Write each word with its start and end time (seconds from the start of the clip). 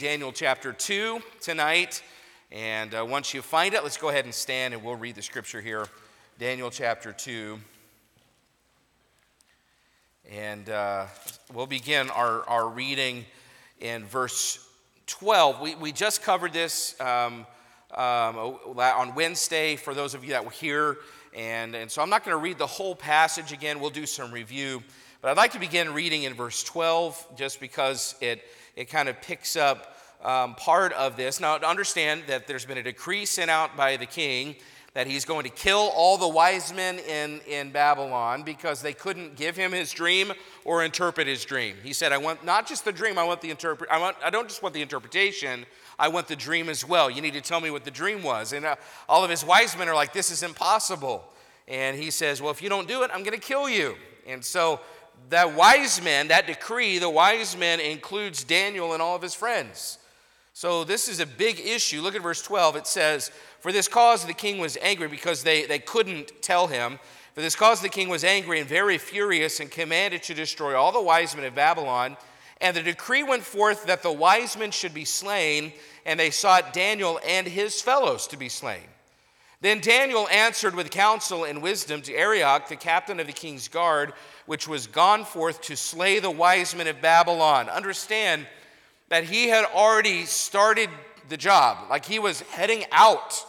Daniel 0.00 0.30
chapter 0.30 0.72
2 0.72 1.20
tonight. 1.40 2.04
And 2.52 2.94
uh, 2.94 3.04
once 3.04 3.34
you 3.34 3.42
find 3.42 3.74
it, 3.74 3.82
let's 3.82 3.96
go 3.96 4.10
ahead 4.10 4.26
and 4.26 4.32
stand 4.32 4.72
and 4.72 4.84
we'll 4.84 4.94
read 4.94 5.16
the 5.16 5.22
scripture 5.22 5.60
here. 5.60 5.88
Daniel 6.38 6.70
chapter 6.70 7.12
2. 7.12 7.58
And 10.30 10.70
uh, 10.70 11.06
we'll 11.52 11.66
begin 11.66 12.10
our, 12.10 12.48
our 12.48 12.68
reading 12.68 13.24
in 13.80 14.04
verse 14.04 14.64
12. 15.08 15.60
We, 15.60 15.74
we 15.74 15.90
just 15.90 16.22
covered 16.22 16.52
this 16.52 16.94
um, 17.00 17.44
um, 17.92 18.36
on 18.76 19.16
Wednesday 19.16 19.74
for 19.74 19.94
those 19.94 20.14
of 20.14 20.22
you 20.22 20.30
that 20.30 20.44
were 20.44 20.52
here. 20.52 20.98
And, 21.34 21.74
and 21.74 21.90
so 21.90 22.02
I'm 22.02 22.10
not 22.10 22.24
going 22.24 22.36
to 22.36 22.40
read 22.40 22.58
the 22.58 22.68
whole 22.68 22.94
passage 22.94 23.50
again. 23.50 23.80
We'll 23.80 23.90
do 23.90 24.06
some 24.06 24.30
review. 24.30 24.80
But 25.20 25.32
I'd 25.32 25.36
like 25.36 25.50
to 25.54 25.58
begin 25.58 25.92
reading 25.92 26.22
in 26.22 26.34
verse 26.34 26.62
12 26.62 27.34
just 27.36 27.58
because 27.58 28.14
it 28.20 28.44
it 28.78 28.88
kind 28.88 29.08
of 29.08 29.20
picks 29.20 29.56
up 29.56 29.96
um, 30.22 30.54
part 30.54 30.92
of 30.92 31.16
this. 31.16 31.40
Now, 31.40 31.58
to 31.58 31.68
understand 31.68 32.22
that 32.28 32.46
there's 32.46 32.64
been 32.64 32.78
a 32.78 32.82
decree 32.82 33.26
sent 33.26 33.50
out 33.50 33.76
by 33.76 33.96
the 33.96 34.06
king 34.06 34.54
that 34.94 35.08
he's 35.08 35.24
going 35.24 35.42
to 35.44 35.50
kill 35.50 35.90
all 35.94 36.16
the 36.16 36.28
wise 36.28 36.72
men 36.72 37.00
in, 37.00 37.40
in 37.48 37.72
Babylon 37.72 38.44
because 38.44 38.80
they 38.80 38.92
couldn't 38.92 39.34
give 39.34 39.56
him 39.56 39.72
his 39.72 39.92
dream 39.92 40.32
or 40.64 40.84
interpret 40.84 41.26
his 41.26 41.44
dream. 41.44 41.74
He 41.82 41.92
said, 41.92 42.12
I 42.12 42.18
want 42.18 42.44
not 42.44 42.68
just 42.68 42.84
the 42.84 42.92
dream, 42.92 43.18
I 43.18 43.24
want 43.24 43.40
the 43.40 43.50
interpret 43.50 43.90
I 43.90 43.98
want 43.98 44.16
I 44.24 44.30
don't 44.30 44.48
just 44.48 44.62
want 44.62 44.74
the 44.74 44.82
interpretation, 44.82 45.66
I 45.98 46.08
want 46.08 46.28
the 46.28 46.36
dream 46.36 46.68
as 46.68 46.86
well. 46.86 47.10
You 47.10 47.20
need 47.20 47.34
to 47.34 47.40
tell 47.40 47.60
me 47.60 47.70
what 47.70 47.84
the 47.84 47.90
dream 47.90 48.22
was. 48.22 48.52
And 48.52 48.64
uh, 48.64 48.76
all 49.08 49.24
of 49.24 49.30
his 49.30 49.44
wise 49.44 49.76
men 49.76 49.88
are 49.88 49.94
like, 49.94 50.12
This 50.12 50.30
is 50.30 50.44
impossible. 50.44 51.24
And 51.66 51.96
he 51.96 52.12
says, 52.12 52.40
Well, 52.40 52.52
if 52.52 52.62
you 52.62 52.68
don't 52.68 52.86
do 52.86 53.02
it, 53.02 53.10
I'm 53.12 53.24
going 53.24 53.38
to 53.38 53.44
kill 53.44 53.68
you. 53.68 53.96
And 54.26 54.44
so 54.44 54.80
that 55.30 55.54
wise 55.54 56.02
men, 56.02 56.28
that 56.28 56.46
decree, 56.46 56.98
the 56.98 57.10
wise 57.10 57.56
men 57.56 57.80
includes 57.80 58.44
Daniel 58.44 58.92
and 58.92 59.02
all 59.02 59.16
of 59.16 59.22
his 59.22 59.34
friends. 59.34 59.98
So 60.54 60.84
this 60.84 61.08
is 61.08 61.20
a 61.20 61.26
big 61.26 61.60
issue. 61.60 62.00
Look 62.00 62.16
at 62.16 62.22
verse 62.22 62.42
12. 62.42 62.76
It 62.76 62.86
says, 62.86 63.30
For 63.60 63.70
this 63.70 63.88
cause 63.88 64.24
the 64.24 64.34
king 64.34 64.58
was 64.58 64.76
angry 64.82 65.08
because 65.08 65.42
they, 65.42 65.66
they 65.66 65.78
couldn't 65.78 66.32
tell 66.42 66.66
him. 66.66 66.98
For 67.34 67.42
this 67.42 67.54
cause 67.54 67.80
the 67.80 67.88
king 67.88 68.08
was 68.08 68.24
angry 68.24 68.58
and 68.58 68.68
very 68.68 68.98
furious 68.98 69.60
and 69.60 69.70
commanded 69.70 70.22
to 70.24 70.34
destroy 70.34 70.74
all 70.74 70.90
the 70.90 71.00
wise 71.00 71.36
men 71.36 71.44
of 71.44 71.54
Babylon. 71.54 72.16
And 72.60 72.76
the 72.76 72.82
decree 72.82 73.22
went 73.22 73.44
forth 73.44 73.86
that 73.86 74.02
the 74.02 74.10
wise 74.10 74.56
men 74.56 74.72
should 74.72 74.92
be 74.92 75.04
slain, 75.04 75.72
and 76.04 76.18
they 76.18 76.30
sought 76.30 76.72
Daniel 76.72 77.20
and 77.24 77.46
his 77.46 77.80
fellows 77.80 78.26
to 78.28 78.36
be 78.36 78.48
slain. 78.48 78.82
Then 79.60 79.80
Daniel 79.80 80.28
answered 80.28 80.76
with 80.76 80.90
counsel 80.90 81.44
and 81.44 81.60
wisdom 81.62 82.00
to 82.02 82.14
Arioch, 82.14 82.68
the 82.68 82.76
captain 82.76 83.18
of 83.18 83.26
the 83.26 83.32
king's 83.32 83.66
guard, 83.66 84.12
which 84.46 84.68
was 84.68 84.86
gone 84.86 85.24
forth 85.24 85.60
to 85.62 85.76
slay 85.76 86.20
the 86.20 86.30
wise 86.30 86.76
men 86.76 86.86
of 86.86 87.00
Babylon. 87.00 87.68
Understand 87.68 88.46
that 89.08 89.24
he 89.24 89.48
had 89.48 89.64
already 89.64 90.26
started 90.26 90.88
the 91.28 91.36
job, 91.36 91.90
like 91.90 92.04
he 92.04 92.20
was 92.20 92.40
heading 92.42 92.84
out 92.92 93.44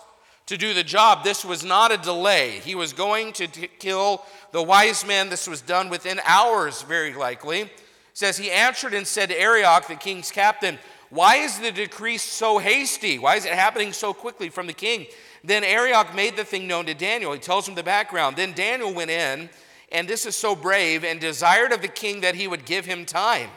to 0.48 0.58
do 0.58 0.74
the 0.74 0.84
job. 0.84 1.24
This 1.24 1.46
was 1.46 1.64
not 1.64 1.92
a 1.92 1.98
delay. 1.98 2.60
He 2.64 2.74
was 2.74 2.92
going 2.92 3.34
to 3.34 3.48
t- 3.48 3.70
kill 3.78 4.24
the 4.52 4.64
wise 4.64 5.06
men. 5.06 5.30
This 5.30 5.48
was 5.48 5.62
done 5.62 5.90
within 5.90 6.20
hours, 6.26 6.82
very 6.82 7.14
likely. 7.14 7.62
It 7.62 7.72
says 8.14 8.36
he 8.36 8.50
answered 8.50 8.96
and 8.96 9.06
said 9.06 9.30
to 9.30 9.40
Arioch, 9.40 9.88
the 9.88 9.94
king's 9.94 10.32
captain, 10.32 10.80
Why 11.12 11.36
is 11.36 11.60
the 11.60 11.72
decree 11.72 12.18
so 12.18 12.58
hasty? 12.58 13.20
Why 13.20 13.36
is 13.36 13.46
it 13.46 13.54
happening 13.54 13.94
so 13.94 14.12
quickly 14.12 14.50
from 14.50 14.66
the 14.66 14.74
king? 14.74 15.06
Then 15.44 15.64
Arioch 15.64 16.14
made 16.16 16.36
the 16.36 16.44
thing 16.44 16.68
known 16.68 16.86
to 16.88 16.94
Daniel. 16.94 17.34
He 17.34 17.40
tells 17.40 17.68
him 17.68 17.76
the 17.76 17.84
background. 17.84 18.36
Then 18.36 18.54
Daniel 18.54 18.94
went 18.94 19.12
in, 19.12 19.50
and 19.92 20.08
this 20.08 20.26
is 20.26 20.36
so 20.36 20.56
brave, 20.56 21.04
and 21.04 21.20
desired 21.20 21.72
of 21.72 21.82
the 21.82 21.88
king 21.88 22.22
that 22.22 22.36
he 22.36 22.48
would 22.48 22.66
give 22.66 22.86
him 22.86 23.06
time. 23.06 23.50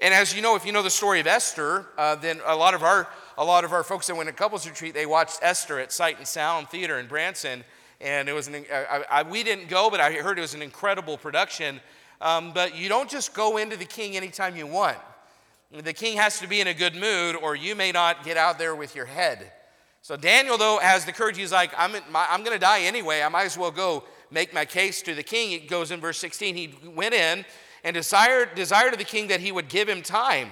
And 0.00 0.12
as 0.12 0.34
you 0.34 0.42
know, 0.42 0.56
if 0.56 0.66
you 0.66 0.72
know 0.72 0.82
the 0.82 0.90
story 0.90 1.20
of 1.20 1.26
Esther, 1.26 1.86
uh, 1.96 2.16
then 2.16 2.40
a 2.44 2.56
lot 2.56 2.74
of 2.74 2.82
our 2.82 3.08
a 3.38 3.44
lot 3.44 3.64
of 3.64 3.72
our 3.72 3.82
folks 3.82 4.06
that 4.08 4.14
went 4.14 4.28
to 4.28 4.34
couples 4.34 4.68
retreat, 4.68 4.94
they 4.94 5.06
watched 5.06 5.38
Esther 5.42 5.78
at 5.78 5.90
Sight 5.90 6.18
and 6.18 6.26
Sound 6.26 6.68
Theater 6.68 6.98
in 6.98 7.06
Branson, 7.06 7.64
and 8.00 8.28
it 8.28 8.32
was 8.32 8.48
an, 8.48 8.66
I, 8.70 9.04
I, 9.10 9.22
we 9.22 9.42
didn't 9.42 9.68
go, 9.68 9.88
but 9.90 10.00
I 10.00 10.12
heard 10.12 10.38
it 10.38 10.42
was 10.42 10.54
an 10.54 10.62
incredible 10.62 11.16
production. 11.16 11.80
Um, 12.20 12.52
but 12.52 12.76
you 12.76 12.88
don't 12.88 13.10
just 13.10 13.34
go 13.34 13.56
into 13.56 13.76
the 13.76 13.84
king 13.84 14.16
anytime 14.16 14.54
you 14.54 14.66
want. 14.66 14.98
The 15.72 15.92
king 15.92 16.18
has 16.18 16.38
to 16.40 16.46
be 16.46 16.60
in 16.60 16.68
a 16.68 16.74
good 16.74 16.94
mood, 16.94 17.34
or 17.34 17.56
you 17.56 17.74
may 17.74 17.90
not 17.90 18.24
get 18.24 18.36
out 18.36 18.58
there 18.58 18.76
with 18.76 18.94
your 18.94 19.06
head. 19.06 19.50
So 20.02 20.16
Daniel, 20.16 20.58
though, 20.58 20.80
has 20.82 21.04
the 21.04 21.12
courage. 21.12 21.36
He's 21.36 21.52
like, 21.52 21.72
I'm, 21.78 21.94
I'm 22.12 22.42
going 22.42 22.56
to 22.56 22.60
die 22.60 22.80
anyway. 22.80 23.22
I 23.22 23.28
might 23.28 23.44
as 23.44 23.56
well 23.56 23.70
go 23.70 24.02
make 24.32 24.52
my 24.52 24.64
case 24.64 25.00
to 25.02 25.14
the 25.14 25.22
king. 25.22 25.52
It 25.52 25.68
goes 25.68 25.92
in 25.92 26.00
verse 26.00 26.18
16. 26.18 26.56
He 26.56 26.74
went 26.92 27.14
in 27.14 27.44
and 27.84 27.94
desired, 27.94 28.56
desired 28.56 28.92
of 28.92 28.98
the 28.98 29.04
king 29.04 29.28
that 29.28 29.38
he 29.38 29.52
would 29.52 29.68
give 29.68 29.88
him 29.88 30.02
time 30.02 30.50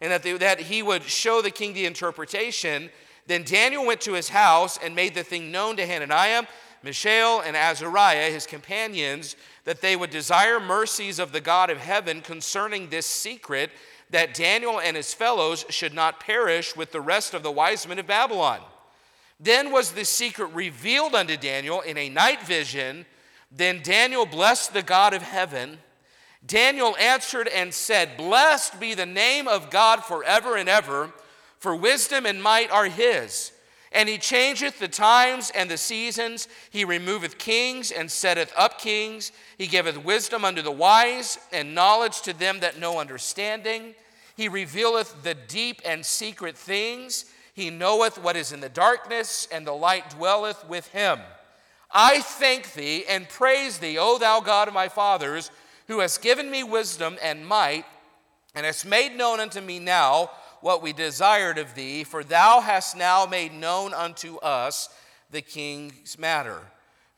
and 0.00 0.10
that, 0.10 0.24
they, 0.24 0.36
that 0.36 0.58
he 0.58 0.82
would 0.82 1.04
show 1.04 1.40
the 1.40 1.50
king 1.52 1.74
the 1.74 1.86
interpretation. 1.86 2.90
Then 3.28 3.44
Daniel 3.44 3.86
went 3.86 4.00
to 4.00 4.14
his 4.14 4.30
house 4.30 4.80
and 4.82 4.96
made 4.96 5.14
the 5.14 5.22
thing 5.22 5.52
known 5.52 5.76
to 5.76 5.86
Hananiah, 5.86 6.44
Mishael, 6.82 7.40
and 7.40 7.56
Azariah, 7.56 8.32
his 8.32 8.46
companions, 8.46 9.36
that 9.62 9.80
they 9.80 9.94
would 9.94 10.10
desire 10.10 10.58
mercies 10.58 11.20
of 11.20 11.30
the 11.30 11.40
God 11.40 11.70
of 11.70 11.78
heaven 11.78 12.20
concerning 12.20 12.88
this 12.88 13.06
secret, 13.06 13.70
that 14.10 14.34
Daniel 14.34 14.80
and 14.80 14.96
his 14.96 15.14
fellows 15.14 15.64
should 15.68 15.94
not 15.94 16.18
perish 16.18 16.74
with 16.74 16.90
the 16.90 17.00
rest 17.00 17.32
of 17.32 17.44
the 17.44 17.52
wise 17.52 17.86
men 17.86 18.00
of 18.00 18.06
Babylon. 18.08 18.60
Then 19.40 19.70
was 19.70 19.92
the 19.92 20.04
secret 20.04 20.52
revealed 20.52 21.14
unto 21.14 21.36
Daniel 21.36 21.80
in 21.80 21.96
a 21.96 22.08
night 22.08 22.42
vision. 22.42 23.06
Then 23.52 23.80
Daniel 23.82 24.26
blessed 24.26 24.72
the 24.72 24.82
God 24.82 25.14
of 25.14 25.22
heaven. 25.22 25.78
Daniel 26.44 26.96
answered 26.98 27.48
and 27.48 27.72
said, 27.72 28.16
Blessed 28.16 28.80
be 28.80 28.94
the 28.94 29.06
name 29.06 29.48
of 29.48 29.70
God 29.70 30.04
forever 30.04 30.56
and 30.56 30.68
ever, 30.68 31.12
for 31.58 31.74
wisdom 31.74 32.26
and 32.26 32.42
might 32.42 32.70
are 32.70 32.86
his. 32.86 33.52
And 33.90 34.08
he 34.08 34.18
changeth 34.18 34.78
the 34.78 34.88
times 34.88 35.50
and 35.54 35.70
the 35.70 35.78
seasons. 35.78 36.46
He 36.70 36.84
removeth 36.84 37.38
kings 37.38 37.90
and 37.90 38.10
setteth 38.10 38.52
up 38.56 38.78
kings. 38.78 39.32
He 39.56 39.66
giveth 39.66 40.04
wisdom 40.04 40.44
unto 40.44 40.62
the 40.62 40.70
wise 40.70 41.38
and 41.52 41.74
knowledge 41.74 42.20
to 42.22 42.32
them 42.32 42.60
that 42.60 42.78
know 42.78 42.98
understanding. 42.98 43.94
He 44.36 44.48
revealeth 44.48 45.22
the 45.22 45.34
deep 45.34 45.80
and 45.84 46.04
secret 46.04 46.56
things. 46.56 47.24
He 47.58 47.70
knoweth 47.70 48.22
what 48.22 48.36
is 48.36 48.52
in 48.52 48.60
the 48.60 48.68
darkness, 48.68 49.48
and 49.50 49.66
the 49.66 49.72
light 49.72 50.10
dwelleth 50.10 50.64
with 50.68 50.86
him. 50.92 51.18
I 51.90 52.20
thank 52.20 52.74
thee 52.74 53.04
and 53.08 53.28
praise 53.28 53.78
thee, 53.78 53.98
O 53.98 54.16
thou 54.16 54.38
God 54.38 54.68
of 54.68 54.74
my 54.74 54.86
fathers, 54.86 55.50
who 55.88 55.98
hast 55.98 56.22
given 56.22 56.52
me 56.52 56.62
wisdom 56.62 57.18
and 57.20 57.44
might, 57.44 57.84
and 58.54 58.64
hast 58.64 58.86
made 58.86 59.16
known 59.16 59.40
unto 59.40 59.60
me 59.60 59.80
now 59.80 60.30
what 60.60 60.82
we 60.82 60.92
desired 60.92 61.58
of 61.58 61.74
thee, 61.74 62.04
for 62.04 62.22
thou 62.22 62.60
hast 62.60 62.96
now 62.96 63.26
made 63.26 63.52
known 63.52 63.92
unto 63.92 64.36
us 64.36 64.88
the 65.32 65.42
king's 65.42 66.16
matter. 66.16 66.60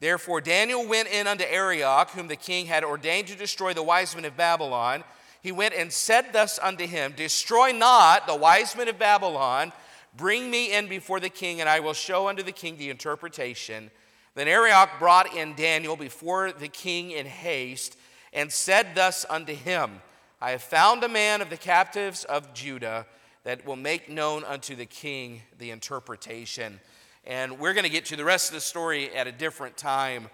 Therefore 0.01 0.41
Daniel 0.41 0.89
went 0.89 1.09
in 1.09 1.27
unto 1.27 1.45
Arioch, 1.45 2.09
whom 2.12 2.28
the 2.28 2.37
king 2.37 2.65
had 2.65 2.83
ordained 2.83 3.28
to 3.28 3.37
destroy 3.37 3.75
the 3.75 3.83
wise 3.83 4.15
men 4.15 4.25
of 4.25 4.39
Babylon. 4.39 5.05
He 5.43 5.53
went 5.53 5.75
and 5.75 5.93
said 5.93 6.33
thus 6.33 6.59
unto 6.62 6.87
him, 6.87 7.12
Destroy 7.15 7.72
not 7.72 8.27
the 8.27 8.34
wise 8.34 8.75
men 8.75 8.89
of 8.89 8.99
Babylon 8.99 9.75
Bring 10.20 10.50
me 10.50 10.75
in 10.75 10.86
before 10.86 11.19
the 11.19 11.31
king, 11.31 11.60
and 11.60 11.69
I 11.69 11.81
will 11.81 11.94
show 11.94 12.28
unto 12.28 12.42
the 12.42 12.53
king 12.53 12.76
the 12.76 12.91
interpretation. 12.91 13.91
Then 14.34 14.48
Arioch 14.48 14.91
brought 14.98 15.34
in 15.34 15.54
Daniel 15.54 15.97
before 15.97 16.53
the 16.53 16.69
king 16.69 17.12
in 17.12 17.25
haste, 17.25 17.97
and 18.34 18.53
said 18.53 18.88
thus 18.94 19.25
unto 19.30 19.54
him 19.54 20.03
I 20.38 20.50
have 20.50 20.62
found 20.62 21.03
a 21.04 21.09
man 21.09 21.41
of 21.41 21.48
the 21.48 21.56
captives 21.56 22.25
of 22.25 22.53
Judah 22.53 23.06
that 23.44 23.64
will 23.64 23.76
make 23.76 24.10
known 24.10 24.44
unto 24.44 24.76
the 24.76 24.84
king 24.84 25.41
the 25.59 25.70
interpretation. 25.70 26.80
And 27.25 27.59
we're 27.59 27.72
going 27.72 27.84
to 27.84 27.91
get 27.91 28.04
to 28.06 28.16
the 28.16 28.25
rest 28.25 28.50
of 28.50 28.54
the 28.54 28.60
story 28.60 29.16
at 29.16 29.26
a 29.26 29.32
different 29.32 29.78
time. 29.78 30.28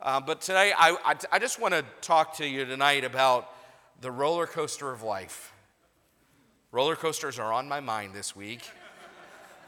Uh, 0.00 0.20
but 0.20 0.40
today, 0.40 0.72
I, 0.78 0.96
I, 1.04 1.16
I 1.32 1.38
just 1.40 1.60
want 1.60 1.74
to 1.74 1.84
talk 2.00 2.36
to 2.36 2.46
you 2.46 2.64
tonight 2.64 3.02
about 3.02 3.52
the 4.00 4.12
roller 4.12 4.46
coaster 4.46 4.92
of 4.92 5.02
life. 5.02 5.52
Roller 6.70 6.94
coasters 6.94 7.40
are 7.40 7.52
on 7.52 7.68
my 7.68 7.80
mind 7.80 8.14
this 8.14 8.36
week. 8.36 8.62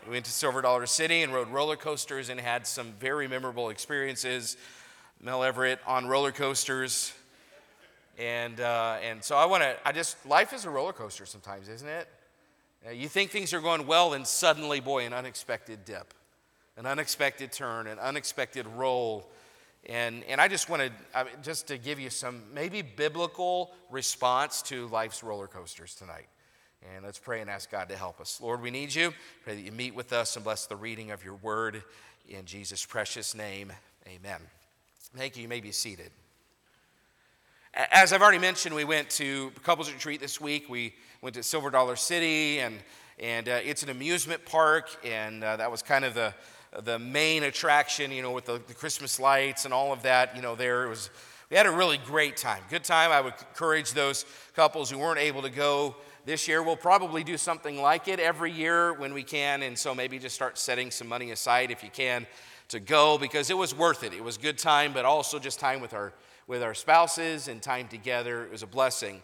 We 0.06 0.12
went 0.12 0.26
to 0.26 0.30
Silver 0.30 0.60
Dollar 0.60 0.84
City 0.84 1.22
and 1.22 1.32
rode 1.32 1.48
roller 1.48 1.76
coasters 1.76 2.28
and 2.28 2.38
had 2.38 2.66
some 2.66 2.92
very 3.00 3.26
memorable 3.26 3.70
experiences. 3.70 4.58
Mel 5.18 5.42
Everett 5.42 5.78
on 5.86 6.06
roller 6.06 6.30
coasters. 6.30 7.14
And, 8.18 8.60
uh, 8.60 8.98
and 9.02 9.24
so 9.24 9.34
I 9.34 9.46
want 9.46 9.62
to, 9.62 9.76
I 9.82 9.92
just, 9.92 10.26
life 10.26 10.52
is 10.52 10.66
a 10.66 10.70
roller 10.70 10.92
coaster 10.92 11.24
sometimes, 11.24 11.70
isn't 11.70 11.88
it? 11.88 12.06
Uh, 12.86 12.90
you 12.90 13.08
think 13.08 13.30
things 13.30 13.54
are 13.54 13.62
going 13.62 13.86
well, 13.86 14.12
and 14.12 14.26
suddenly, 14.26 14.78
boy, 14.78 15.06
an 15.06 15.14
unexpected 15.14 15.86
dip, 15.86 16.12
an 16.76 16.84
unexpected 16.84 17.50
turn, 17.50 17.86
an 17.86 17.98
unexpected 17.98 18.66
roll. 18.76 19.26
And, 19.86 20.22
and 20.24 20.38
I 20.38 20.48
just 20.48 20.68
wanted, 20.68 20.92
I 21.14 21.24
mean, 21.24 21.32
just 21.42 21.66
to 21.68 21.78
give 21.78 21.98
you 21.98 22.10
some 22.10 22.42
maybe 22.52 22.82
biblical 22.82 23.72
response 23.90 24.60
to 24.62 24.86
life's 24.88 25.22
roller 25.22 25.46
coasters 25.46 25.94
tonight. 25.94 26.26
And 26.92 27.04
let's 27.04 27.18
pray 27.18 27.40
and 27.40 27.48
ask 27.48 27.70
God 27.70 27.88
to 27.88 27.96
help 27.96 28.20
us. 28.20 28.40
Lord, 28.42 28.60
we 28.60 28.70
need 28.70 28.94
you. 28.94 29.12
Pray 29.44 29.54
that 29.54 29.62
you 29.62 29.72
meet 29.72 29.94
with 29.94 30.12
us 30.12 30.36
and 30.36 30.44
bless 30.44 30.66
the 30.66 30.76
reading 30.76 31.10
of 31.10 31.24
your 31.24 31.36
word 31.36 31.82
in 32.28 32.44
Jesus' 32.44 32.84
precious 32.84 33.34
name. 33.34 33.72
Amen. 34.06 34.40
Thank 35.16 35.36
you. 35.36 35.42
You 35.42 35.48
may 35.48 35.60
be 35.60 35.72
seated. 35.72 36.10
As 37.72 38.12
I've 38.12 38.22
already 38.22 38.38
mentioned, 38.38 38.74
we 38.74 38.84
went 38.84 39.10
to 39.10 39.50
couples 39.62 39.92
retreat 39.92 40.20
this 40.20 40.40
week. 40.40 40.68
We 40.68 40.94
went 41.22 41.34
to 41.36 41.42
Silver 41.42 41.70
Dollar 41.70 41.96
City 41.96 42.60
and 42.60 42.78
And 43.16 43.48
uh, 43.48 43.60
it's 43.62 43.84
an 43.84 43.90
amusement 43.90 44.44
park, 44.44 44.88
and 45.04 45.44
uh, 45.44 45.56
that 45.58 45.70
was 45.70 45.82
kind 45.82 46.04
of 46.04 46.14
the, 46.14 46.34
the 46.82 46.98
main 46.98 47.44
attraction, 47.44 48.10
you 48.10 48.22
know, 48.22 48.32
with 48.32 48.44
the, 48.44 48.60
the 48.66 48.74
Christmas 48.74 49.20
lights 49.20 49.64
and 49.64 49.72
all 49.72 49.92
of 49.92 50.02
that, 50.02 50.34
you 50.34 50.42
know, 50.42 50.56
there. 50.56 50.84
It 50.86 50.88
was, 50.88 51.10
we 51.48 51.56
had 51.56 51.66
a 51.66 51.70
really 51.70 51.98
great 51.98 52.36
time. 52.36 52.60
Good 52.68 52.82
time. 52.82 53.12
I 53.12 53.20
would 53.20 53.34
encourage 53.50 53.92
those 53.92 54.26
couples 54.56 54.90
who 54.90 54.98
weren't 54.98 55.20
able 55.20 55.42
to 55.42 55.48
go 55.48 55.94
this 56.24 56.48
year. 56.48 56.62
We'll 56.62 56.76
probably 56.76 57.24
do 57.24 57.36
something 57.36 57.80
like 57.80 58.08
it 58.08 58.20
every 58.20 58.52
year 58.52 58.92
when 58.92 59.14
we 59.14 59.22
can, 59.22 59.62
and 59.62 59.78
so 59.78 59.94
maybe 59.94 60.18
just 60.18 60.34
start 60.34 60.58
setting 60.58 60.90
some 60.90 61.08
money 61.08 61.30
aside 61.30 61.70
if 61.70 61.82
you 61.82 61.90
can 61.90 62.26
to 62.68 62.80
go 62.80 63.18
because 63.18 63.50
it 63.50 63.56
was 63.56 63.74
worth 63.74 64.02
it. 64.02 64.12
It 64.12 64.24
was 64.24 64.38
good 64.38 64.58
time, 64.58 64.92
but 64.92 65.04
also 65.04 65.38
just 65.38 65.60
time 65.60 65.80
with 65.80 65.94
our 65.94 66.12
with 66.46 66.62
our 66.62 66.74
spouses 66.74 67.48
and 67.48 67.62
time 67.62 67.88
together. 67.88 68.44
It 68.44 68.50
was 68.50 68.62
a 68.62 68.66
blessing. 68.66 69.22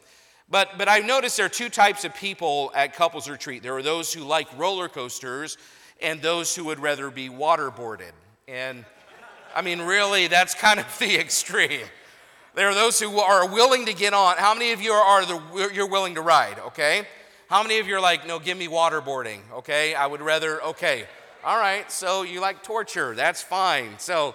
But, 0.49 0.79
but 0.79 0.89
I've 0.89 1.05
noticed 1.05 1.37
there 1.37 1.47
are 1.47 1.51
two 1.51 1.69
types 1.69 2.05
of 2.05 2.15
people 2.15 2.73
at 2.75 2.95
couples 2.95 3.29
retreat. 3.29 3.63
There 3.63 3.77
are 3.77 3.83
those 3.83 4.13
who 4.13 4.23
like 4.23 4.49
roller 4.59 4.89
coasters 4.89 5.59
and 6.01 6.21
those 6.21 6.55
who 6.57 6.65
would 6.65 6.81
rather 6.81 7.11
be 7.11 7.29
waterboarded. 7.29 8.13
And 8.49 8.85
I 9.55 9.63
mean, 9.63 9.81
really, 9.81 10.27
that's 10.27 10.55
kind 10.55 10.81
of 10.81 10.87
the 10.99 11.17
extreme. 11.17 11.87
There 12.55 12.69
are 12.69 12.75
those 12.75 12.99
who 12.99 13.19
are 13.19 13.49
willing 13.49 13.87
to 13.87 13.95
get 13.95 14.13
on. 14.13 14.37
How 14.37 14.55
many 14.55 14.73
of 14.73 14.81
you 14.81 14.93
are, 14.93 15.03
are 15.03 15.25
the, 15.25 15.71
you're 15.73 15.89
willing 15.89 16.15
to 16.17 16.21
ride? 16.21 16.59
Okay. 16.69 17.07
How 17.49 17.63
many 17.63 17.79
of 17.79 17.87
you 17.87 17.97
are 17.97 18.01
like, 18.01 18.27
no, 18.27 18.39
give 18.39 18.59
me 18.59 18.69
waterboarding? 18.69 19.41
Okay. 19.55 19.95
I 19.95 20.07
would 20.07 20.21
rather. 20.21 20.63
Okay. 20.63 21.05
All 21.45 21.59
right. 21.59 21.91
So 21.91 22.23
you 22.23 22.41
like 22.41 22.63
torture? 22.63 23.15
That's 23.15 23.43
fine. 23.43 23.99
So 23.99 24.35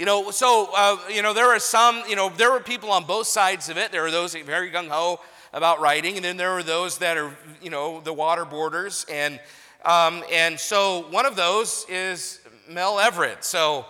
you 0.00 0.06
know, 0.06 0.30
so, 0.30 0.70
uh, 0.74 0.96
you 1.10 1.20
know, 1.20 1.34
there 1.34 1.48
are 1.48 1.58
some, 1.58 2.02
you 2.08 2.16
know, 2.16 2.30
there 2.30 2.50
were 2.50 2.60
people 2.60 2.90
on 2.90 3.04
both 3.04 3.26
sides 3.26 3.68
of 3.68 3.76
it. 3.76 3.92
There 3.92 4.02
are 4.06 4.10
those 4.10 4.34
very 4.34 4.70
gung 4.70 4.88
ho 4.88 5.20
about 5.52 5.78
writing, 5.78 6.16
and 6.16 6.24
then 6.24 6.38
there 6.38 6.52
are 6.52 6.62
those 6.62 6.96
that 6.98 7.18
are, 7.18 7.36
you 7.60 7.68
know, 7.68 8.00
the 8.00 8.14
waterboarders. 8.14 9.04
And, 9.10 9.38
um, 9.84 10.24
and 10.32 10.58
so 10.58 11.04
one 11.10 11.26
of 11.26 11.36
those 11.36 11.84
is 11.90 12.40
Mel 12.66 12.98
Everett. 12.98 13.44
So, 13.44 13.84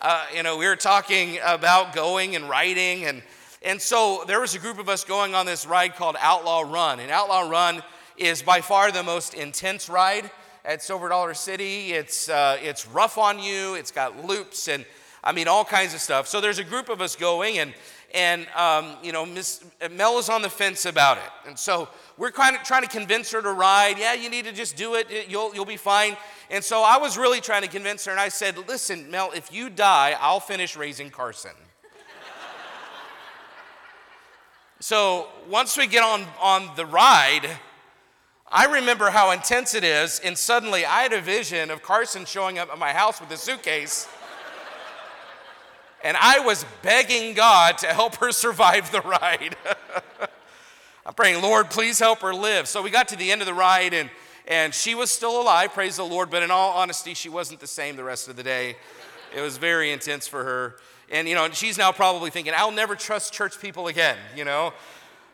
uh, 0.00 0.26
you 0.34 0.42
know, 0.42 0.56
we 0.56 0.66
were 0.66 0.76
talking 0.76 1.38
about 1.44 1.92
going 1.92 2.36
and 2.36 2.48
riding. 2.48 3.04
And, 3.04 3.22
and 3.62 3.80
so 3.80 4.24
there 4.26 4.40
was 4.40 4.54
a 4.54 4.58
group 4.58 4.78
of 4.78 4.88
us 4.88 5.04
going 5.04 5.34
on 5.34 5.46
this 5.46 5.66
ride 5.66 5.96
called 5.96 6.16
Outlaw 6.20 6.60
Run. 6.60 7.00
And 7.00 7.10
Outlaw 7.10 7.48
Run 7.48 7.82
is 8.16 8.42
by 8.42 8.60
far 8.60 8.92
the 8.92 9.02
most 9.02 9.34
intense 9.34 9.88
ride 9.88 10.30
at 10.64 10.82
Silver 10.82 11.08
Dollar 11.08 11.34
City. 11.34 11.92
It's, 11.92 12.28
uh, 12.28 12.58
it's 12.62 12.86
rough 12.86 13.18
on 13.18 13.38
you, 13.38 13.74
it's 13.74 13.90
got 13.90 14.24
loops 14.24 14.68
and 14.68 14.84
I 15.22 15.32
mean, 15.32 15.48
all 15.48 15.64
kinds 15.64 15.94
of 15.94 16.00
stuff. 16.00 16.28
So 16.28 16.40
there's 16.40 16.58
a 16.58 16.64
group 16.64 16.88
of 16.88 17.00
us 17.00 17.16
going, 17.16 17.58
and 17.58 17.74
and 18.14 18.46
um, 18.56 18.96
you 19.02 19.12
know, 19.12 19.26
Miss 19.26 19.62
Mel 19.90 20.18
is 20.18 20.28
on 20.28 20.42
the 20.42 20.48
fence 20.48 20.86
about 20.86 21.18
it, 21.18 21.30
and 21.46 21.58
so 21.58 21.88
we're 22.16 22.30
kind 22.30 22.56
of 22.56 22.62
trying 22.62 22.82
to 22.82 22.88
convince 22.88 23.30
her 23.32 23.42
to 23.42 23.52
ride. 23.52 23.98
Yeah, 23.98 24.14
you 24.14 24.30
need 24.30 24.46
to 24.46 24.52
just 24.52 24.76
do 24.76 24.94
it. 24.94 25.28
You'll 25.28 25.54
you'll 25.54 25.66
be 25.66 25.76
fine. 25.76 26.16
And 26.50 26.64
so 26.64 26.82
I 26.82 26.96
was 26.96 27.18
really 27.18 27.40
trying 27.40 27.62
to 27.62 27.68
convince 27.68 28.04
her, 28.06 28.10
and 28.10 28.20
I 28.20 28.28
said, 28.28 28.56
"Listen, 28.66 29.10
Mel, 29.10 29.30
if 29.34 29.52
you 29.52 29.68
die, 29.68 30.16
I'll 30.20 30.40
finish 30.40 30.76
raising 30.76 31.10
Carson." 31.10 31.50
so 34.80 35.28
once 35.48 35.76
we 35.76 35.86
get 35.86 36.02
on 36.02 36.24
on 36.40 36.70
the 36.76 36.86
ride. 36.86 37.48
I 38.50 38.64
remember 38.64 39.10
how 39.10 39.32
intense 39.32 39.74
it 39.74 39.84
is, 39.84 40.22
and 40.24 40.38
suddenly 40.38 40.86
I 40.86 41.02
had 41.02 41.12
a 41.12 41.20
vision 41.20 41.70
of 41.70 41.82
Carson 41.82 42.24
showing 42.24 42.58
up 42.58 42.70
at 42.72 42.78
my 42.78 42.94
house 42.94 43.20
with 43.20 43.30
a 43.30 43.36
suitcase 43.36 44.08
and 46.02 46.16
I 46.16 46.40
was 46.40 46.64
begging 46.82 47.34
God 47.34 47.78
to 47.78 47.88
help 47.88 48.16
her 48.16 48.32
survive 48.32 48.92
the 48.92 49.00
ride. 49.00 49.56
I'm 51.06 51.14
praying, 51.14 51.42
Lord, 51.42 51.70
please 51.70 51.98
help 51.98 52.20
her 52.20 52.34
live. 52.34 52.68
So 52.68 52.82
we 52.82 52.90
got 52.90 53.08
to 53.08 53.16
the 53.16 53.32
end 53.32 53.40
of 53.40 53.46
the 53.46 53.54
ride, 53.54 53.94
and, 53.94 54.10
and 54.46 54.74
she 54.74 54.94
was 54.94 55.10
still 55.10 55.40
alive, 55.40 55.72
praise 55.72 55.96
the 55.96 56.04
Lord, 56.04 56.30
but 56.30 56.42
in 56.42 56.50
all 56.50 56.72
honesty, 56.72 57.14
she 57.14 57.28
wasn't 57.28 57.60
the 57.60 57.66
same 57.66 57.96
the 57.96 58.04
rest 58.04 58.28
of 58.28 58.36
the 58.36 58.42
day. 58.42 58.76
It 59.34 59.40
was 59.40 59.56
very 59.56 59.90
intense 59.92 60.26
for 60.26 60.44
her. 60.44 60.76
And, 61.10 61.26
you 61.26 61.34
know, 61.34 61.48
she's 61.50 61.78
now 61.78 61.92
probably 61.92 62.30
thinking, 62.30 62.52
I'll 62.54 62.70
never 62.70 62.94
trust 62.94 63.32
church 63.32 63.60
people 63.60 63.88
again, 63.88 64.16
you 64.36 64.44
know? 64.44 64.74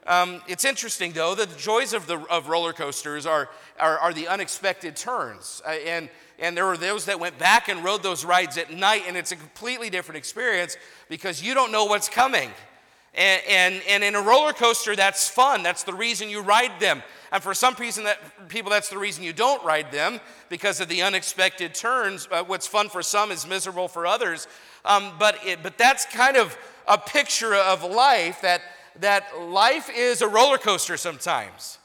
Um, 0.07 0.43
it's 0.47 0.65
interesting, 0.65 1.13
though, 1.13 1.35
that 1.35 1.51
the 1.51 1.59
joys 1.59 1.93
of, 1.93 2.07
the, 2.07 2.19
of 2.31 2.49
roller 2.49 2.73
coasters 2.73 3.27
are, 3.27 3.49
are, 3.81 3.99
are 3.99 4.13
the 4.13 4.29
unexpected 4.29 4.97
turns. 4.97 5.63
Uh, 5.67 5.71
and 5.71 6.09
and 6.39 6.57
there 6.57 6.67
were 6.67 6.77
those 6.77 7.05
that 7.07 7.21
went 7.21 7.39
back 7.39 7.69
and 7.69 7.85
rode 7.85 8.03
those 8.03 8.25
rides 8.25 8.59
at 8.59 8.73
night, 8.73 9.03
and 9.07 9.17
it's 9.17 9.33
a 9.33 9.37
completely 9.37 9.91
different 9.91 10.19
experience 10.19 10.77
because 11.09 11.43
you 11.43 11.55
don't 11.55 11.73
know 11.73 11.85
what's 11.85 12.09
coming. 12.09 12.51
And, 13.15 13.43
and, 13.49 13.83
and 13.89 14.03
in 14.03 14.17
a 14.17 14.21
roller 14.21 14.53
coaster, 14.53 14.97
that's 14.97 15.29
fun. 15.29 15.63
That's 15.63 15.85
the 15.85 15.95
reason 15.95 16.29
you 16.29 16.43
ride 16.43 16.81
them. 16.81 17.03
And 17.31 17.43
for 17.43 17.55
some 17.55 17.75
reason, 17.79 18.05
that 18.05 18.49
people, 18.49 18.71
that's 18.71 18.89
the 18.89 18.99
reason 18.99 19.23
you 19.23 19.33
don't 19.33 19.65
ride 19.65 19.93
them 19.93 20.21
because 20.49 20.81
of 20.81 20.89
the 20.89 21.03
unexpected 21.03 21.75
turns. 21.75 22.29
What's 22.47 22.67
fun 22.67 22.89
for 22.89 23.03
some 23.03 23.31
is 23.31 23.47
miserable 23.47 23.87
for 23.87 24.07
others. 24.07 24.49
Um, 24.85 25.13
but, 25.19 25.39
it, 25.45 25.63
but 25.63 25.79
that's 25.79 26.05
kind 26.07 26.37
of 26.37 26.59
a 26.89 26.99
picture 26.99 27.55
of 27.55 27.85
life 27.85 28.41
that, 28.43 28.63
that 29.01 29.41
life 29.41 29.89
is 29.95 30.21
a 30.21 30.29
roller 30.29 30.59
coaster 30.59 30.97
sometimes. 30.97 31.79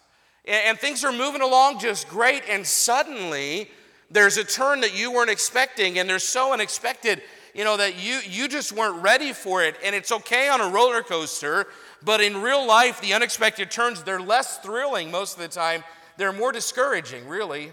And, 0.46 0.70
and 0.70 0.80
things 0.80 1.04
are 1.04 1.12
moving 1.12 1.42
along 1.42 1.80
just 1.80 2.10
great, 2.10 2.44
and 2.50 2.66
suddenly 2.66 3.70
there's 4.12 4.38
a 4.38 4.44
turn 4.44 4.82
that 4.82 4.98
you 4.98 5.12
weren't 5.12 5.30
expecting, 5.30 6.00
and 6.00 6.10
they're 6.10 6.20
so 6.20 6.54
unexpected, 6.54 7.22
you 7.54 7.64
know, 7.64 7.78
that 7.78 8.04
you, 8.04 8.20
you 8.28 8.48
just 8.48 8.72
weren't 8.72 9.02
ready 9.04 9.34
for 9.34 9.64
it. 9.64 9.76
And 9.84 9.96
it's 9.96 10.12
okay 10.12 10.50
on 10.50 10.62
a 10.62 10.68
roller 10.70 11.02
coaster, 11.04 11.68
but 12.04 12.22
in 12.22 12.42
real 12.42 12.66
life, 12.66 13.02
the 13.02 13.14
unexpected 13.14 13.70
turns, 13.70 14.04
they're 14.04 14.22
less 14.22 14.58
thrilling 14.60 15.12
most 15.12 15.36
of 15.36 15.42
the 15.42 15.48
time. 15.48 15.84
They're 16.18 16.34
more 16.34 16.52
discouraging, 16.52 17.28
really. 17.28 17.72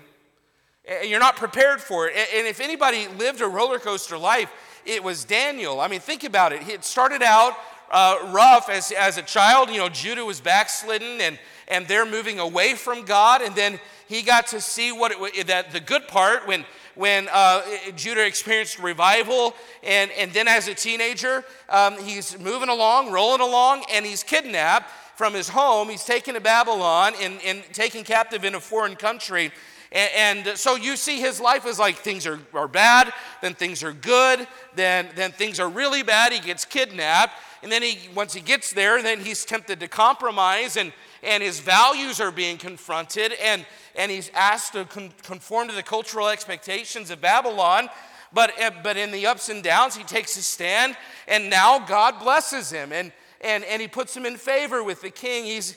And 0.88 1.08
you're 1.08 1.20
not 1.20 1.36
prepared 1.36 1.80
for 1.80 2.08
it. 2.08 2.14
And 2.34 2.46
if 2.46 2.60
anybody 2.60 3.08
lived 3.08 3.40
a 3.40 3.46
roller 3.46 3.78
coaster 3.78 4.18
life, 4.18 4.50
it 4.84 5.02
was 5.02 5.24
Daniel. 5.24 5.80
I 5.80 5.88
mean, 5.88 6.00
think 6.00 6.22
about 6.22 6.52
it. 6.52 6.68
It 6.68 6.84
started 6.84 7.22
out 7.22 7.54
uh, 7.90 8.30
rough 8.32 8.68
as, 8.68 8.92
as 8.92 9.16
a 9.16 9.22
child. 9.22 9.70
You 9.70 9.78
know, 9.78 9.88
Judah 9.88 10.24
was 10.24 10.40
backslidden 10.40 11.20
and, 11.20 11.38
and 11.68 11.86
they're 11.86 12.06
moving 12.06 12.38
away 12.38 12.74
from 12.74 13.04
God. 13.04 13.42
And 13.42 13.54
then 13.54 13.80
he 14.08 14.22
got 14.22 14.48
to 14.48 14.60
see 14.60 14.92
what 14.92 15.12
it, 15.34 15.46
that 15.48 15.72
the 15.72 15.80
good 15.80 16.08
part 16.08 16.46
when 16.46 16.64
when 16.96 17.28
uh, 17.30 17.62
Judah 17.94 18.26
experienced 18.26 18.78
revival, 18.78 19.54
and, 19.82 20.10
and 20.12 20.32
then 20.32 20.48
as 20.48 20.66
a 20.66 20.74
teenager, 20.74 21.44
um, 21.68 21.98
he's 22.02 22.38
moving 22.38 22.70
along, 22.70 23.12
rolling 23.12 23.42
along, 23.42 23.84
and 23.92 24.04
he's 24.04 24.22
kidnapped 24.22 24.90
from 25.14 25.34
his 25.34 25.48
home. 25.48 25.88
He's 25.88 26.04
taken 26.04 26.34
to 26.34 26.40
Babylon 26.40 27.12
and, 27.20 27.38
and 27.44 27.62
taken 27.72 28.02
captive 28.02 28.44
in 28.44 28.54
a 28.54 28.60
foreign 28.60 28.96
country. 28.96 29.52
And, 29.92 30.46
and, 30.46 30.58
so 30.58 30.74
you 30.74 30.96
see 30.96 31.20
his 31.20 31.40
life 31.40 31.66
is 31.66 31.78
like 31.78 31.96
things 31.96 32.26
are, 32.26 32.40
are 32.54 32.68
bad, 32.68 33.12
then 33.40 33.54
things 33.54 33.82
are 33.82 33.92
good, 33.92 34.48
then, 34.74 35.08
then 35.14 35.32
things 35.32 35.60
are 35.60 35.68
really 35.68 36.02
bad. 36.02 36.32
He 36.32 36.40
gets 36.40 36.64
kidnapped. 36.64 37.34
And 37.62 37.70
then 37.70 37.82
he, 37.82 38.08
once 38.14 38.32
he 38.32 38.40
gets 38.40 38.72
there, 38.72 39.02
then 39.02 39.20
he's 39.20 39.44
tempted 39.44 39.80
to 39.80 39.88
compromise 39.88 40.76
and, 40.76 40.92
and 41.22 41.42
his 41.42 41.60
values 41.60 42.20
are 42.20 42.30
being 42.30 42.58
confronted. 42.58 43.32
And, 43.42 43.66
and 43.94 44.10
he's 44.10 44.30
asked 44.34 44.72
to 44.72 44.84
con- 44.84 45.12
conform 45.22 45.68
to 45.68 45.74
the 45.74 45.82
cultural 45.82 46.28
expectations 46.28 47.10
of 47.10 47.20
Babylon. 47.20 47.88
But, 48.32 48.52
eh, 48.58 48.70
but 48.82 48.96
in 48.96 49.12
the 49.12 49.26
ups 49.26 49.48
and 49.48 49.62
downs, 49.62 49.96
he 49.96 50.04
takes 50.04 50.36
a 50.36 50.42
stand, 50.42 50.96
and 51.28 51.48
now 51.48 51.78
God 51.78 52.18
blesses 52.18 52.70
him, 52.70 52.92
and, 52.92 53.12
and, 53.40 53.64
and 53.64 53.80
he 53.80 53.88
puts 53.88 54.16
him 54.16 54.26
in 54.26 54.36
favor 54.36 54.82
with 54.82 55.00
the 55.00 55.10
king. 55.10 55.44
He's, 55.44 55.76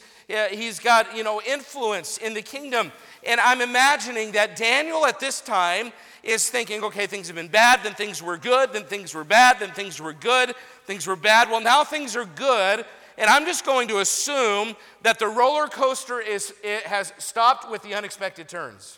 he's 0.52 0.80
got 0.80 1.16
you 1.16 1.24
know, 1.24 1.42
influence 1.48 2.18
in 2.18 2.34
the 2.34 2.42
kingdom. 2.42 2.92
And 3.26 3.40
I'm 3.40 3.62
imagining 3.62 4.32
that 4.32 4.56
Daniel 4.56 5.06
at 5.06 5.20
this 5.20 5.42
time 5.42 5.92
is 6.24 6.50
thinking, 6.50 6.84
okay, 6.84 7.08
things 7.08 7.28
have 7.28 7.36
been 7.36 7.48
bad, 7.48 7.82
then 7.84 7.94
things 7.94 8.22
were 8.22 8.38
good, 8.38 8.74
then 8.74 8.84
things 8.84 9.14
were 9.14 9.24
bad, 9.24 9.60
then 9.60 9.72
things 9.72 10.02
were 10.02 10.14
good, 10.14 10.54
things 10.86 11.08
were 11.08 11.16
bad. 11.16 11.50
Well, 11.50 11.62
now 11.62 11.84
things 11.84 12.16
are 12.16 12.26
good, 12.26 12.86
and 13.20 13.30
I'm 13.30 13.46
just 13.46 13.66
going 13.66 13.90
to 13.90 14.00
assume 14.00 14.76
that 15.04 15.20
the 15.20 15.28
roller 15.28 15.68
coaster 15.68 16.20
is, 16.20 16.54
it 16.64 16.84
has 16.84 17.14
stopped 17.18 17.70
with 17.70 17.84
the 17.84 17.94
unexpected 17.94 18.48
turns. 18.48 18.98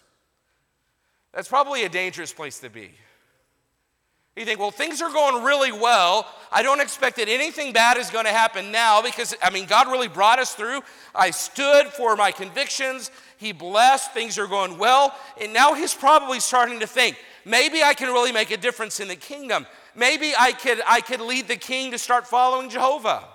That's 1.34 1.48
probably 1.48 1.84
a 1.84 1.90
dangerous 1.90 2.32
place 2.32 2.60
to 2.60 2.70
be. 2.70 2.92
You 4.38 4.46
think, 4.46 4.60
well, 4.60 4.72
things 4.72 5.02
are 5.02 5.12
going 5.12 5.44
really 5.44 5.74
well. 5.74 6.26
I 6.52 6.64
don't 6.64 6.80
expect 6.80 7.18
that 7.18 7.28
anything 7.28 7.74
bad 7.74 7.98
is 7.98 8.10
going 8.10 8.26
to 8.26 8.32
happen 8.32 8.72
now 8.72 9.02
because, 9.02 9.36
I 9.42 9.50
mean, 9.50 9.66
God 9.66 9.88
really 9.88 10.08
brought 10.08 10.40
us 10.40 10.56
through. 10.56 10.82
I 11.14 11.32
stood 11.32 11.88
for 11.88 12.16
my 12.16 12.32
convictions. 12.32 13.12
He 13.38 13.52
blessed. 13.52 14.14
Things 14.14 14.38
are 14.38 14.48
going 14.48 14.78
well. 14.78 15.14
And 15.42 15.52
now 15.52 15.74
he's 15.74 15.94
probably 15.94 16.40
starting 16.40 16.80
to 16.80 16.88
think, 16.88 17.18
maybe 17.44 17.84
I 17.84 17.94
can 17.94 18.08
really 18.08 18.32
make 18.32 18.52
a 18.52 18.58
difference 18.58 19.02
in 19.02 19.10
the 19.10 19.18
kingdom. 19.18 19.68
Maybe 19.96 20.32
I 20.38 20.54
could, 20.54 20.80
I 20.88 21.02
could 21.02 21.20
lead 21.20 21.50
the 21.50 21.58
king 21.58 21.92
to 21.92 21.98
start 21.98 22.26
following 22.26 22.70
Jehovah. 22.70 23.28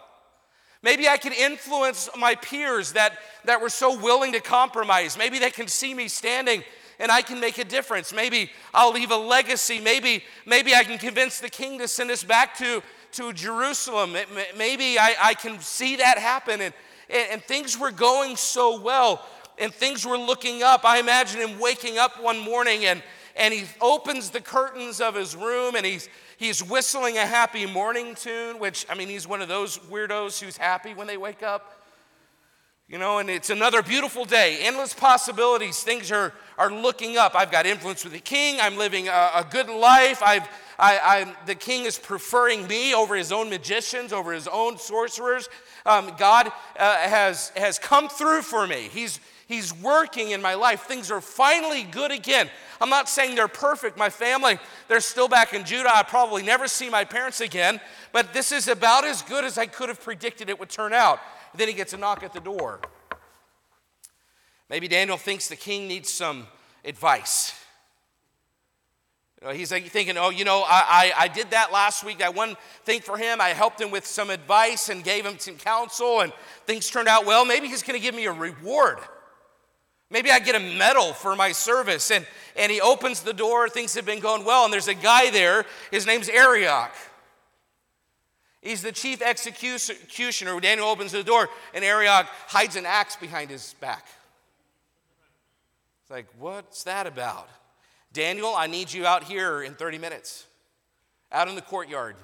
Maybe 0.82 1.08
I 1.08 1.16
can 1.16 1.32
influence 1.32 2.08
my 2.16 2.34
peers 2.34 2.92
that, 2.92 3.18
that 3.44 3.60
were 3.60 3.70
so 3.70 3.98
willing 3.98 4.32
to 4.32 4.40
compromise. 4.40 5.18
Maybe 5.18 5.38
they 5.38 5.50
can 5.50 5.68
see 5.68 5.94
me 5.94 6.08
standing 6.08 6.62
and 6.98 7.10
I 7.10 7.22
can 7.22 7.40
make 7.40 7.58
a 7.58 7.64
difference. 7.64 8.12
Maybe 8.12 8.50
I'll 8.72 8.92
leave 8.92 9.10
a 9.10 9.16
legacy. 9.16 9.80
Maybe, 9.80 10.24
maybe 10.46 10.74
I 10.74 10.84
can 10.84 10.98
convince 10.98 11.40
the 11.40 11.50
king 11.50 11.78
to 11.78 11.88
send 11.88 12.10
us 12.10 12.24
back 12.24 12.56
to, 12.58 12.82
to 13.12 13.32
Jerusalem. 13.32 14.16
Maybe 14.56 14.98
I, 14.98 15.14
I 15.20 15.34
can 15.34 15.60
see 15.60 15.96
that 15.96 16.18
happen. 16.18 16.60
And, 16.60 16.74
and, 17.10 17.28
and 17.32 17.42
things 17.42 17.78
were 17.78 17.90
going 17.90 18.36
so 18.36 18.80
well. 18.80 19.24
and 19.58 19.72
things 19.72 20.06
were 20.06 20.18
looking 20.18 20.62
up. 20.62 20.84
I 20.84 20.98
imagine 20.98 21.40
him 21.40 21.58
waking 21.58 21.98
up 21.98 22.22
one 22.22 22.38
morning 22.38 22.84
and, 22.84 23.02
and 23.36 23.52
he 23.52 23.64
opens 23.80 24.30
the 24.30 24.40
curtains 24.40 25.00
of 25.00 25.14
his 25.14 25.34
room 25.34 25.74
and 25.74 25.84
he's, 25.84 26.08
he's 26.36 26.62
whistling 26.62 27.18
a 27.18 27.26
happy 27.26 27.66
morning 27.66 28.14
tune, 28.14 28.58
which, 28.58 28.86
I 28.88 28.94
mean, 28.94 29.08
he's 29.08 29.26
one 29.26 29.42
of 29.42 29.48
those 29.48 29.78
weirdos 29.78 30.42
who's 30.42 30.56
happy 30.56 30.94
when 30.94 31.06
they 31.06 31.16
wake 31.16 31.42
up. 31.42 31.72
You 32.88 32.98
know, 32.98 33.18
and 33.18 33.28
it's 33.28 33.50
another 33.50 33.82
beautiful 33.82 34.24
day, 34.24 34.58
endless 34.60 34.94
possibilities. 34.94 35.82
Things 35.82 36.12
are, 36.12 36.32
are 36.56 36.70
looking 36.70 37.16
up. 37.16 37.34
I've 37.34 37.50
got 37.50 37.66
influence 37.66 38.04
with 38.04 38.12
the 38.12 38.20
king. 38.20 38.58
I'm 38.60 38.76
living 38.76 39.08
a, 39.08 39.30
a 39.34 39.46
good 39.50 39.68
life. 39.68 40.22
I've, 40.22 40.48
I, 40.78 41.00
I'm, 41.02 41.36
the 41.46 41.56
king 41.56 41.84
is 41.84 41.98
preferring 41.98 42.68
me 42.68 42.94
over 42.94 43.16
his 43.16 43.32
own 43.32 43.50
magicians, 43.50 44.12
over 44.12 44.32
his 44.32 44.46
own 44.46 44.78
sorcerers. 44.78 45.48
Um, 45.84 46.12
God 46.16 46.52
uh, 46.78 46.96
has, 46.98 47.50
has 47.56 47.80
come 47.80 48.08
through 48.08 48.42
for 48.42 48.68
me. 48.68 48.88
He's, 48.92 49.18
he's 49.46 49.74
working 49.74 50.30
in 50.30 50.42
my 50.42 50.54
life. 50.54 50.82
Things 50.82 51.10
are 51.10 51.20
finally 51.20 51.82
good 51.84 52.10
again. 52.10 52.50
I'm 52.80 52.90
not 52.90 53.08
saying 53.08 53.34
they're 53.34 53.48
perfect. 53.48 53.96
My 53.96 54.10
family, 54.10 54.58
they're 54.88 55.00
still 55.00 55.28
back 55.28 55.54
in 55.54 55.64
Judah. 55.64 55.90
I 55.94 56.02
probably 56.02 56.42
never 56.42 56.68
see 56.68 56.90
my 56.90 57.04
parents 57.04 57.40
again, 57.40 57.80
but 58.12 58.32
this 58.32 58.52
is 58.52 58.68
about 58.68 59.04
as 59.04 59.22
good 59.22 59.44
as 59.44 59.56
I 59.58 59.66
could 59.66 59.88
have 59.88 60.00
predicted 60.00 60.50
it 60.50 60.60
would 60.60 60.70
turn 60.70 60.92
out. 60.92 61.20
Then 61.54 61.68
he 61.68 61.74
gets 61.74 61.92
a 61.92 61.96
knock 61.96 62.22
at 62.22 62.32
the 62.32 62.40
door. 62.40 62.80
Maybe 64.68 64.88
Daniel 64.88 65.16
thinks 65.16 65.48
the 65.48 65.56
king 65.56 65.86
needs 65.88 66.12
some 66.12 66.46
advice. 66.84 67.54
You 69.40 69.48
know, 69.48 69.54
he's 69.54 69.70
like 69.70 69.86
thinking, 69.86 70.16
oh, 70.16 70.30
you 70.30 70.44
know, 70.44 70.64
I, 70.66 71.12
I, 71.16 71.24
I, 71.24 71.28
did 71.28 71.50
that 71.50 71.70
last 71.70 72.02
week, 72.04 72.18
that 72.18 72.34
one 72.34 72.56
thing 72.84 73.00
for 73.00 73.18
him. 73.18 73.40
I 73.40 73.50
helped 73.50 73.80
him 73.80 73.90
with 73.90 74.06
some 74.06 74.30
advice 74.30 74.88
and 74.88 75.04
gave 75.04 75.26
him 75.26 75.38
some 75.38 75.56
counsel, 75.56 76.20
and 76.20 76.32
things 76.64 76.88
turned 76.88 77.06
out 77.06 77.26
well. 77.26 77.44
Maybe 77.44 77.68
he's 77.68 77.82
going 77.82 77.98
to 77.98 78.02
give 78.02 78.14
me 78.14 78.24
a 78.26 78.32
reward. 78.32 78.98
Maybe 80.10 80.30
I 80.30 80.38
get 80.38 80.54
a 80.54 80.60
medal 80.60 81.12
for 81.12 81.34
my 81.34 81.52
service. 81.52 82.10
And, 82.10 82.26
and 82.56 82.70
he 82.70 82.80
opens 82.80 83.22
the 83.22 83.32
door, 83.32 83.68
things 83.68 83.94
have 83.94 84.06
been 84.06 84.20
going 84.20 84.44
well, 84.44 84.64
and 84.64 84.72
there's 84.72 84.88
a 84.88 84.94
guy 84.94 85.30
there. 85.30 85.64
His 85.90 86.06
name's 86.06 86.28
Arioch. 86.28 86.92
He's 88.62 88.82
the 88.82 88.92
chief 88.92 89.22
executioner. 89.22 90.58
Daniel 90.60 90.88
opens 90.88 91.12
the 91.12 91.22
door, 91.22 91.48
and 91.74 91.84
Arioch 91.84 92.26
hides 92.48 92.76
an 92.76 92.86
axe 92.86 93.16
behind 93.16 93.50
his 93.50 93.74
back. 93.80 94.06
It's 96.02 96.10
like, 96.10 96.26
what's 96.38 96.84
that 96.84 97.06
about? 97.06 97.48
Daniel, 98.12 98.54
I 98.56 98.66
need 98.66 98.92
you 98.92 99.06
out 99.06 99.24
here 99.24 99.62
in 99.62 99.74
30 99.74 99.98
minutes, 99.98 100.46
out 101.30 101.48
in 101.48 101.54
the 101.54 101.62
courtyard. 101.62 102.16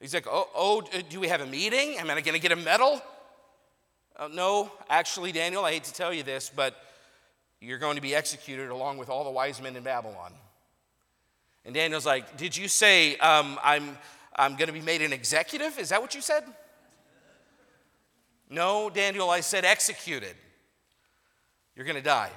He's 0.00 0.14
like, 0.14 0.26
oh, 0.30 0.48
oh 0.54 0.82
do 1.08 1.20
we 1.20 1.28
have 1.28 1.40
a 1.40 1.46
meeting? 1.46 1.98
Am 1.98 2.08
I 2.08 2.20
going 2.20 2.34
to 2.34 2.38
get 2.38 2.52
a 2.52 2.56
medal? 2.56 3.02
Uh, 4.18 4.28
no, 4.32 4.72
actually, 4.90 5.30
Daniel, 5.30 5.64
I 5.64 5.72
hate 5.72 5.84
to 5.84 5.94
tell 5.94 6.12
you 6.12 6.24
this, 6.24 6.50
but 6.54 6.74
you're 7.60 7.78
going 7.78 7.94
to 7.94 8.02
be 8.02 8.16
executed 8.16 8.68
along 8.68 8.98
with 8.98 9.08
all 9.08 9.22
the 9.22 9.30
wise 9.30 9.62
men 9.62 9.76
in 9.76 9.84
Babylon. 9.84 10.32
And 11.64 11.72
Daniel's 11.72 12.06
like, 12.06 12.36
Did 12.36 12.56
you 12.56 12.66
say 12.66 13.16
um, 13.18 13.60
I'm, 13.62 13.96
I'm 14.34 14.56
going 14.56 14.66
to 14.66 14.72
be 14.72 14.80
made 14.80 15.02
an 15.02 15.12
executive? 15.12 15.78
Is 15.78 15.90
that 15.90 16.02
what 16.02 16.16
you 16.16 16.20
said? 16.20 16.42
No, 18.50 18.90
Daniel, 18.90 19.30
I 19.30 19.40
said 19.40 19.64
executed. 19.64 20.34
You're 21.76 21.86
going 21.86 21.96
to 21.96 22.02
die. 22.02 22.30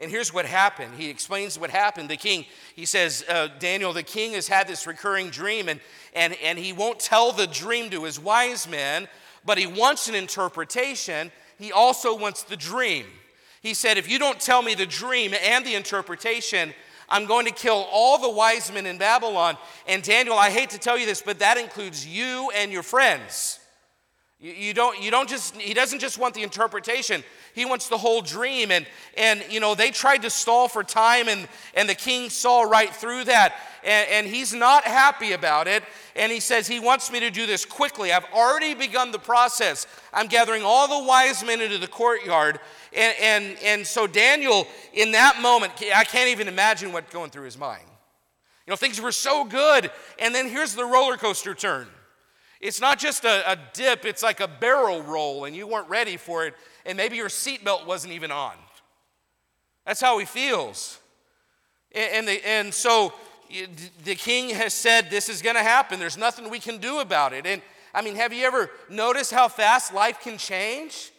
And 0.00 0.10
here's 0.10 0.32
what 0.32 0.44
happened. 0.44 0.92
He 0.96 1.08
explains 1.08 1.58
what 1.58 1.70
happened. 1.70 2.08
The 2.08 2.16
king, 2.16 2.46
he 2.74 2.84
says, 2.84 3.24
uh, 3.28 3.48
Daniel, 3.58 3.92
the 3.92 4.02
king 4.02 4.32
has 4.32 4.48
had 4.48 4.66
this 4.66 4.86
recurring 4.86 5.30
dream, 5.30 5.68
and, 5.68 5.80
and, 6.14 6.34
and 6.42 6.58
he 6.58 6.72
won't 6.72 6.98
tell 6.98 7.30
the 7.30 7.46
dream 7.46 7.90
to 7.90 8.04
his 8.04 8.18
wise 8.18 8.68
men, 8.68 9.08
but 9.44 9.58
he 9.58 9.66
wants 9.66 10.08
an 10.08 10.14
interpretation. 10.14 11.30
He 11.58 11.72
also 11.72 12.16
wants 12.16 12.42
the 12.42 12.56
dream. 12.56 13.06
He 13.62 13.74
said, 13.74 13.98
If 13.98 14.08
you 14.08 14.18
don't 14.18 14.40
tell 14.40 14.62
me 14.62 14.74
the 14.74 14.86
dream 14.86 15.34
and 15.34 15.64
the 15.64 15.74
interpretation, 15.74 16.72
I'm 17.08 17.26
going 17.26 17.46
to 17.46 17.52
kill 17.52 17.86
all 17.90 18.18
the 18.18 18.30
wise 18.30 18.72
men 18.72 18.86
in 18.86 18.98
Babylon. 18.98 19.56
And 19.86 20.02
Daniel, 20.02 20.36
I 20.36 20.50
hate 20.50 20.70
to 20.70 20.78
tell 20.78 20.98
you 20.98 21.06
this, 21.06 21.22
but 21.22 21.38
that 21.38 21.56
includes 21.56 22.06
you 22.06 22.50
and 22.54 22.70
your 22.70 22.82
friends. 22.82 23.57
You, 24.40 24.72
don't, 24.72 25.02
you 25.02 25.10
don't 25.10 25.28
just, 25.28 25.56
he 25.56 25.74
doesn't 25.74 25.98
just 25.98 26.16
want 26.16 26.32
the 26.32 26.44
interpretation, 26.44 27.24
he 27.54 27.64
wants 27.64 27.88
the 27.88 27.98
whole 27.98 28.22
dream. 28.22 28.70
And, 28.70 28.86
and 29.16 29.44
you 29.50 29.58
know, 29.58 29.74
they 29.74 29.90
tried 29.90 30.22
to 30.22 30.30
stall 30.30 30.68
for 30.68 30.84
time, 30.84 31.28
and, 31.28 31.48
and 31.74 31.88
the 31.88 31.96
king 31.96 32.30
saw 32.30 32.62
right 32.62 32.94
through 32.94 33.24
that. 33.24 33.56
And, 33.82 34.08
and 34.10 34.26
he's 34.28 34.54
not 34.54 34.84
happy 34.84 35.32
about 35.32 35.66
it. 35.66 35.82
And 36.14 36.30
he 36.30 36.38
says, 36.38 36.68
He 36.68 36.78
wants 36.78 37.10
me 37.10 37.18
to 37.20 37.30
do 37.30 37.46
this 37.46 37.64
quickly. 37.64 38.12
I've 38.12 38.26
already 38.32 38.74
begun 38.74 39.10
the 39.10 39.18
process. 39.18 39.88
I'm 40.12 40.28
gathering 40.28 40.62
all 40.62 41.00
the 41.00 41.04
wise 41.04 41.44
men 41.44 41.60
into 41.60 41.78
the 41.78 41.88
courtyard. 41.88 42.60
And, 42.96 43.16
and, 43.20 43.58
and 43.64 43.86
so, 43.86 44.06
Daniel, 44.06 44.68
in 44.92 45.12
that 45.12 45.40
moment, 45.40 45.72
I 45.94 46.04
can't 46.04 46.28
even 46.28 46.46
imagine 46.46 46.92
what's 46.92 47.12
going 47.12 47.30
through 47.30 47.44
his 47.44 47.58
mind. 47.58 47.82
You 48.66 48.70
know, 48.70 48.76
things 48.76 49.00
were 49.00 49.12
so 49.12 49.44
good, 49.44 49.90
and 50.20 50.32
then 50.32 50.48
here's 50.48 50.74
the 50.74 50.84
roller 50.84 51.16
coaster 51.16 51.54
turn. 51.54 51.88
It's 52.60 52.80
not 52.80 52.98
just 52.98 53.24
a, 53.24 53.52
a 53.52 53.56
dip, 53.72 54.04
it's 54.04 54.22
like 54.22 54.40
a 54.40 54.48
barrel 54.48 55.02
roll, 55.02 55.44
and 55.44 55.54
you 55.54 55.66
weren't 55.66 55.88
ready 55.88 56.16
for 56.16 56.46
it, 56.46 56.54
and 56.84 56.96
maybe 56.96 57.16
your 57.16 57.28
seatbelt 57.28 57.86
wasn't 57.86 58.12
even 58.14 58.30
on. 58.30 58.54
That's 59.86 60.00
how 60.00 60.18
he 60.18 60.24
feels. 60.24 60.98
And, 61.92 62.12
and, 62.12 62.28
the, 62.28 62.48
and 62.48 62.74
so 62.74 63.14
the 64.04 64.14
king 64.14 64.50
has 64.50 64.74
said 64.74 65.08
this 65.10 65.28
is 65.28 65.40
going 65.40 65.56
to 65.56 65.62
happen. 65.62 65.98
There's 65.98 66.18
nothing 66.18 66.50
we 66.50 66.58
can 66.58 66.78
do 66.78 66.98
about 66.98 67.32
it. 67.32 67.46
And 67.46 67.62
I 67.94 68.02
mean, 68.02 68.16
have 68.16 68.32
you 68.32 68.44
ever 68.44 68.70
noticed 68.90 69.32
how 69.32 69.48
fast 69.48 69.94
life 69.94 70.20
can 70.20 70.36
change? 70.36 71.10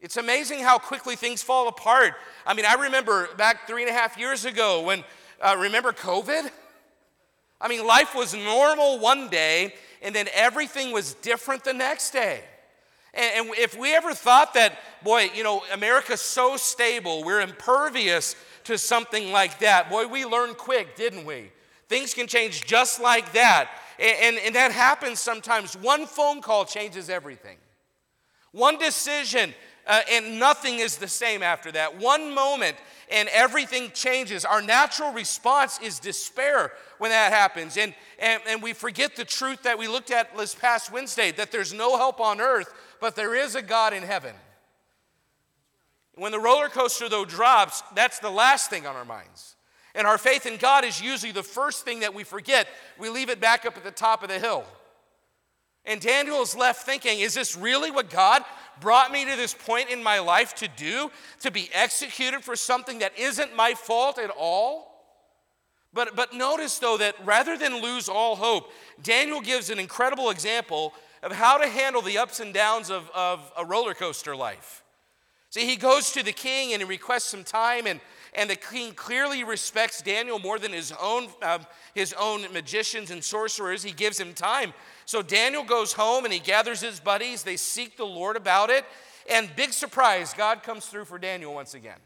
It's 0.00 0.16
amazing 0.16 0.60
how 0.60 0.78
quickly 0.78 1.16
things 1.16 1.42
fall 1.42 1.68
apart. 1.68 2.14
I 2.46 2.54
mean, 2.54 2.66
I 2.66 2.74
remember 2.74 3.28
back 3.36 3.66
three 3.66 3.82
and 3.82 3.90
a 3.90 3.94
half 3.94 4.18
years 4.18 4.44
ago 4.44 4.82
when, 4.82 5.04
uh, 5.40 5.56
remember 5.58 5.92
COVID? 5.92 6.50
I 7.64 7.68
mean, 7.68 7.86
life 7.86 8.14
was 8.14 8.34
normal 8.34 8.98
one 8.98 9.30
day, 9.30 9.74
and 10.02 10.14
then 10.14 10.28
everything 10.34 10.92
was 10.92 11.14
different 11.14 11.64
the 11.64 11.72
next 11.72 12.10
day. 12.10 12.42
And, 13.14 13.48
and 13.48 13.58
if 13.58 13.74
we 13.78 13.94
ever 13.94 14.12
thought 14.12 14.52
that, 14.52 14.76
boy, 15.02 15.30
you 15.34 15.42
know, 15.42 15.62
America's 15.72 16.20
so 16.20 16.58
stable, 16.58 17.24
we're 17.24 17.40
impervious 17.40 18.36
to 18.64 18.76
something 18.76 19.32
like 19.32 19.60
that, 19.60 19.88
boy, 19.88 20.06
we 20.06 20.26
learned 20.26 20.58
quick, 20.58 20.94
didn't 20.94 21.24
we? 21.24 21.52
Things 21.88 22.12
can 22.12 22.26
change 22.26 22.66
just 22.66 23.00
like 23.00 23.32
that. 23.32 23.70
And, 23.98 24.16
and, 24.20 24.38
and 24.44 24.54
that 24.56 24.72
happens 24.72 25.18
sometimes. 25.18 25.74
One 25.74 26.04
phone 26.04 26.42
call 26.42 26.66
changes 26.66 27.08
everything. 27.08 27.56
One 28.52 28.76
decision 28.76 29.54
uh, 29.86 30.00
and 30.10 30.38
nothing 30.38 30.78
is 30.78 30.96
the 30.96 31.08
same 31.08 31.42
after 31.42 31.70
that. 31.72 31.98
One 31.98 32.34
moment 32.34 32.76
and 33.10 33.28
everything 33.30 33.90
changes. 33.92 34.44
Our 34.44 34.62
natural 34.62 35.12
response 35.12 35.78
is 35.80 35.98
despair 35.98 36.72
when 36.98 37.10
that 37.10 37.32
happens. 37.32 37.76
And, 37.76 37.94
and, 38.18 38.42
and 38.48 38.62
we 38.62 38.72
forget 38.72 39.16
the 39.16 39.24
truth 39.24 39.62
that 39.64 39.78
we 39.78 39.88
looked 39.88 40.10
at 40.10 40.36
this 40.36 40.54
past 40.54 40.92
Wednesday 40.92 41.30
that 41.32 41.52
there's 41.52 41.72
no 41.72 41.96
help 41.96 42.20
on 42.20 42.40
earth, 42.40 42.72
but 43.00 43.14
there 43.16 43.34
is 43.34 43.54
a 43.54 43.62
God 43.62 43.92
in 43.92 44.02
heaven. 44.02 44.34
When 46.14 46.32
the 46.32 46.40
roller 46.40 46.68
coaster, 46.68 47.08
though, 47.08 47.24
drops, 47.24 47.82
that's 47.94 48.20
the 48.20 48.30
last 48.30 48.70
thing 48.70 48.86
on 48.86 48.94
our 48.96 49.04
minds. 49.04 49.56
And 49.94 50.06
our 50.06 50.18
faith 50.18 50.46
in 50.46 50.56
God 50.56 50.84
is 50.84 51.00
usually 51.00 51.32
the 51.32 51.42
first 51.42 51.84
thing 51.84 52.00
that 52.00 52.14
we 52.14 52.24
forget. 52.24 52.68
We 52.98 53.10
leave 53.10 53.30
it 53.30 53.40
back 53.40 53.64
up 53.66 53.76
at 53.76 53.84
the 53.84 53.90
top 53.90 54.22
of 54.22 54.28
the 54.28 54.38
hill. 54.38 54.64
And 55.84 56.00
Daniel 56.00 56.40
is 56.40 56.56
left 56.56 56.86
thinking, 56.86 57.20
is 57.20 57.34
this 57.34 57.56
really 57.56 57.90
what 57.90 58.08
God 58.10 58.42
brought 58.80 59.12
me 59.12 59.24
to 59.24 59.36
this 59.36 59.54
point 59.54 59.90
in 59.90 60.02
my 60.02 60.18
life 60.18 60.54
to 60.56 60.68
do? 60.68 61.10
To 61.40 61.50
be 61.50 61.68
executed 61.72 62.42
for 62.42 62.56
something 62.56 62.98
that 63.00 63.18
isn't 63.18 63.54
my 63.54 63.74
fault 63.74 64.18
at 64.18 64.30
all? 64.30 64.90
But, 65.92 66.16
but 66.16 66.34
notice, 66.34 66.78
though, 66.78 66.96
that 66.98 67.14
rather 67.24 67.56
than 67.56 67.80
lose 67.80 68.08
all 68.08 68.34
hope, 68.34 68.72
Daniel 69.02 69.40
gives 69.40 69.70
an 69.70 69.78
incredible 69.78 70.30
example 70.30 70.92
of 71.22 71.32
how 71.32 71.56
to 71.56 71.68
handle 71.68 72.02
the 72.02 72.18
ups 72.18 72.40
and 72.40 72.52
downs 72.52 72.90
of, 72.90 73.10
of 73.14 73.52
a 73.56 73.64
roller 73.64 73.94
coaster 73.94 74.34
life. 74.34 74.82
See, 75.50 75.66
he 75.66 75.76
goes 75.76 76.10
to 76.12 76.24
the 76.24 76.32
king 76.32 76.72
and 76.72 76.82
he 76.82 76.88
requests 76.88 77.26
some 77.26 77.44
time, 77.44 77.86
and, 77.86 78.00
and 78.34 78.50
the 78.50 78.56
king 78.56 78.92
clearly 78.92 79.44
respects 79.44 80.02
Daniel 80.02 80.40
more 80.40 80.58
than 80.58 80.72
his 80.72 80.92
own, 81.00 81.28
um, 81.42 81.64
his 81.94 82.12
own 82.14 82.52
magicians 82.52 83.12
and 83.12 83.22
sorcerers. 83.22 83.84
He 83.84 83.92
gives 83.92 84.18
him 84.18 84.34
time 84.34 84.74
so 85.06 85.22
Daniel 85.22 85.64
goes 85.64 85.92
home 85.92 86.24
and 86.24 86.32
he 86.32 86.40
gathers 86.40 86.80
his 86.80 87.00
buddies. 87.00 87.42
They 87.42 87.56
seek 87.56 87.96
the 87.96 88.04
Lord 88.04 88.36
about 88.36 88.70
it. 88.70 88.84
And 89.30 89.54
big 89.56 89.72
surprise, 89.72 90.34
God 90.34 90.62
comes 90.62 90.86
through 90.86 91.06
for 91.06 91.18
Daniel 91.18 91.54
once 91.54 91.74
again. 91.74 91.98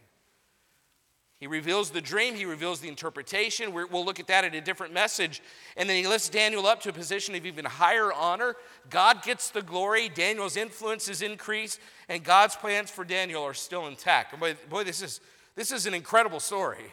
He 1.40 1.46
reveals 1.46 1.90
the 1.90 2.00
dream, 2.00 2.34
he 2.34 2.44
reveals 2.44 2.80
the 2.80 2.88
interpretation. 2.88 3.72
we 3.72 3.84
will 3.84 4.04
look 4.04 4.18
at 4.18 4.26
that 4.26 4.44
in 4.44 4.54
a 4.54 4.60
different 4.60 4.92
message. 4.92 5.40
And 5.76 5.88
then 5.88 5.96
he 5.96 6.08
lifts 6.08 6.28
Daniel 6.28 6.66
up 6.66 6.80
to 6.82 6.88
a 6.88 6.92
position 6.92 7.36
of 7.36 7.46
even 7.46 7.64
higher 7.64 8.12
honor. 8.12 8.56
God 8.90 9.22
gets 9.22 9.50
the 9.50 9.62
glory, 9.62 10.08
Daniel's 10.08 10.56
influence 10.56 11.08
is 11.08 11.22
increased, 11.22 11.78
and 12.08 12.24
God's 12.24 12.56
plans 12.56 12.90
for 12.90 13.04
Daniel 13.04 13.44
are 13.44 13.54
still 13.54 13.86
intact. 13.86 14.38
Boy, 14.38 14.56
boy 14.68 14.82
this, 14.82 15.00
is, 15.00 15.20
this 15.54 15.70
is 15.70 15.86
an 15.86 15.94
incredible 15.94 16.40
story. 16.40 16.92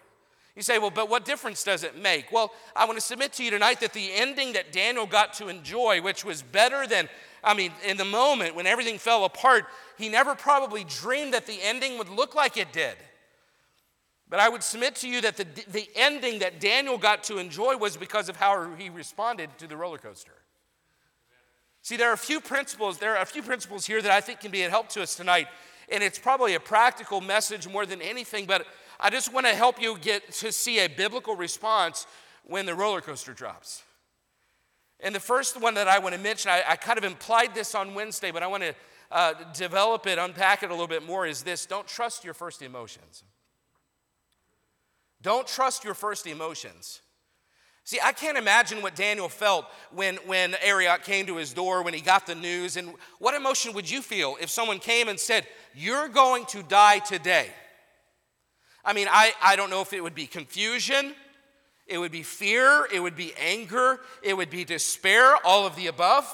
You 0.55 0.61
say, 0.61 0.79
well, 0.79 0.89
but 0.89 1.09
what 1.09 1.25
difference 1.25 1.63
does 1.63 1.83
it 1.83 2.01
make? 2.01 2.31
Well, 2.31 2.53
I 2.75 2.85
want 2.85 2.97
to 2.97 3.05
submit 3.05 3.33
to 3.33 3.43
you 3.43 3.51
tonight 3.51 3.81
that 3.81 3.91
the 3.91 4.13
ending 4.13 4.53
that 4.53 4.71
Daniel 4.71 5.05
got 5.05 5.33
to 5.33 5.49
enjoy, 5.49 6.01
which 6.01 6.23
was 6.23 6.41
better 6.41 6.87
than 6.87 7.09
I 7.45 7.53
mean, 7.53 7.71
in 7.85 7.95
the 7.95 8.05
moment 8.05 8.55
when 8.55 8.65
everything 8.65 8.97
fell 8.97 9.23
apart, 9.23 9.65
he 9.99 10.09
never 10.09 10.33
probably 10.33 10.83
dreamed 10.83 11.33
that 11.35 11.45
the 11.45 11.59
ending 11.61 11.99
would 11.99 12.09
look 12.09 12.33
like 12.33 12.57
it 12.57 12.73
did. 12.73 12.95
But 14.27 14.39
I 14.39 14.49
would 14.49 14.63
submit 14.63 14.95
to 14.97 15.07
you 15.07 15.21
that 15.21 15.37
the, 15.37 15.45
the 15.71 15.87
ending 15.95 16.39
that 16.39 16.59
Daniel 16.59 16.97
got 16.97 17.23
to 17.25 17.37
enjoy 17.37 17.77
was 17.77 17.95
because 17.95 18.27
of 18.27 18.35
how 18.35 18.71
he 18.73 18.89
responded 18.89 19.55
to 19.59 19.67
the 19.67 19.77
roller 19.77 19.99
coaster. 19.99 20.33
See, 21.83 21.97
there 21.97 22.09
are 22.09 22.13
a 22.13 22.17
few 22.17 22.41
principles, 22.41 22.97
there 22.97 23.15
are 23.15 23.21
a 23.21 23.27
few 23.27 23.43
principles 23.43 23.85
here 23.85 24.01
that 24.01 24.11
I 24.11 24.21
think 24.21 24.39
can 24.39 24.49
be 24.49 24.63
a 24.63 24.69
help 24.71 24.89
to 24.89 25.03
us 25.03 25.15
tonight. 25.15 25.47
And 25.89 26.03
it's 26.03 26.17
probably 26.17 26.55
a 26.55 26.59
practical 26.59 27.21
message 27.21 27.67
more 27.67 27.85
than 27.85 28.01
anything, 28.01 28.47
but 28.47 28.65
I 28.99 29.09
just 29.09 29.33
want 29.33 29.45
to 29.45 29.53
help 29.53 29.81
you 29.81 29.97
get 29.97 30.31
to 30.33 30.51
see 30.51 30.79
a 30.79 30.87
biblical 30.87 31.35
response 31.35 32.07
when 32.43 32.65
the 32.65 32.75
roller 32.75 33.01
coaster 33.01 33.33
drops. 33.33 33.83
And 34.99 35.13
the 35.13 35.19
first 35.19 35.59
one 35.59 35.73
that 35.73 35.87
I 35.87 35.99
want 35.99 36.15
to 36.15 36.21
mention, 36.21 36.51
I, 36.51 36.63
I 36.69 36.75
kind 36.75 36.97
of 36.97 37.03
implied 37.03 37.53
this 37.53 37.75
on 37.75 37.93
Wednesday, 37.93 38.31
but 38.31 38.43
I 38.43 38.47
want 38.47 38.63
to 38.63 38.75
uh, 39.11 39.33
develop 39.53 40.07
it, 40.07 40.17
unpack 40.17 40.63
it 40.63 40.69
a 40.69 40.73
little 40.73 40.87
bit 40.87 41.05
more, 41.05 41.25
is 41.25 41.43
this 41.43 41.65
don't 41.65 41.87
trust 41.87 42.23
your 42.23 42.33
first 42.33 42.61
emotions. 42.61 43.23
Don't 45.21 45.47
trust 45.47 45.83
your 45.83 45.93
first 45.93 46.27
emotions. 46.27 47.01
See, 47.83 47.99
I 48.03 48.13
can't 48.13 48.37
imagine 48.37 48.81
what 48.81 48.95
Daniel 48.95 49.29
felt 49.29 49.65
when, 49.91 50.15
when 50.25 50.55
Arioch 50.63 51.03
came 51.03 51.27
to 51.27 51.35
his 51.35 51.53
door, 51.53 51.83
when 51.83 51.93
he 51.93 52.01
got 52.01 52.25
the 52.25 52.33
news. 52.33 52.77
And 52.77 52.93
what 53.19 53.35
emotion 53.35 53.73
would 53.73 53.89
you 53.89 54.01
feel 54.01 54.37
if 54.41 54.49
someone 54.49 54.79
came 54.79 55.07
and 55.07 55.19
said, 55.19 55.45
You're 55.75 56.07
going 56.07 56.45
to 56.47 56.63
die 56.63 56.99
today? 56.99 57.49
I 58.85 58.93
mean, 58.93 59.07
I, 59.09 59.33
I 59.41 59.55
don't 59.55 59.69
know 59.69 59.81
if 59.81 59.93
it 59.93 60.01
would 60.01 60.15
be 60.15 60.27
confusion, 60.27 61.15
it 61.87 61.97
would 61.97 62.11
be 62.11 62.23
fear, 62.23 62.87
it 62.93 62.99
would 62.99 63.15
be 63.15 63.33
anger, 63.39 63.99
it 64.21 64.35
would 64.35 64.49
be 64.49 64.63
despair, 64.63 65.35
all 65.43 65.65
of 65.65 65.75
the 65.75 65.87
above. 65.87 66.25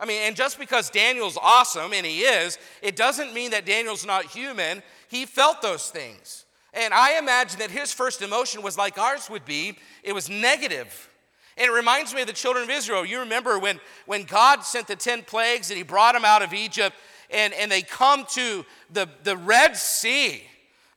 I 0.00 0.06
mean, 0.06 0.22
and 0.22 0.36
just 0.36 0.58
because 0.58 0.90
Daniel's 0.90 1.38
awesome, 1.40 1.92
and 1.92 2.06
he 2.06 2.20
is, 2.20 2.58
it 2.82 2.94
doesn't 2.94 3.34
mean 3.34 3.50
that 3.50 3.66
Daniel's 3.66 4.06
not 4.06 4.26
human. 4.26 4.82
He 5.08 5.26
felt 5.26 5.60
those 5.60 5.90
things. 5.90 6.44
And 6.72 6.94
I 6.94 7.18
imagine 7.18 7.58
that 7.58 7.70
his 7.70 7.92
first 7.92 8.22
emotion 8.22 8.62
was 8.62 8.78
like 8.78 8.98
ours 8.98 9.28
would 9.28 9.44
be 9.44 9.76
it 10.04 10.12
was 10.12 10.28
negative. 10.28 11.08
And 11.56 11.66
it 11.66 11.72
reminds 11.72 12.14
me 12.14 12.20
of 12.20 12.28
the 12.28 12.32
children 12.32 12.62
of 12.62 12.70
Israel. 12.70 13.04
You 13.04 13.20
remember 13.20 13.58
when, 13.58 13.80
when 14.06 14.22
God 14.22 14.62
sent 14.62 14.86
the 14.86 14.94
10 14.94 15.24
plagues 15.24 15.70
and 15.70 15.76
he 15.76 15.82
brought 15.82 16.14
them 16.14 16.24
out 16.24 16.42
of 16.42 16.54
Egypt, 16.54 16.94
and, 17.30 17.52
and 17.54 17.70
they 17.70 17.82
come 17.82 18.24
to 18.30 18.64
the, 18.92 19.08
the 19.24 19.36
Red 19.36 19.76
Sea. 19.76 20.44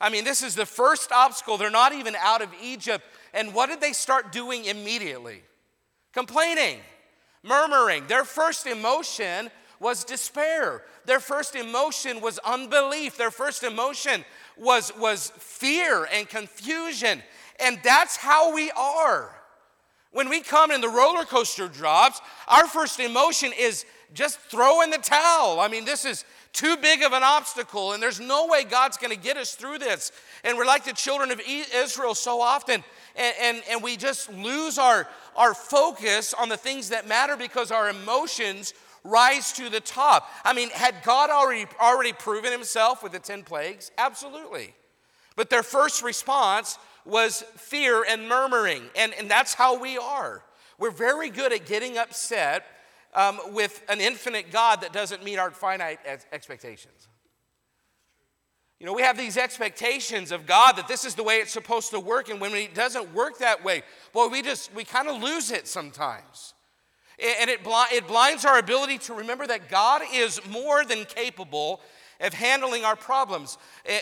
I 0.01 0.10
mean, 0.10 0.24
this 0.24 0.41
is 0.41 0.55
the 0.55 0.65
first 0.65 1.12
obstacle. 1.12 1.58
They're 1.58 1.70
not 1.70 1.93
even 1.93 2.15
out 2.15 2.41
of 2.41 2.50
Egypt. 2.62 3.05
And 3.34 3.53
what 3.53 3.70
did 3.70 3.79
they 3.79 3.93
start 3.93 4.31
doing 4.31 4.65
immediately? 4.65 5.43
Complaining, 6.12 6.79
murmuring. 7.43 8.08
Their 8.08 8.25
first 8.25 8.65
emotion 8.65 9.51
was 9.79 10.03
despair. 10.03 10.84
Their 11.05 11.20
first 11.20 11.55
emotion 11.55 12.20
was 12.20 12.39
unbelief. 12.39 13.17
Their 13.17 13.31
first 13.31 13.63
emotion 13.63 14.25
was, 14.58 14.91
was 14.98 15.31
fear 15.38 16.08
and 16.12 16.27
confusion. 16.27 17.22
And 17.60 17.79
that's 17.84 18.17
how 18.17 18.53
we 18.53 18.72
are. 18.72 19.34
When 20.11 20.29
we 20.29 20.41
come 20.41 20.71
and 20.71 20.83
the 20.83 20.89
roller 20.89 21.23
coaster 21.23 21.67
drops, 21.67 22.19
our 22.47 22.67
first 22.67 22.99
emotion 22.99 23.51
is 23.57 23.85
just 24.13 24.39
throw 24.39 24.81
in 24.81 24.89
the 24.89 24.97
towel. 24.97 25.59
I 25.59 25.69
mean, 25.69 25.85
this 25.85 26.03
is 26.03 26.25
too 26.51 26.75
big 26.77 27.01
of 27.01 27.13
an 27.13 27.23
obstacle, 27.23 27.93
and 27.93 28.03
there's 28.03 28.19
no 28.19 28.47
way 28.47 28.65
God's 28.65 28.97
going 28.97 29.15
to 29.15 29.21
get 29.21 29.37
us 29.37 29.55
through 29.55 29.77
this. 29.77 30.11
And 30.43 30.57
we're 30.57 30.65
like 30.65 30.83
the 30.83 30.93
children 30.93 31.31
of 31.31 31.41
Israel 31.73 32.13
so 32.13 32.41
often, 32.41 32.83
and, 33.15 33.35
and, 33.41 33.63
and 33.69 33.81
we 33.81 33.95
just 33.95 34.31
lose 34.33 34.77
our, 34.77 35.07
our 35.37 35.53
focus 35.53 36.33
on 36.33 36.49
the 36.49 36.57
things 36.57 36.89
that 36.89 37.07
matter 37.07 37.37
because 37.37 37.71
our 37.71 37.89
emotions 37.89 38.73
rise 39.05 39.53
to 39.53 39.69
the 39.69 39.79
top. 39.79 40.29
I 40.43 40.53
mean, 40.53 40.69
had 40.71 40.95
God 41.03 41.29
already, 41.29 41.65
already 41.79 42.11
proven 42.11 42.51
himself 42.51 43.01
with 43.01 43.13
the 43.13 43.19
10 43.19 43.43
plagues? 43.43 43.91
Absolutely. 43.97 44.75
But 45.35 45.49
their 45.49 45.63
first 45.63 46.03
response 46.03 46.77
was 47.05 47.43
fear 47.55 48.05
and 48.08 48.27
murmuring, 48.27 48.83
and, 48.96 49.14
and 49.14 49.29
that's 49.29 49.53
how 49.53 49.79
we 49.79 49.98
are. 49.98 50.44
We're 50.77 50.92
very 50.92 51.29
good 51.29 51.53
at 51.53 51.66
getting 51.66 51.98
upset 51.98 52.66
um, 53.14 53.40
with 53.51 53.83
an 53.90 54.00
infinite 54.00 54.51
God 54.51 54.81
that 54.81 54.94
doesn't 54.94 55.24
meet 55.24 55.37
our 55.37 55.51
finite 55.51 56.00
expectations. 56.31 57.07
You 58.79 58.87
know, 58.87 58.94
we 58.94 59.03
have 59.03 59.18
these 59.18 59.37
expectations 59.37 60.31
of 60.31 60.48
God 60.48 60.77
that 60.77 60.87
this 60.87 61.05
is 61.05 61.14
the 61.14 61.22
way 61.22 61.35
it's 61.35 61.51
supposed 61.51 61.92
to 61.92 62.00
work, 62.00 62.29
and 62.29 62.42
when 62.42 62.53
it 62.53 62.74
doesn't 62.74 63.14
work 63.14 63.37
that 63.37 63.64
way, 63.64 63.83
boy, 64.11 64.27
we 64.27 64.42
just, 64.42 64.74
we 64.74 64.83
kind 64.83 65.07
of 65.07 65.22
lose 65.22 65.51
it 65.51 65.68
sometimes. 65.68 66.55
And 67.20 67.51
it, 67.51 67.59
it 67.64 68.07
blinds 68.07 68.46
our 68.46 68.57
ability 68.57 68.98
to 69.00 69.14
remember 69.14 69.46
that 69.46 69.70
God 69.70 70.01
is 70.11 70.42
more 70.50 70.83
than 70.83 71.05
capable 71.05 71.81
of 72.20 72.33
handling 72.33 72.83
our 72.83 72.96
problems. 72.96 73.59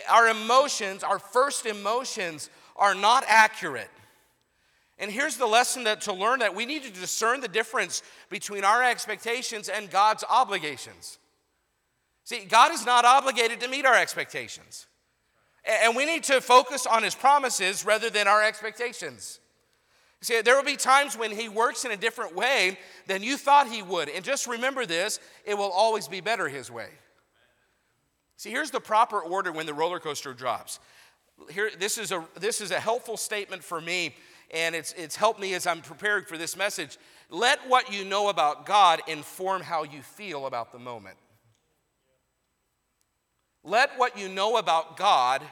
Our 0.08 0.28
emotions, 0.28 1.02
our 1.02 1.18
first 1.18 1.66
emotions, 1.66 2.48
are 2.80 2.94
not 2.94 3.24
accurate. 3.28 3.90
And 4.98 5.10
here's 5.10 5.36
the 5.36 5.46
lesson 5.46 5.84
that 5.84 6.02
to 6.02 6.12
learn 6.12 6.40
that 6.40 6.54
we 6.54 6.66
need 6.66 6.82
to 6.82 6.90
discern 6.90 7.40
the 7.40 7.48
difference 7.48 8.02
between 8.28 8.64
our 8.64 8.82
expectations 8.82 9.68
and 9.68 9.90
God's 9.90 10.24
obligations. 10.28 11.18
See, 12.24 12.44
God 12.44 12.72
is 12.72 12.84
not 12.84 13.04
obligated 13.04 13.60
to 13.60 13.68
meet 13.68 13.86
our 13.86 13.94
expectations. 13.94 14.86
And 15.64 15.94
we 15.96 16.06
need 16.06 16.24
to 16.24 16.40
focus 16.40 16.86
on 16.86 17.02
his 17.02 17.14
promises 17.14 17.84
rather 17.84 18.10
than 18.10 18.26
our 18.28 18.42
expectations. 18.42 19.40
See, 20.22 20.40
there 20.42 20.56
will 20.56 20.64
be 20.64 20.76
times 20.76 21.16
when 21.16 21.30
he 21.30 21.48
works 21.48 21.84
in 21.84 21.92
a 21.92 21.96
different 21.96 22.36
way 22.36 22.78
than 23.06 23.22
you 23.22 23.38
thought 23.38 23.68
he 23.68 23.82
would. 23.82 24.10
And 24.10 24.22
just 24.22 24.46
remember 24.46 24.84
this 24.84 25.18
it 25.44 25.56
will 25.56 25.70
always 25.70 26.08
be 26.08 26.20
better 26.20 26.48
his 26.48 26.70
way. 26.70 26.88
See, 28.36 28.50
here's 28.50 28.70
the 28.70 28.80
proper 28.80 29.20
order 29.20 29.50
when 29.50 29.66
the 29.66 29.74
roller 29.74 29.98
coaster 29.98 30.34
drops. 30.34 30.78
Here, 31.48 31.70
this, 31.78 31.98
is 31.98 32.12
a, 32.12 32.24
this 32.38 32.60
is 32.60 32.70
a 32.70 32.80
helpful 32.80 33.16
statement 33.16 33.64
for 33.64 33.80
me, 33.80 34.14
and 34.52 34.74
it's, 34.74 34.92
it's 34.92 35.16
helped 35.16 35.40
me 35.40 35.54
as 35.54 35.66
I'm 35.66 35.80
preparing 35.80 36.24
for 36.24 36.36
this 36.36 36.56
message. 36.56 36.98
Let 37.30 37.68
what 37.68 37.92
you 37.92 38.04
know 38.04 38.28
about 38.28 38.66
God 38.66 39.00
inform 39.06 39.62
how 39.62 39.84
you 39.84 40.02
feel 40.02 40.46
about 40.46 40.72
the 40.72 40.78
moment. 40.78 41.16
Let 43.62 43.98
what 43.98 44.18
you 44.18 44.28
know 44.28 44.56
about 44.56 44.96
God 44.96 45.42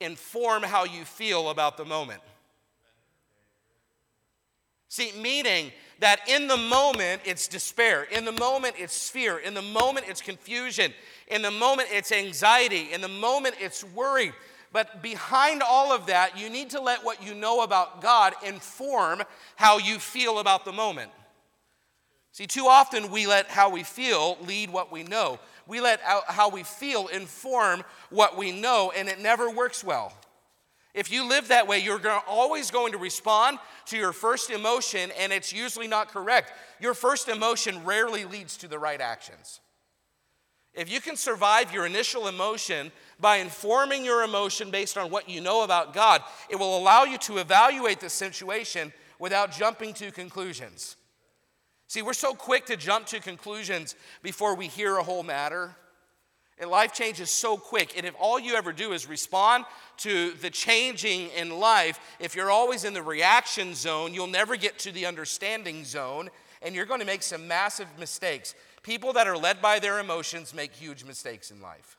inform 0.00 0.62
how 0.62 0.84
you 0.84 1.04
feel 1.04 1.50
about 1.50 1.76
the 1.76 1.84
moment. 1.84 2.20
See, 4.88 5.12
meaning 5.20 5.70
that 6.00 6.28
in 6.28 6.48
the 6.48 6.56
moment 6.56 7.22
it's 7.24 7.46
despair, 7.46 8.04
in 8.04 8.24
the 8.24 8.32
moment 8.32 8.74
it's 8.78 9.08
fear, 9.08 9.38
in 9.38 9.54
the 9.54 9.62
moment 9.62 10.06
it's 10.08 10.20
confusion, 10.20 10.92
in 11.28 11.42
the 11.42 11.50
moment 11.50 11.90
it's 11.92 12.10
anxiety, 12.10 12.92
in 12.92 13.00
the 13.00 13.08
moment 13.08 13.54
it's 13.60 13.84
worry. 13.84 14.32
But 14.72 15.02
behind 15.02 15.62
all 15.62 15.92
of 15.92 16.06
that, 16.06 16.38
you 16.38 16.48
need 16.48 16.70
to 16.70 16.80
let 16.80 17.04
what 17.04 17.24
you 17.24 17.34
know 17.34 17.62
about 17.62 18.00
God 18.00 18.34
inform 18.44 19.22
how 19.56 19.78
you 19.78 19.98
feel 19.98 20.38
about 20.38 20.64
the 20.64 20.72
moment. 20.72 21.10
See, 22.32 22.46
too 22.46 22.66
often 22.66 23.10
we 23.10 23.26
let 23.26 23.48
how 23.48 23.70
we 23.70 23.82
feel 23.82 24.38
lead 24.46 24.70
what 24.70 24.92
we 24.92 25.02
know. 25.02 25.40
We 25.66 25.80
let 25.80 26.00
how 26.00 26.48
we 26.48 26.62
feel 26.62 27.08
inform 27.08 27.82
what 28.10 28.36
we 28.36 28.52
know, 28.52 28.92
and 28.96 29.08
it 29.08 29.20
never 29.20 29.50
works 29.50 29.82
well. 29.82 30.12
If 30.94 31.12
you 31.12 31.28
live 31.28 31.48
that 31.48 31.68
way, 31.68 31.78
you're 31.78 32.00
always 32.26 32.70
going 32.70 32.92
to 32.92 32.98
respond 32.98 33.58
to 33.86 33.96
your 33.96 34.12
first 34.12 34.50
emotion, 34.50 35.10
and 35.18 35.32
it's 35.32 35.52
usually 35.52 35.86
not 35.86 36.08
correct. 36.08 36.52
Your 36.80 36.94
first 36.94 37.28
emotion 37.28 37.84
rarely 37.84 38.24
leads 38.24 38.56
to 38.58 38.68
the 38.68 38.78
right 38.78 39.00
actions. 39.00 39.60
If 40.74 40.90
you 40.90 41.00
can 41.00 41.16
survive 41.16 41.72
your 41.72 41.86
initial 41.86 42.28
emotion 42.28 42.92
by 43.20 43.36
informing 43.36 44.04
your 44.04 44.22
emotion 44.22 44.70
based 44.70 44.96
on 44.96 45.10
what 45.10 45.28
you 45.28 45.40
know 45.40 45.62
about 45.62 45.92
God, 45.92 46.22
it 46.48 46.56
will 46.56 46.76
allow 46.76 47.04
you 47.04 47.18
to 47.18 47.38
evaluate 47.38 48.00
the 48.00 48.08
situation 48.08 48.92
without 49.18 49.52
jumping 49.52 49.92
to 49.94 50.10
conclusions. 50.10 50.96
See, 51.86 52.02
we're 52.02 52.12
so 52.12 52.34
quick 52.34 52.66
to 52.66 52.76
jump 52.76 53.06
to 53.06 53.20
conclusions 53.20 53.96
before 54.22 54.54
we 54.54 54.68
hear 54.68 54.96
a 54.96 55.02
whole 55.02 55.22
matter. 55.22 55.74
And 56.58 56.70
life 56.70 56.92
changes 56.92 57.30
so 57.30 57.56
quick. 57.56 57.96
And 57.96 58.06
if 58.06 58.14
all 58.20 58.38
you 58.38 58.54
ever 58.54 58.72
do 58.72 58.92
is 58.92 59.08
respond 59.08 59.64
to 59.98 60.32
the 60.34 60.50
changing 60.50 61.30
in 61.30 61.58
life, 61.58 61.98
if 62.20 62.36
you're 62.36 62.50
always 62.50 62.84
in 62.84 62.92
the 62.92 63.02
reaction 63.02 63.74
zone, 63.74 64.12
you'll 64.12 64.26
never 64.26 64.56
get 64.56 64.78
to 64.80 64.92
the 64.92 65.06
understanding 65.06 65.84
zone, 65.84 66.28
and 66.60 66.74
you're 66.74 66.84
going 66.84 67.00
to 67.00 67.06
make 67.06 67.22
some 67.22 67.48
massive 67.48 67.88
mistakes. 67.98 68.54
People 68.82 69.14
that 69.14 69.26
are 69.26 69.38
led 69.38 69.62
by 69.62 69.78
their 69.78 69.98
emotions 69.98 70.54
make 70.54 70.72
huge 70.72 71.02
mistakes 71.04 71.50
in 71.50 71.62
life. 71.62 71.96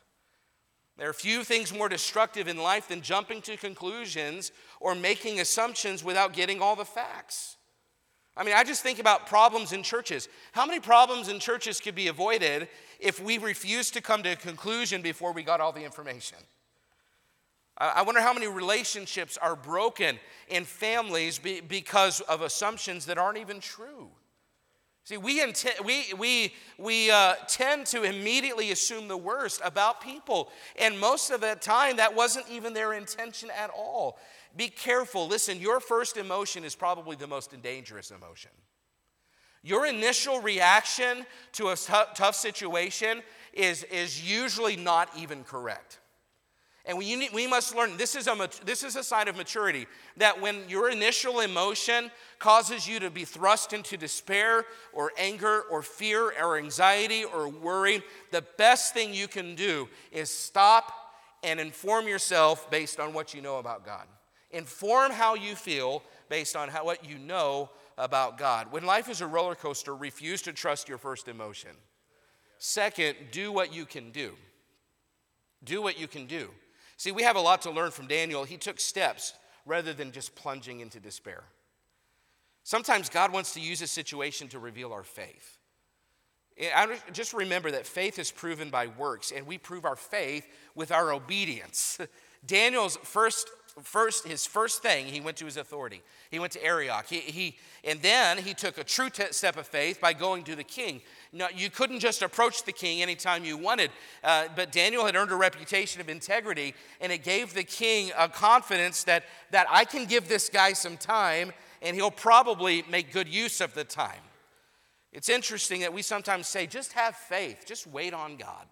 There 0.98 1.08
are 1.08 1.14
few 1.14 1.42
things 1.42 1.72
more 1.72 1.88
destructive 1.88 2.48
in 2.48 2.58
life 2.58 2.88
than 2.88 3.00
jumping 3.00 3.42
to 3.42 3.56
conclusions 3.56 4.52
or 4.80 4.94
making 4.94 5.40
assumptions 5.40 6.04
without 6.04 6.32
getting 6.32 6.60
all 6.60 6.76
the 6.76 6.84
facts. 6.84 7.56
I 8.36 8.44
mean, 8.44 8.54
I 8.54 8.64
just 8.64 8.82
think 8.82 8.98
about 8.98 9.26
problems 9.26 9.72
in 9.72 9.82
churches. 9.82 10.28
How 10.52 10.64
many 10.64 10.80
problems 10.80 11.28
in 11.28 11.38
churches 11.38 11.80
could 11.80 11.94
be 11.94 12.08
avoided 12.08 12.68
if 12.98 13.20
we 13.20 13.38
refused 13.38 13.94
to 13.94 14.00
come 14.00 14.22
to 14.22 14.32
a 14.32 14.36
conclusion 14.36 15.02
before 15.02 15.32
we 15.32 15.42
got 15.42 15.60
all 15.60 15.72
the 15.72 15.84
information? 15.84 16.38
I 17.76 18.02
wonder 18.02 18.20
how 18.20 18.32
many 18.34 18.46
relationships 18.46 19.38
are 19.38 19.56
broken 19.56 20.18
in 20.48 20.64
families 20.64 21.38
because 21.38 22.20
of 22.20 22.42
assumptions 22.42 23.06
that 23.06 23.18
aren't 23.18 23.38
even 23.38 23.60
true. 23.60 24.10
See, 25.04 25.16
we, 25.16 25.40
inten- 25.40 25.84
we, 25.84 26.12
we, 26.16 26.54
we 26.78 27.10
uh, 27.10 27.34
tend 27.48 27.86
to 27.86 28.04
immediately 28.04 28.70
assume 28.70 29.08
the 29.08 29.16
worst 29.16 29.60
about 29.64 30.00
people. 30.00 30.50
And 30.78 30.98
most 30.98 31.30
of 31.30 31.40
the 31.40 31.56
time, 31.56 31.96
that 31.96 32.14
wasn't 32.14 32.48
even 32.48 32.72
their 32.72 32.92
intention 32.92 33.50
at 33.50 33.70
all. 33.70 34.18
Be 34.56 34.68
careful. 34.68 35.26
Listen, 35.26 35.58
your 35.58 35.80
first 35.80 36.16
emotion 36.16 36.64
is 36.64 36.76
probably 36.76 37.16
the 37.16 37.26
most 37.26 37.60
dangerous 37.62 38.12
emotion. 38.12 38.52
Your 39.64 39.86
initial 39.86 40.40
reaction 40.40 41.26
to 41.52 41.68
a 41.68 41.76
t- 41.76 41.92
tough 42.14 42.34
situation 42.36 43.22
is, 43.52 43.84
is 43.84 44.28
usually 44.28 44.76
not 44.76 45.08
even 45.16 45.42
correct. 45.42 45.98
And 46.84 46.98
we, 46.98 47.14
need, 47.14 47.32
we 47.32 47.46
must 47.46 47.76
learn 47.76 47.96
this 47.96 48.16
is, 48.16 48.26
a, 48.26 48.50
this 48.64 48.82
is 48.82 48.96
a 48.96 49.04
sign 49.04 49.28
of 49.28 49.36
maturity 49.36 49.86
that 50.16 50.40
when 50.40 50.68
your 50.68 50.90
initial 50.90 51.40
emotion 51.40 52.10
causes 52.40 52.88
you 52.88 52.98
to 52.98 53.10
be 53.10 53.24
thrust 53.24 53.72
into 53.72 53.96
despair 53.96 54.64
or 54.92 55.12
anger 55.16 55.62
or 55.70 55.82
fear 55.82 56.32
or 56.42 56.58
anxiety 56.58 57.24
or 57.24 57.48
worry, 57.48 58.02
the 58.32 58.42
best 58.58 58.94
thing 58.94 59.14
you 59.14 59.28
can 59.28 59.54
do 59.54 59.88
is 60.10 60.28
stop 60.28 60.92
and 61.44 61.60
inform 61.60 62.08
yourself 62.08 62.68
based 62.68 62.98
on 62.98 63.12
what 63.12 63.32
you 63.32 63.40
know 63.40 63.58
about 63.58 63.84
God. 63.84 64.06
Inform 64.50 65.12
how 65.12 65.34
you 65.34 65.54
feel 65.54 66.02
based 66.28 66.56
on 66.56 66.68
how, 66.68 66.84
what 66.84 67.08
you 67.08 67.16
know 67.16 67.70
about 67.96 68.38
God. 68.38 68.72
When 68.72 68.84
life 68.84 69.08
is 69.08 69.20
a 69.20 69.26
roller 69.26 69.54
coaster, 69.54 69.94
refuse 69.94 70.42
to 70.42 70.52
trust 70.52 70.88
your 70.88 70.98
first 70.98 71.28
emotion. 71.28 71.70
Second, 72.58 73.16
do 73.30 73.52
what 73.52 73.72
you 73.72 73.84
can 73.84 74.10
do. 74.10 74.32
Do 75.64 75.80
what 75.80 75.98
you 75.98 76.08
can 76.08 76.26
do. 76.26 76.50
See, 76.96 77.12
we 77.12 77.22
have 77.22 77.36
a 77.36 77.40
lot 77.40 77.62
to 77.62 77.70
learn 77.70 77.90
from 77.90 78.06
Daniel. 78.06 78.44
He 78.44 78.56
took 78.56 78.78
steps 78.80 79.34
rather 79.66 79.92
than 79.92 80.12
just 80.12 80.34
plunging 80.34 80.80
into 80.80 81.00
despair. 81.00 81.44
Sometimes 82.64 83.08
God 83.08 83.32
wants 83.32 83.54
to 83.54 83.60
use 83.60 83.82
a 83.82 83.86
situation 83.86 84.48
to 84.48 84.58
reveal 84.58 84.92
our 84.92 85.02
faith. 85.02 85.58
Just 87.12 87.32
remember 87.32 87.70
that 87.70 87.86
faith 87.86 88.18
is 88.18 88.30
proven 88.30 88.70
by 88.70 88.86
works, 88.86 89.32
and 89.32 89.46
we 89.46 89.58
prove 89.58 89.84
our 89.84 89.96
faith 89.96 90.46
with 90.74 90.92
our 90.92 91.12
obedience. 91.12 91.98
Daniel's 92.46 92.96
first 93.02 93.48
first, 93.82 94.26
his 94.26 94.44
first 94.44 94.82
thing, 94.82 95.06
he 95.06 95.20
went 95.20 95.36
to 95.38 95.44
his 95.44 95.56
authority. 95.56 96.02
He 96.30 96.38
went 96.38 96.52
to 96.52 96.64
Arioch. 96.64 97.06
He, 97.06 97.20
he, 97.20 97.56
and 97.84 98.02
then 98.02 98.38
he 98.38 98.54
took 98.54 98.76
a 98.76 98.84
true 98.84 99.08
t- 99.08 99.24
step 99.30 99.56
of 99.56 99.66
faith 99.66 100.00
by 100.00 100.12
going 100.12 100.44
to 100.44 100.54
the 100.54 100.64
king. 100.64 101.00
Now, 101.32 101.48
you 101.54 101.70
couldn't 101.70 102.00
just 102.00 102.22
approach 102.22 102.64
the 102.64 102.72
king 102.72 103.00
anytime 103.00 103.44
you 103.44 103.56
wanted, 103.56 103.90
uh, 104.22 104.48
but 104.54 104.72
Daniel 104.72 105.06
had 105.06 105.16
earned 105.16 105.32
a 105.32 105.36
reputation 105.36 106.00
of 106.00 106.08
integrity, 106.08 106.74
and 107.00 107.10
it 107.10 107.24
gave 107.24 107.54
the 107.54 107.64
king 107.64 108.10
a 108.18 108.28
confidence 108.28 109.04
that, 109.04 109.24
that 109.50 109.66
I 109.70 109.84
can 109.84 110.04
give 110.04 110.28
this 110.28 110.48
guy 110.48 110.74
some 110.74 110.96
time, 110.96 111.52
and 111.80 111.96
he'll 111.96 112.10
probably 112.10 112.84
make 112.90 113.12
good 113.12 113.28
use 113.28 113.60
of 113.60 113.74
the 113.74 113.84
time. 113.84 114.20
It's 115.12 115.28
interesting 115.28 115.80
that 115.80 115.92
we 115.92 116.02
sometimes 116.02 116.46
say, 116.46 116.66
just 116.66 116.92
have 116.92 117.16
faith, 117.16 117.64
just 117.66 117.86
wait 117.86 118.14
on 118.14 118.36
God. 118.36 118.66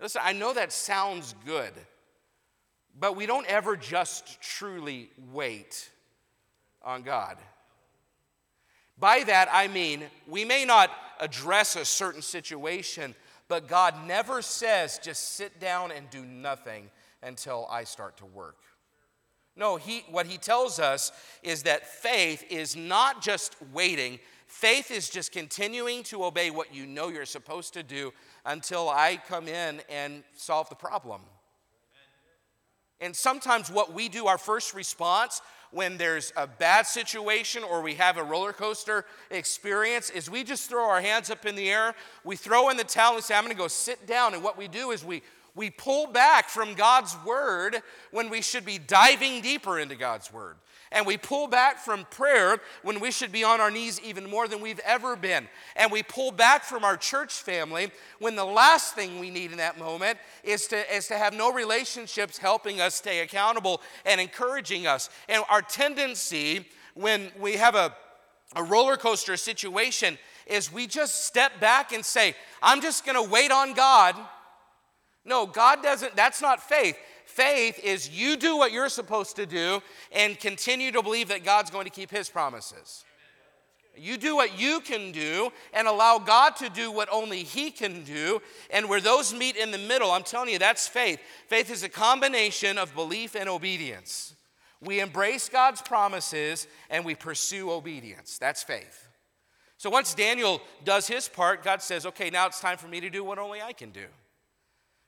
Listen, 0.00 0.22
I 0.24 0.32
know 0.32 0.54
that 0.54 0.72
sounds 0.72 1.34
good. 1.44 1.72
But 2.98 3.16
we 3.16 3.26
don't 3.26 3.46
ever 3.46 3.76
just 3.76 4.40
truly 4.40 5.10
wait 5.32 5.90
on 6.82 7.02
God. 7.02 7.36
By 8.98 9.24
that, 9.24 9.48
I 9.50 9.68
mean, 9.68 10.02
we 10.26 10.44
may 10.44 10.64
not 10.64 10.90
address 11.20 11.76
a 11.76 11.84
certain 11.84 12.22
situation, 12.22 13.14
but 13.48 13.66
God 13.66 13.94
never 14.06 14.42
says, 14.42 15.00
just 15.02 15.36
sit 15.36 15.58
down 15.58 15.90
and 15.90 16.08
do 16.10 16.24
nothing 16.24 16.90
until 17.22 17.66
I 17.70 17.84
start 17.84 18.18
to 18.18 18.26
work. 18.26 18.56
No, 19.56 19.76
he, 19.76 20.04
what 20.10 20.26
he 20.26 20.38
tells 20.38 20.78
us 20.78 21.12
is 21.42 21.64
that 21.64 21.86
faith 21.86 22.44
is 22.50 22.76
not 22.76 23.22
just 23.22 23.56
waiting, 23.72 24.18
faith 24.46 24.90
is 24.90 25.10
just 25.10 25.32
continuing 25.32 26.02
to 26.04 26.24
obey 26.24 26.50
what 26.50 26.74
you 26.74 26.86
know 26.86 27.08
you're 27.08 27.26
supposed 27.26 27.74
to 27.74 27.82
do 27.82 28.12
until 28.44 28.88
I 28.88 29.20
come 29.28 29.48
in 29.48 29.82
and 29.90 30.22
solve 30.34 30.68
the 30.68 30.76
problem. 30.76 31.22
And 33.00 33.14
sometimes 33.14 33.70
what 33.70 33.92
we 33.92 34.08
do, 34.08 34.26
our 34.26 34.38
first 34.38 34.74
response 34.74 35.40
when 35.72 35.96
there's 35.96 36.32
a 36.36 36.46
bad 36.46 36.86
situation 36.86 37.62
or 37.62 37.80
we 37.80 37.94
have 37.94 38.16
a 38.16 38.24
roller 38.24 38.52
coaster 38.52 39.04
experience, 39.30 40.10
is 40.10 40.28
we 40.28 40.42
just 40.42 40.68
throw 40.68 40.88
our 40.88 41.00
hands 41.00 41.30
up 41.30 41.46
in 41.46 41.54
the 41.54 41.70
air. 41.70 41.94
We 42.24 42.36
throw 42.36 42.70
in 42.70 42.76
the 42.76 42.84
towel 42.84 43.14
and 43.14 43.24
say, 43.24 43.34
I'm 43.34 43.44
going 43.44 43.54
to 43.54 43.60
go 43.60 43.68
sit 43.68 44.06
down. 44.06 44.34
And 44.34 44.42
what 44.42 44.58
we 44.58 44.68
do 44.68 44.90
is 44.90 45.04
we, 45.04 45.22
we 45.54 45.70
pull 45.70 46.08
back 46.08 46.48
from 46.48 46.74
God's 46.74 47.16
word 47.24 47.82
when 48.10 48.30
we 48.30 48.42
should 48.42 48.64
be 48.64 48.78
diving 48.78 49.40
deeper 49.40 49.78
into 49.78 49.94
God's 49.94 50.32
word 50.32 50.56
and 50.92 51.06
we 51.06 51.16
pull 51.16 51.46
back 51.46 51.78
from 51.78 52.04
prayer 52.10 52.58
when 52.82 52.98
we 52.98 53.12
should 53.12 53.30
be 53.30 53.44
on 53.44 53.60
our 53.60 53.70
knees 53.70 54.00
even 54.00 54.28
more 54.28 54.48
than 54.48 54.60
we've 54.60 54.80
ever 54.80 55.14
been. 55.14 55.48
And 55.76 55.92
we 55.92 56.02
pull 56.02 56.32
back 56.32 56.64
from 56.64 56.84
our 56.84 56.96
church 56.96 57.32
family 57.34 57.92
when 58.18 58.34
the 58.34 58.44
last 58.44 58.94
thing 58.94 59.20
we 59.20 59.30
need 59.30 59.52
in 59.52 59.58
that 59.58 59.78
moment 59.78 60.18
is 60.42 60.66
to, 60.68 60.94
is 60.94 61.06
to 61.08 61.16
have 61.16 61.32
no 61.32 61.52
relationships 61.52 62.38
helping 62.38 62.80
us 62.80 62.96
stay 62.96 63.20
accountable 63.20 63.80
and 64.04 64.20
encouraging 64.20 64.86
us. 64.86 65.10
And 65.28 65.44
our 65.48 65.62
tendency 65.62 66.66
when 66.94 67.30
we 67.38 67.54
have 67.54 67.76
a, 67.76 67.94
a 68.56 68.62
roller 68.62 68.96
coaster 68.96 69.36
situation 69.36 70.18
is 70.46 70.72
we 70.72 70.88
just 70.88 71.24
step 71.24 71.60
back 71.60 71.92
and 71.92 72.04
say, 72.04 72.34
I'm 72.60 72.80
just 72.80 73.06
going 73.06 73.22
to 73.22 73.30
wait 73.30 73.52
on 73.52 73.74
God. 73.74 74.16
No, 75.24 75.46
God 75.46 75.82
doesn't, 75.82 76.16
that's 76.16 76.42
not 76.42 76.60
faith. 76.60 76.96
Faith 77.40 77.82
is 77.82 78.10
you 78.10 78.36
do 78.36 78.58
what 78.58 78.70
you're 78.70 78.90
supposed 78.90 79.36
to 79.36 79.46
do 79.46 79.80
and 80.12 80.38
continue 80.38 80.92
to 80.92 81.02
believe 81.02 81.28
that 81.28 81.42
God's 81.42 81.70
going 81.70 81.86
to 81.86 81.90
keep 81.90 82.10
his 82.10 82.28
promises. 82.28 83.02
You 83.96 84.18
do 84.18 84.36
what 84.36 84.60
you 84.60 84.80
can 84.80 85.10
do 85.10 85.50
and 85.72 85.88
allow 85.88 86.18
God 86.18 86.56
to 86.56 86.68
do 86.68 86.92
what 86.92 87.08
only 87.10 87.42
He 87.42 87.70
can 87.70 88.04
do. 88.04 88.40
And 88.70 88.88
where 88.88 89.00
those 89.00 89.34
meet 89.34 89.56
in 89.56 89.70
the 89.70 89.78
middle, 89.78 90.10
I'm 90.10 90.22
telling 90.22 90.50
you, 90.50 90.58
that's 90.58 90.86
faith. 90.86 91.18
Faith 91.48 91.70
is 91.70 91.82
a 91.82 91.88
combination 91.88 92.78
of 92.78 92.94
belief 92.94 93.34
and 93.34 93.48
obedience. 93.48 94.34
We 94.82 95.00
embrace 95.00 95.48
God's 95.48 95.82
promises 95.82 96.66
and 96.88 97.04
we 97.04 97.14
pursue 97.14 97.70
obedience. 97.70 98.38
That's 98.38 98.62
faith. 98.62 99.08
So 99.76 99.90
once 99.90 100.14
Daniel 100.14 100.60
does 100.84 101.08
his 101.08 101.26
part, 101.28 101.64
God 101.64 101.80
says, 101.82 102.04
okay, 102.06 102.28
now 102.30 102.46
it's 102.46 102.60
time 102.60 102.76
for 102.76 102.88
me 102.88 103.00
to 103.00 103.10
do 103.10 103.24
what 103.24 103.38
only 103.38 103.62
I 103.62 103.72
can 103.72 103.90
do. 103.90 104.06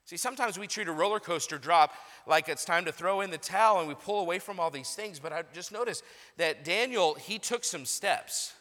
See, 0.05 0.17
sometimes 0.17 0.59
we 0.59 0.67
treat 0.67 0.87
a 0.87 0.91
roller 0.91 1.19
coaster 1.19 1.57
drop 1.57 1.93
like 2.27 2.49
it's 2.49 2.65
time 2.65 2.85
to 2.85 2.91
throw 2.91 3.21
in 3.21 3.31
the 3.31 3.37
towel 3.37 3.79
and 3.79 3.87
we 3.87 3.95
pull 3.95 4.19
away 4.19 4.39
from 4.39 4.59
all 4.59 4.69
these 4.69 4.93
things. 4.93 5.19
But 5.19 5.31
I 5.31 5.43
just 5.53 5.71
noticed 5.71 6.03
that 6.37 6.65
Daniel, 6.65 7.13
he 7.13 7.39
took 7.39 7.63
some 7.63 7.85
steps. 7.85 8.53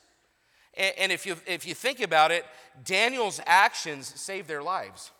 And, 0.74 1.12
if, 1.12 1.26
you, 1.26 1.36
if 1.46 1.66
you 1.66 1.74
think 1.74 2.00
about 2.00 2.30
it, 2.30 2.46
Daniel's 2.82 3.40
actions 3.44 4.06
saved 4.18 4.48
their 4.48 4.62
lives. 4.62 5.10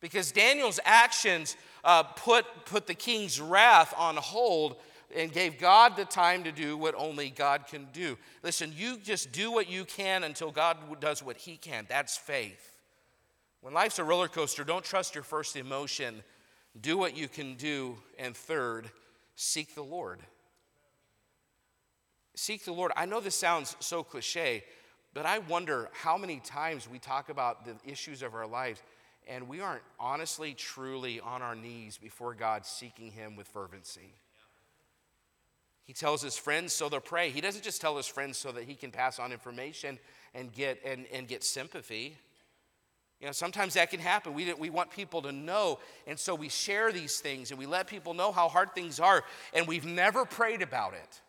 Because 0.00 0.30
Daniel's 0.30 0.78
actions 0.84 1.56
uh, 1.82 2.04
put, 2.04 2.44
put 2.64 2.86
the 2.86 2.94
king's 2.94 3.40
wrath 3.40 3.92
on 3.96 4.16
hold 4.16 4.76
and 5.16 5.32
gave 5.32 5.58
God 5.58 5.96
the 5.96 6.04
time 6.04 6.44
to 6.44 6.52
do 6.52 6.76
what 6.76 6.94
only 6.96 7.30
God 7.30 7.66
can 7.66 7.88
do. 7.92 8.16
Listen, 8.44 8.72
you 8.76 8.98
just 8.98 9.32
do 9.32 9.50
what 9.50 9.68
you 9.68 9.84
can 9.84 10.22
until 10.22 10.52
God 10.52 10.76
does 11.00 11.22
what 11.22 11.36
he 11.36 11.56
can. 11.56 11.86
That's 11.88 12.16
faith. 12.16 12.77
When 13.60 13.74
life's 13.74 13.98
a 13.98 14.04
roller 14.04 14.28
coaster, 14.28 14.64
don't 14.64 14.84
trust 14.84 15.14
your 15.14 15.24
first 15.24 15.56
emotion. 15.56 16.22
Do 16.80 16.96
what 16.96 17.16
you 17.16 17.28
can 17.28 17.54
do. 17.54 17.96
And 18.18 18.36
third, 18.36 18.90
seek 19.34 19.74
the 19.74 19.82
Lord. 19.82 20.20
Seek 22.34 22.64
the 22.64 22.72
Lord. 22.72 22.92
I 22.96 23.06
know 23.06 23.20
this 23.20 23.34
sounds 23.34 23.76
so 23.80 24.02
cliche, 24.02 24.64
but 25.12 25.26
I 25.26 25.38
wonder 25.40 25.90
how 25.92 26.16
many 26.16 26.40
times 26.40 26.88
we 26.88 26.98
talk 26.98 27.28
about 27.30 27.64
the 27.64 27.74
issues 27.90 28.22
of 28.22 28.34
our 28.34 28.46
lives 28.46 28.82
and 29.26 29.46
we 29.48 29.60
aren't 29.60 29.82
honestly, 30.00 30.54
truly 30.54 31.20
on 31.20 31.42
our 31.42 31.54
knees 31.54 31.98
before 31.98 32.34
God 32.34 32.64
seeking 32.64 33.10
Him 33.10 33.36
with 33.36 33.46
fervency. 33.46 34.14
He 35.88 35.94
tells 35.94 36.20
his 36.20 36.36
friends 36.36 36.74
so 36.74 36.90
they'll 36.90 37.00
pray. 37.00 37.30
He 37.30 37.40
doesn't 37.40 37.64
just 37.64 37.80
tell 37.80 37.96
his 37.96 38.06
friends 38.06 38.36
so 38.36 38.52
that 38.52 38.64
he 38.64 38.74
can 38.74 38.90
pass 38.90 39.18
on 39.18 39.32
information 39.32 39.98
and 40.34 40.52
get, 40.52 40.78
and, 40.84 41.06
and 41.10 41.26
get 41.26 41.42
sympathy. 41.42 42.18
You 43.20 43.26
know, 43.26 43.32
sometimes 43.32 43.74
that 43.74 43.90
can 43.90 43.98
happen. 43.98 44.32
We, 44.32 44.52
we 44.54 44.70
want 44.70 44.90
people 44.90 45.22
to 45.22 45.32
know, 45.32 45.80
and 46.06 46.18
so 46.18 46.34
we 46.34 46.48
share 46.48 46.92
these 46.92 47.18
things 47.18 47.50
and 47.50 47.58
we 47.58 47.66
let 47.66 47.88
people 47.88 48.14
know 48.14 48.30
how 48.30 48.48
hard 48.48 48.74
things 48.74 49.00
are, 49.00 49.24
and 49.52 49.66
we've 49.66 49.86
never 49.86 50.24
prayed 50.24 50.62
about 50.62 50.94
it. 50.94 51.20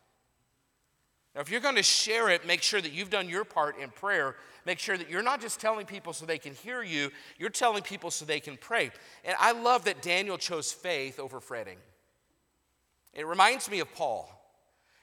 Now, 1.36 1.42
if 1.42 1.50
you're 1.50 1.62
going 1.62 1.76
to 1.76 1.84
share 1.84 2.30
it, 2.30 2.46
make 2.46 2.62
sure 2.62 2.82
that 2.82 2.92
you've 2.92 3.10
done 3.10 3.30
your 3.30 3.44
part 3.44 3.78
in 3.80 3.90
prayer. 3.90 4.36
Make 4.66 4.80
sure 4.80 4.98
that 4.98 5.10
you're 5.10 5.24
not 5.24 5.42
just 5.42 5.60
telling 5.60 5.86
people 5.86 6.14
so 6.14 6.26
they 6.26 6.38
can 6.38 6.54
hear 6.54 6.84
you, 6.84 7.12
you're 7.38 7.50
telling 7.50 7.82
people 7.82 8.12
so 8.12 8.26
they 8.26 8.40
can 8.40 8.58
pray. 8.58 8.92
And 9.24 9.36
I 9.40 9.52
love 9.52 9.86
that 9.86 10.02
Daniel 10.02 10.38
chose 10.38 10.72
faith 10.72 11.20
over 11.20 11.40
fretting. 11.40 11.78
It 13.14 13.26
reminds 13.26 13.70
me 13.70 13.80
of 13.80 13.94
Paul. 13.94 14.30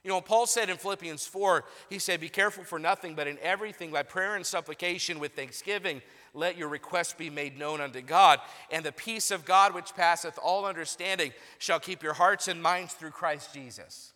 You 0.04 0.12
know, 0.12 0.20
Paul 0.20 0.46
said 0.46 0.70
in 0.70 0.76
Philippians 0.76 1.26
4, 1.26 1.64
he 1.90 1.98
said, 1.98 2.20
Be 2.20 2.28
careful 2.28 2.62
for 2.62 2.78
nothing, 2.78 3.16
but 3.16 3.26
in 3.26 3.38
everything, 3.42 3.90
by 3.90 4.04
prayer 4.04 4.36
and 4.36 4.46
supplication 4.46 5.18
with 5.18 5.32
thanksgiving, 5.32 6.00
let 6.36 6.56
your 6.56 6.68
requests 6.68 7.14
be 7.14 7.30
made 7.30 7.58
known 7.58 7.80
unto 7.80 8.02
God. 8.02 8.40
And 8.70 8.84
the 8.84 8.92
peace 8.92 9.30
of 9.30 9.44
God, 9.44 9.74
which 9.74 9.94
passeth 9.94 10.38
all 10.42 10.66
understanding, 10.66 11.32
shall 11.58 11.80
keep 11.80 12.02
your 12.02 12.12
hearts 12.12 12.46
and 12.48 12.62
minds 12.62 12.94
through 12.94 13.10
Christ 13.10 13.54
Jesus. 13.54 14.12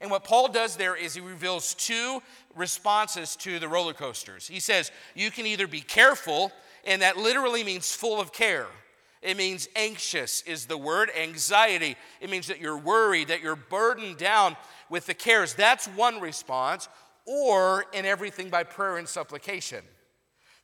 And 0.00 0.10
what 0.10 0.24
Paul 0.24 0.48
does 0.48 0.76
there 0.76 0.96
is 0.96 1.14
he 1.14 1.20
reveals 1.20 1.74
two 1.74 2.22
responses 2.54 3.36
to 3.36 3.58
the 3.58 3.68
roller 3.68 3.94
coasters. 3.94 4.46
He 4.46 4.60
says, 4.60 4.90
You 5.14 5.30
can 5.30 5.46
either 5.46 5.66
be 5.66 5.80
careful, 5.80 6.52
and 6.84 7.02
that 7.02 7.16
literally 7.16 7.64
means 7.64 7.92
full 7.92 8.20
of 8.20 8.32
care. 8.32 8.66
It 9.22 9.38
means 9.38 9.68
anxious, 9.74 10.42
is 10.42 10.66
the 10.66 10.76
word. 10.76 11.10
Anxiety. 11.18 11.96
It 12.20 12.28
means 12.28 12.48
that 12.48 12.60
you're 12.60 12.76
worried, 12.76 13.28
that 13.28 13.40
you're 13.40 13.56
burdened 13.56 14.18
down 14.18 14.56
with 14.90 15.06
the 15.06 15.14
cares. 15.14 15.54
That's 15.54 15.86
one 15.88 16.20
response, 16.20 16.88
or 17.24 17.86
in 17.94 18.04
everything 18.04 18.50
by 18.50 18.64
prayer 18.64 18.98
and 18.98 19.08
supplication. 19.08 19.82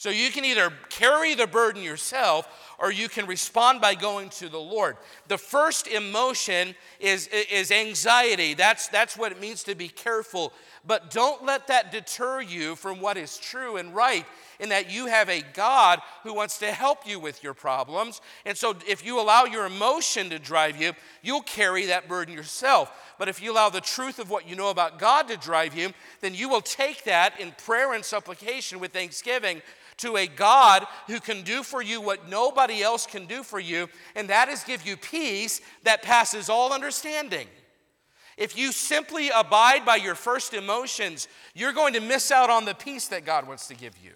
So 0.01 0.09
you 0.09 0.31
can 0.31 0.47
either 0.47 0.73
carry 0.89 1.35
the 1.35 1.47
burden 1.47 1.83
yourself 1.83 2.49
or 2.79 2.91
you 2.91 3.07
can 3.07 3.27
respond 3.27 3.83
by 3.83 3.95
going 3.95 4.31
to 4.31 4.49
the 4.49 4.57
Lord. 4.57 4.97
The 5.29 5.37
first 5.37 5.89
emotion 5.89 6.75
is, 7.01 7.27
is 7.27 7.71
anxiety. 7.71 8.55
That's, 8.55 8.89
that's 8.89 9.19
what 9.19 9.31
it 9.31 9.39
means 9.39 9.63
to 9.65 9.75
be 9.75 9.89
careful. 9.89 10.55
But 10.87 11.11
don't 11.11 11.45
let 11.45 11.67
that 11.67 11.93
deter 11.93 12.41
you 12.41 12.77
from 12.77 13.03
what 13.03 13.19
is 13.19 13.37
true 13.37 13.77
and 13.77 13.95
right, 13.95 14.25
in 14.61 14.68
that 14.68 14.90
you 14.90 15.07
have 15.07 15.29
a 15.29 15.42
God 15.55 16.01
who 16.23 16.35
wants 16.35 16.59
to 16.59 16.70
help 16.70 17.07
you 17.07 17.18
with 17.18 17.42
your 17.42 17.55
problems. 17.55 18.20
And 18.44 18.57
so 18.57 18.77
if 18.87 19.05
you 19.05 19.20
allow 19.20 19.44
your 19.44 19.66
emotion 19.66 20.31
to 20.31 20.38
drive 20.38 20.81
you, 20.81 20.92
you'll 21.23 21.42
carry 21.42 21.87
that 21.87 22.09
burden 22.09 22.35
yourself. 22.35 22.92
But 23.18 23.29
if 23.29 23.42
you 23.42 23.53
allow 23.53 23.70
the 23.70 23.81
truth 23.81 24.18
of 24.18 24.31
what 24.31 24.49
you 24.49 24.55
know 24.55 24.70
about 24.70 24.99
God 24.99 25.29
to 25.29 25.37
drive 25.37 25.75
you, 25.75 25.90
then 26.20 26.35
you 26.35 26.49
will 26.49 26.61
take 26.61 27.05
that 27.05 27.40
in 27.40 27.53
prayer 27.53 27.94
and 27.94 28.05
supplication 28.05 28.79
with 28.79 28.92
thanksgiving 28.92 29.62
to 29.99 30.16
a 30.16 30.27
God 30.27 30.87
who 31.07 31.20
can 31.20 31.42
do 31.42 31.62
for 31.62 31.83
you 31.83 32.01
what 32.01 32.29
nobody 32.29 32.83
else 32.83 33.07
can 33.07 33.27
do 33.27 33.42
for 33.42 33.61
you, 33.61 33.88
and 34.14 34.31
that 34.31 34.49
is 34.49 34.64
give 34.64 34.87
you 34.87 34.96
peace 34.96 35.61
that 35.83 36.03
passes 36.03 36.49
all 36.49 36.73
understanding. 36.73 37.46
If 38.38 38.57
you 38.57 38.73
simply 38.73 39.29
abide 39.29 39.85
by 39.85 39.96
your 39.96 40.14
first 40.14 40.55
emotions, 40.55 41.29
you're 41.55 41.75
going 41.75 41.92
to 41.92 42.01
miss 42.01 42.31
out 42.31 42.49
on 42.49 42.64
the 42.64 42.75
peace 42.75 43.09
that 43.09 43.27
God 43.27 43.46
wants 43.46 43.68
to 43.68 43.75
give 43.75 43.92
you. 44.03 44.12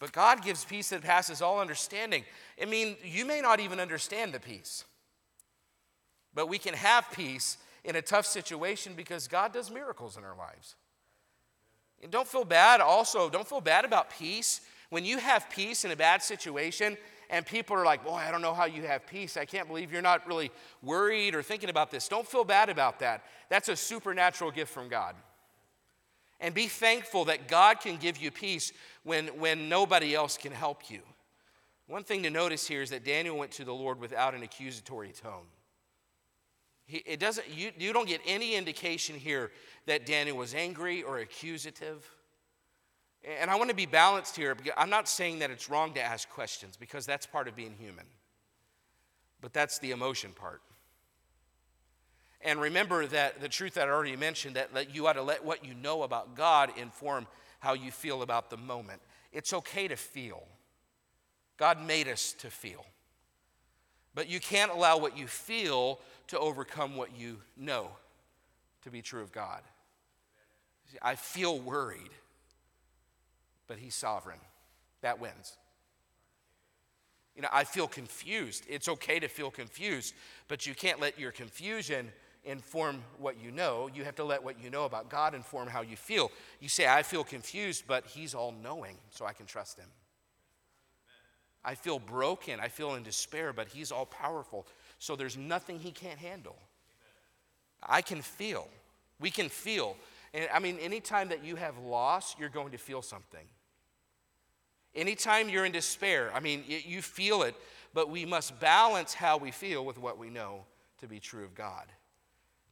But 0.00 0.12
God 0.12 0.42
gives 0.42 0.64
peace 0.64 0.88
that 0.88 1.02
passes 1.02 1.40
all 1.42 1.60
understanding. 1.60 2.24
I 2.60 2.64
mean, 2.64 2.96
you 3.04 3.24
may 3.24 3.40
not 3.40 3.60
even 3.60 3.78
understand 3.78 4.32
the 4.32 4.40
peace, 4.40 4.84
but 6.34 6.48
we 6.48 6.58
can 6.58 6.74
have 6.74 7.06
peace 7.12 7.58
in 7.84 7.94
a 7.96 8.02
tough 8.02 8.26
situation 8.26 8.94
because 8.96 9.28
God 9.28 9.52
does 9.52 9.70
miracles 9.70 10.16
in 10.16 10.24
our 10.24 10.36
lives. 10.36 10.74
And 12.02 12.10
don't 12.10 12.26
feel 12.26 12.46
bad 12.46 12.80
also, 12.80 13.28
don't 13.28 13.46
feel 13.46 13.60
bad 13.60 13.84
about 13.84 14.10
peace. 14.10 14.62
When 14.88 15.04
you 15.04 15.18
have 15.18 15.48
peace 15.50 15.84
in 15.84 15.90
a 15.90 15.96
bad 15.96 16.22
situation 16.22 16.96
and 17.28 17.44
people 17.44 17.76
are 17.76 17.84
like, 17.84 18.02
boy, 18.02 18.14
I 18.14 18.30
don't 18.32 18.42
know 18.42 18.54
how 18.54 18.64
you 18.64 18.82
have 18.84 19.06
peace. 19.06 19.36
I 19.36 19.44
can't 19.44 19.68
believe 19.68 19.92
you're 19.92 20.02
not 20.02 20.26
really 20.26 20.50
worried 20.82 21.34
or 21.34 21.42
thinking 21.42 21.68
about 21.68 21.90
this. 21.90 22.08
Don't 22.08 22.26
feel 22.26 22.42
bad 22.42 22.70
about 22.70 23.00
that. 23.00 23.22
That's 23.50 23.68
a 23.68 23.76
supernatural 23.76 24.50
gift 24.50 24.72
from 24.72 24.88
God. 24.88 25.14
And 26.40 26.54
be 26.54 26.66
thankful 26.68 27.26
that 27.26 27.48
God 27.48 27.80
can 27.80 27.96
give 27.96 28.16
you 28.16 28.30
peace 28.30 28.72
when, 29.04 29.28
when 29.38 29.68
nobody 29.68 30.14
else 30.14 30.38
can 30.38 30.52
help 30.52 30.90
you. 30.90 31.00
One 31.86 32.04
thing 32.04 32.22
to 32.22 32.30
notice 32.30 32.66
here 32.66 32.82
is 32.82 32.90
that 32.90 33.04
Daniel 33.04 33.36
went 33.36 33.50
to 33.52 33.64
the 33.64 33.74
Lord 33.74 34.00
without 34.00 34.34
an 34.34 34.42
accusatory 34.42 35.10
tone. 35.10 35.46
He, 36.86 36.98
it 36.98 37.20
doesn't, 37.20 37.46
you, 37.48 37.72
you 37.78 37.92
don't 37.92 38.08
get 38.08 38.20
any 38.26 38.54
indication 38.54 39.16
here 39.16 39.50
that 39.86 40.06
Daniel 40.06 40.36
was 40.36 40.54
angry 40.54 41.02
or 41.02 41.18
accusative. 41.18 42.08
And 43.38 43.50
I 43.50 43.56
want 43.56 43.70
to 43.70 43.76
be 43.76 43.86
balanced 43.86 44.36
here. 44.36 44.56
I'm 44.76 44.88
not 44.88 45.08
saying 45.08 45.40
that 45.40 45.50
it's 45.50 45.68
wrong 45.68 45.92
to 45.94 46.00
ask 46.00 46.28
questions 46.30 46.76
because 46.76 47.04
that's 47.04 47.26
part 47.26 47.48
of 47.48 47.56
being 47.56 47.74
human. 47.78 48.06
But 49.40 49.52
that's 49.52 49.78
the 49.78 49.90
emotion 49.90 50.32
part. 50.32 50.62
And 52.42 52.60
remember 52.60 53.06
that 53.06 53.40
the 53.40 53.48
truth 53.48 53.74
that 53.74 53.88
I 53.88 53.90
already 53.90 54.16
mentioned 54.16 54.56
that, 54.56 54.72
that 54.74 54.94
you 54.94 55.06
ought 55.06 55.14
to 55.14 55.22
let 55.22 55.44
what 55.44 55.64
you 55.64 55.74
know 55.74 56.02
about 56.02 56.34
God 56.34 56.70
inform 56.78 57.26
how 57.58 57.74
you 57.74 57.90
feel 57.90 58.22
about 58.22 58.48
the 58.48 58.56
moment. 58.56 59.00
It's 59.32 59.52
okay 59.52 59.88
to 59.88 59.96
feel. 59.96 60.42
God 61.58 61.84
made 61.86 62.08
us 62.08 62.32
to 62.38 62.48
feel. 62.48 62.86
But 64.14 64.28
you 64.28 64.40
can't 64.40 64.72
allow 64.72 64.98
what 64.98 65.16
you 65.16 65.26
feel 65.26 66.00
to 66.28 66.38
overcome 66.38 66.96
what 66.96 67.16
you 67.16 67.38
know 67.56 67.88
to 68.82 68.90
be 68.90 69.02
true 69.02 69.22
of 69.22 69.32
God. 69.32 69.60
I 71.02 71.14
feel 71.14 71.58
worried, 71.58 72.10
but 73.68 73.78
He's 73.78 73.94
sovereign. 73.94 74.40
That 75.02 75.20
wins. 75.20 75.56
You 77.36 77.42
know, 77.42 77.48
I 77.52 77.64
feel 77.64 77.86
confused. 77.86 78.66
It's 78.68 78.88
okay 78.88 79.20
to 79.20 79.28
feel 79.28 79.50
confused, 79.50 80.14
but 80.48 80.66
you 80.66 80.74
can't 80.74 81.00
let 81.00 81.18
your 81.18 81.30
confusion 81.30 82.10
inform 82.44 83.02
what 83.18 83.36
you 83.42 83.50
know. 83.50 83.88
You 83.92 84.04
have 84.04 84.16
to 84.16 84.24
let 84.24 84.42
what 84.42 84.62
you 84.62 84.70
know 84.70 84.84
about 84.84 85.08
God 85.10 85.34
inform 85.34 85.68
how 85.68 85.82
you 85.82 85.96
feel. 85.96 86.30
You 86.60 86.68
say, 86.68 86.86
I 86.86 87.02
feel 87.02 87.24
confused, 87.24 87.84
but 87.86 88.06
He's 88.06 88.34
all 88.34 88.54
knowing, 88.62 88.96
so 89.10 89.26
I 89.26 89.32
can 89.32 89.46
trust 89.46 89.78
Him. 89.78 89.88
I 91.64 91.74
feel 91.74 91.98
broken. 91.98 92.58
I 92.60 92.68
feel 92.68 92.94
in 92.94 93.02
despair, 93.02 93.52
but 93.52 93.68
He's 93.68 93.92
all 93.92 94.06
powerful, 94.06 94.66
so 94.98 95.16
there's 95.16 95.36
nothing 95.36 95.78
he 95.78 95.90
can't 95.90 96.18
handle. 96.18 96.56
I 97.82 98.02
can 98.02 98.22
feel. 98.22 98.68
We 99.18 99.30
can 99.30 99.48
feel. 99.48 99.96
And 100.34 100.48
I 100.52 100.58
mean, 100.58 100.78
anytime 100.78 101.28
that 101.30 101.44
you 101.44 101.56
have 101.56 101.78
loss, 101.78 102.36
you're 102.38 102.48
going 102.48 102.72
to 102.72 102.78
feel 102.78 103.02
something. 103.02 103.46
Anytime 104.94 105.48
you're 105.48 105.64
in 105.64 105.72
despair, 105.72 106.30
I 106.34 106.40
mean, 106.40 106.64
you 106.66 107.00
feel 107.00 107.42
it, 107.42 107.54
but 107.94 108.10
we 108.10 108.24
must 108.26 108.58
balance 108.60 109.14
how 109.14 109.36
we 109.36 109.50
feel 109.50 109.84
with 109.84 109.98
what 109.98 110.18
we 110.18 110.30
know 110.30 110.64
to 110.98 111.06
be 111.06 111.20
true 111.20 111.44
of 111.44 111.54
God. 111.54 111.86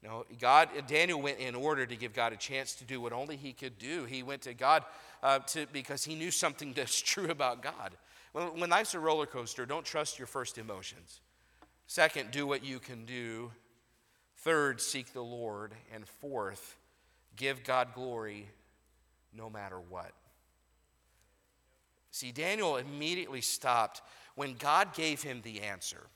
No, 0.03 0.25
God, 0.39 0.69
Daniel 0.87 1.21
went 1.21 1.39
in 1.39 1.55
order 1.55 1.85
to 1.85 1.97
give 1.97 2.13
God 2.13 2.33
a 2.33 2.37
chance 2.37 2.75
to 2.77 2.85
do 2.85 3.01
what 3.01 3.13
only 3.13 3.37
he 3.37 3.53
could 3.53 3.79
do. 3.79 4.05
He 4.05 4.23
went 4.23 4.43
to 4.43 4.55
God 4.55 4.85
uh, 5.23 5.41
to, 5.41 5.67
because 5.73 6.05
he 6.05 6.15
knew 6.15 6.31
something 6.31 6.73
that's 6.77 7.01
true 7.01 7.31
about 7.31 7.63
God. 7.63 7.93
When, 8.33 8.61
when 8.61 8.71
life's 8.71 8.95
a 8.95 9.01
roller 9.01 9.27
coaster, 9.27 9.67
don't 9.67 9.85
trust 9.85 10.19
your 10.19 10.27
first 10.27 10.59
emotions. 10.59 11.21
Second, 11.87 12.31
do 12.31 12.47
what 12.47 12.65
you 12.65 12.79
can 12.79 13.07
do. 13.07 13.51
Third, 14.37 14.81
seek 14.81 15.13
the 15.13 15.23
Lord. 15.23 15.73
And 15.93 16.07
fourth, 16.07 16.77
give 17.37 17.65
God 17.65 17.89
glory 17.95 18.47
no 19.35 19.51
matter 19.51 19.81
what. 19.81 20.13
See, 22.11 22.31
Daniel 22.31 22.77
immediately 22.77 23.41
stopped 23.41 24.03
when 24.35 24.55
God 24.55 24.95
gave 24.95 25.23
him 25.23 25.41
the 25.43 25.63
answer. 25.63 26.07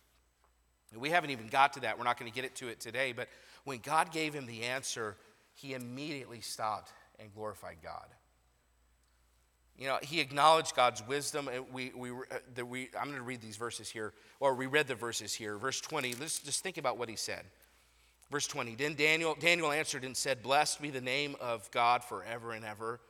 We 0.96 1.10
haven't 1.10 1.30
even 1.30 1.48
got 1.48 1.72
to 1.74 1.80
that. 1.80 1.98
We're 1.98 2.04
not 2.04 2.18
going 2.18 2.30
to 2.30 2.34
get 2.34 2.44
it 2.44 2.54
to 2.56 2.68
it 2.68 2.80
today. 2.80 3.12
But 3.12 3.28
when 3.64 3.78
God 3.78 4.12
gave 4.12 4.34
him 4.34 4.46
the 4.46 4.62
answer, 4.62 5.16
he 5.54 5.74
immediately 5.74 6.40
stopped 6.40 6.92
and 7.18 7.32
glorified 7.34 7.76
God. 7.82 8.06
You 9.78 9.86
know, 9.88 9.98
he 10.02 10.20
acknowledged 10.20 10.76
God's 10.76 11.06
wisdom. 11.06 11.48
We, 11.72 11.92
we, 11.96 12.10
uh, 12.10 12.38
the, 12.54 12.64
we, 12.64 12.90
I'm 12.98 13.06
going 13.06 13.16
to 13.16 13.22
read 13.22 13.40
these 13.40 13.56
verses 13.56 13.88
here, 13.88 14.12
or 14.38 14.54
we 14.54 14.66
read 14.66 14.86
the 14.86 14.94
verses 14.94 15.32
here. 15.32 15.56
Verse 15.56 15.80
20, 15.80 16.14
let's 16.20 16.38
just 16.38 16.62
think 16.62 16.78
about 16.78 16.98
what 16.98 17.08
he 17.08 17.16
said. 17.16 17.44
Verse 18.30 18.46
20, 18.46 18.76
then 18.76 18.94
Daniel, 18.94 19.36
Daniel 19.38 19.72
answered 19.72 20.04
and 20.04 20.16
said, 20.16 20.42
Blessed 20.42 20.80
be 20.80 20.90
the 20.90 21.00
name 21.00 21.36
of 21.40 21.70
God 21.70 22.04
forever 22.04 22.52
and 22.52 22.64
ever, 22.64 23.00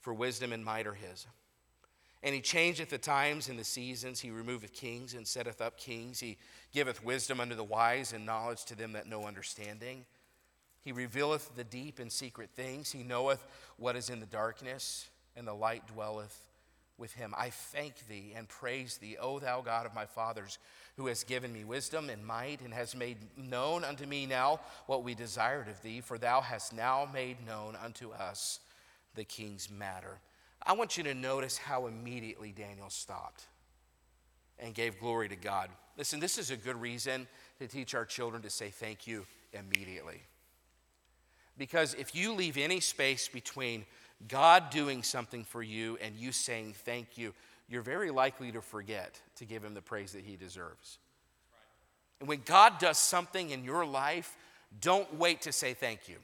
for 0.00 0.12
wisdom 0.12 0.52
and 0.52 0.64
might 0.64 0.86
are 0.86 0.94
his. 0.94 1.26
And 2.24 2.34
he 2.34 2.40
changeth 2.40 2.88
the 2.88 2.98
times 2.98 3.48
and 3.48 3.58
the 3.58 3.64
seasons. 3.64 4.18
He 4.18 4.30
removeth 4.30 4.72
kings 4.72 5.12
and 5.12 5.28
setteth 5.28 5.60
up 5.60 5.76
kings. 5.76 6.18
He 6.18 6.38
giveth 6.72 7.04
wisdom 7.04 7.38
unto 7.38 7.54
the 7.54 7.62
wise 7.62 8.14
and 8.14 8.24
knowledge 8.24 8.64
to 8.64 8.74
them 8.74 8.92
that 8.94 9.06
know 9.06 9.26
understanding. 9.26 10.06
He 10.80 10.90
revealeth 10.90 11.54
the 11.54 11.64
deep 11.64 11.98
and 11.98 12.10
secret 12.10 12.50
things. 12.56 12.90
He 12.90 13.02
knoweth 13.02 13.44
what 13.76 13.94
is 13.94 14.08
in 14.08 14.20
the 14.20 14.26
darkness 14.26 15.08
and 15.36 15.46
the 15.46 15.54
light 15.54 15.86
dwelleth 15.86 16.38
with 16.96 17.12
him. 17.12 17.34
I 17.36 17.50
thank 17.50 18.06
thee 18.08 18.32
and 18.36 18.48
praise 18.48 18.98
thee, 18.98 19.16
O 19.20 19.38
thou 19.38 19.60
God 19.60 19.84
of 19.84 19.94
my 19.94 20.06
fathers, 20.06 20.58
who 20.96 21.06
hast 21.08 21.26
given 21.26 21.52
me 21.52 21.64
wisdom 21.64 22.08
and 22.08 22.24
might, 22.24 22.60
and 22.60 22.72
has 22.72 22.94
made 22.94 23.18
known 23.36 23.84
unto 23.84 24.06
me 24.06 24.26
now 24.26 24.60
what 24.86 25.02
we 25.02 25.14
desired 25.14 25.68
of 25.68 25.82
thee, 25.82 26.00
for 26.00 26.18
thou 26.18 26.40
hast 26.40 26.72
now 26.72 27.08
made 27.12 27.44
known 27.46 27.76
unto 27.84 28.12
us 28.12 28.60
the 29.14 29.24
king's 29.24 29.70
matter. 29.70 30.20
I 30.66 30.72
want 30.72 30.96
you 30.96 31.04
to 31.04 31.14
notice 31.14 31.58
how 31.58 31.86
immediately 31.86 32.52
Daniel 32.52 32.90
stopped 32.90 33.44
and 34.58 34.74
gave 34.74 34.98
glory 34.98 35.28
to 35.28 35.36
God. 35.36 35.68
Listen, 35.96 36.20
this 36.20 36.38
is 36.38 36.50
a 36.50 36.56
good 36.56 36.80
reason 36.80 37.26
to 37.58 37.66
teach 37.68 37.94
our 37.94 38.04
children 38.04 38.42
to 38.42 38.50
say 38.50 38.70
thank 38.70 39.06
you 39.06 39.26
immediately. 39.52 40.22
Because 41.58 41.94
if 41.94 42.14
you 42.14 42.32
leave 42.32 42.56
any 42.56 42.80
space 42.80 43.28
between 43.28 43.84
God 44.26 44.70
doing 44.70 45.02
something 45.02 45.44
for 45.44 45.62
you 45.62 45.98
and 46.02 46.16
you 46.16 46.32
saying 46.32 46.74
thank 46.84 47.18
you, 47.18 47.32
you're 47.68 47.82
very 47.82 48.10
likely 48.10 48.50
to 48.52 48.60
forget 48.60 49.20
to 49.36 49.44
give 49.44 49.64
him 49.64 49.74
the 49.74 49.82
praise 49.82 50.12
that 50.12 50.24
he 50.24 50.36
deserves. 50.36 50.98
And 52.20 52.28
when 52.28 52.42
God 52.44 52.78
does 52.78 52.98
something 52.98 53.50
in 53.50 53.64
your 53.64 53.84
life, 53.84 54.36
don't 54.80 55.14
wait 55.14 55.42
to 55.42 55.52
say 55.52 55.74
thank 55.74 56.08
you. 56.08 56.16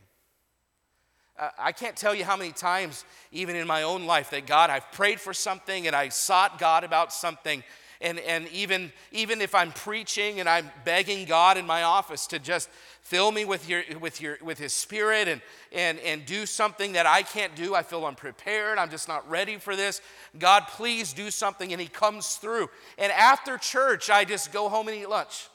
I 1.58 1.72
can't 1.72 1.96
tell 1.96 2.14
you 2.14 2.24
how 2.24 2.36
many 2.36 2.52
times, 2.52 3.04
even 3.32 3.56
in 3.56 3.66
my 3.66 3.82
own 3.82 4.06
life, 4.06 4.30
that 4.30 4.46
God, 4.46 4.70
I've 4.70 4.90
prayed 4.92 5.20
for 5.20 5.32
something 5.32 5.86
and 5.86 5.96
I 5.96 6.10
sought 6.10 6.58
God 6.58 6.84
about 6.84 7.12
something, 7.12 7.62
And, 8.02 8.18
and 8.20 8.48
even, 8.48 8.92
even 9.12 9.40
if 9.42 9.54
I'm 9.54 9.72
preaching 9.72 10.40
and 10.40 10.48
I'm 10.48 10.70
begging 10.84 11.26
God 11.26 11.58
in 11.58 11.66
my 11.66 11.82
office 11.82 12.26
to 12.28 12.38
just 12.38 12.70
fill 13.02 13.30
me 13.30 13.44
with, 13.44 13.68
your, 13.68 13.82
with, 14.00 14.20
your, 14.20 14.38
with 14.42 14.58
His 14.58 14.72
Spirit 14.72 15.28
and, 15.28 15.42
and, 15.72 15.98
and 15.98 16.24
do 16.24 16.46
something 16.46 16.92
that 16.92 17.06
I 17.06 17.22
can't 17.22 17.54
do, 17.54 17.74
I 17.74 17.82
feel 17.82 18.06
unprepared, 18.06 18.78
I'm 18.78 18.90
just 18.90 19.08
not 19.08 19.28
ready 19.28 19.58
for 19.58 19.76
this. 19.76 20.00
God, 20.38 20.64
please 20.68 21.12
do 21.12 21.30
something. 21.30 21.72
And 21.72 21.80
He 21.80 21.88
comes 21.88 22.36
through. 22.36 22.70
And 22.96 23.12
after 23.12 23.58
church, 23.58 24.08
I 24.08 24.24
just 24.24 24.52
go 24.52 24.68
home 24.68 24.88
and 24.88 24.96
eat 24.96 25.08
lunch. 25.08 25.48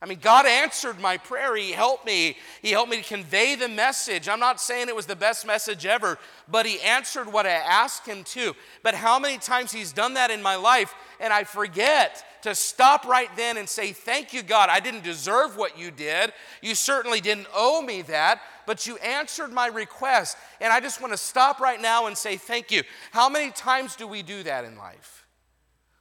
I 0.00 0.06
mean, 0.06 0.20
God 0.20 0.46
answered 0.46 1.00
my 1.00 1.16
prayer. 1.16 1.56
He 1.56 1.72
helped 1.72 2.06
me. 2.06 2.36
He 2.62 2.70
helped 2.70 2.90
me 2.90 2.98
to 2.98 3.02
convey 3.02 3.56
the 3.56 3.68
message. 3.68 4.28
I'm 4.28 4.38
not 4.38 4.60
saying 4.60 4.88
it 4.88 4.94
was 4.94 5.06
the 5.06 5.16
best 5.16 5.44
message 5.44 5.86
ever, 5.86 6.18
but 6.48 6.66
He 6.66 6.80
answered 6.80 7.32
what 7.32 7.46
I 7.46 7.50
asked 7.50 8.06
Him 8.06 8.22
to. 8.24 8.54
But 8.84 8.94
how 8.94 9.18
many 9.18 9.38
times 9.38 9.72
He's 9.72 9.92
done 9.92 10.14
that 10.14 10.30
in 10.30 10.40
my 10.40 10.54
life, 10.54 10.94
and 11.18 11.32
I 11.32 11.42
forget 11.42 12.24
to 12.42 12.54
stop 12.54 13.06
right 13.06 13.28
then 13.34 13.56
and 13.56 13.68
say, 13.68 13.92
Thank 13.92 14.32
you, 14.32 14.44
God. 14.44 14.68
I 14.70 14.78
didn't 14.78 15.02
deserve 15.02 15.56
what 15.56 15.76
you 15.76 15.90
did. 15.90 16.32
You 16.62 16.76
certainly 16.76 17.20
didn't 17.20 17.48
owe 17.52 17.82
me 17.82 18.02
that, 18.02 18.40
but 18.66 18.86
you 18.86 18.98
answered 18.98 19.52
my 19.52 19.66
request. 19.66 20.36
And 20.60 20.72
I 20.72 20.78
just 20.78 21.00
want 21.00 21.12
to 21.12 21.18
stop 21.18 21.58
right 21.58 21.80
now 21.80 22.06
and 22.06 22.16
say, 22.16 22.36
Thank 22.36 22.70
you. 22.70 22.84
How 23.10 23.28
many 23.28 23.50
times 23.50 23.96
do 23.96 24.06
we 24.06 24.22
do 24.22 24.44
that 24.44 24.64
in 24.64 24.78
life? 24.78 25.26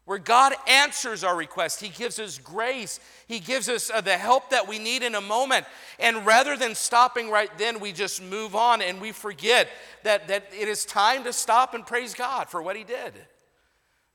Where 0.08 0.18
God 0.18 0.54
answers 0.68 1.26
our 1.26 1.36
request. 1.36 1.82
He 1.82 1.90
gives 1.90 2.18
us 2.18 2.38
grace. 2.38 3.02
He 3.28 3.42
gives 3.42 3.68
us 3.68 3.92
uh, 3.94 4.00
the 4.00 4.18
help 4.18 4.52
that 4.52 4.66
we 4.66 4.80
need 4.80 5.04
in 5.04 5.16
a 5.16 5.22
moment. 5.22 5.66
And 6.00 6.26
rather 6.26 6.56
than 6.56 6.76
stopping 6.76 7.30
right 7.30 7.50
then, 7.58 7.82
we 7.82 7.92
just 7.92 8.24
move 8.24 8.56
on 8.56 8.82
and 8.82 9.02
we 9.02 9.12
forget 9.12 9.68
that, 10.04 10.30
that 10.30 10.48
it 10.58 10.70
is 10.70 10.86
time 10.86 11.26
to 11.26 11.34
stop 11.34 11.74
and 11.74 11.86
praise 11.86 12.14
God 12.14 12.48
for 12.48 12.62
what 12.62 12.78
He 12.78 12.86
did. 12.86 13.16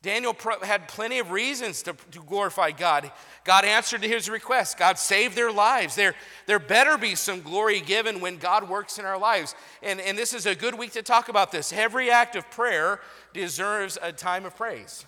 Daniel 0.01 0.35
had 0.63 0.89
plenty 0.89 1.19
of 1.19 1.31
reasons 1.31 1.83
to, 1.83 1.95
to 2.13 2.21
glorify 2.21 2.71
God. 2.71 3.13
God 3.45 3.67
answered 3.67 4.01
to 4.01 4.09
his 4.09 4.31
request. 4.31 4.79
God 4.79 4.99
saved 4.99 5.37
their 5.37 5.53
lives. 5.53 5.95
There, 5.95 6.15
there 6.47 6.59
better 6.59 6.97
be 6.97 7.15
some 7.15 7.43
glory 7.43 7.81
given 7.81 8.21
when 8.21 8.39
God 8.39 8.67
works 8.67 8.99
in 8.99 9.05
our 9.05 9.19
lives. 9.19 9.55
And, 9.83 10.01
and 10.01 10.17
this 10.17 10.33
is 10.33 10.47
a 10.47 10.55
good 10.55 10.77
week 10.77 10.93
to 10.93 11.03
talk 11.03 11.29
about 11.29 11.53
this. 11.53 11.71
Every 11.71 12.11
act 12.11 12.35
of 12.35 12.51
prayer 12.51 12.99
deserves 13.33 13.99
a 14.03 14.11
time 14.11 14.47
of 14.47 14.57
praise. 14.57 15.05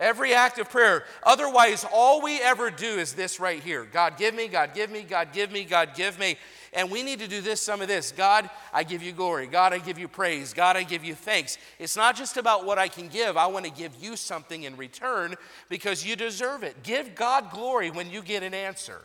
Every 0.00 0.32
act 0.32 0.58
of 0.58 0.70
prayer. 0.70 1.04
Otherwise, 1.22 1.84
all 1.92 2.22
we 2.22 2.40
ever 2.40 2.70
do 2.70 2.86
is 2.86 3.12
this 3.12 3.38
right 3.38 3.62
here 3.62 3.84
God, 3.84 4.16
give 4.16 4.34
me, 4.34 4.48
God, 4.48 4.74
give 4.74 4.90
me, 4.90 5.02
God, 5.02 5.28
give 5.32 5.52
me, 5.52 5.64
God, 5.64 5.90
give 5.94 6.18
me. 6.18 6.36
And 6.72 6.90
we 6.90 7.02
need 7.02 7.18
to 7.18 7.28
do 7.28 7.40
this, 7.40 7.60
some 7.60 7.82
of 7.82 7.88
this. 7.88 8.10
God, 8.12 8.48
I 8.72 8.82
give 8.82 9.02
you 9.02 9.12
glory. 9.12 9.46
God, 9.46 9.72
I 9.72 9.78
give 9.78 9.98
you 9.98 10.08
praise. 10.08 10.54
God, 10.54 10.76
I 10.76 10.84
give 10.84 11.04
you 11.04 11.14
thanks. 11.14 11.58
It's 11.78 11.96
not 11.96 12.16
just 12.16 12.36
about 12.36 12.64
what 12.64 12.78
I 12.78 12.88
can 12.88 13.08
give. 13.08 13.36
I 13.36 13.46
want 13.48 13.66
to 13.66 13.72
give 13.72 13.92
you 14.00 14.16
something 14.16 14.62
in 14.62 14.76
return 14.76 15.34
because 15.68 16.06
you 16.06 16.16
deserve 16.16 16.62
it. 16.62 16.82
Give 16.82 17.14
God 17.14 17.50
glory 17.50 17.90
when 17.90 18.08
you 18.08 18.22
get 18.22 18.42
an 18.42 18.54
answer. 18.54 19.02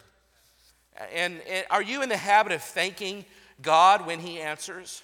And, 1.13 1.41
and 1.49 1.65
are 1.69 1.81
you 1.81 2.03
in 2.03 2.09
the 2.09 2.17
habit 2.17 2.53
of 2.53 2.61
thanking 2.61 3.25
God 3.61 4.05
when 4.05 4.19
He 4.19 4.39
answers? 4.39 5.03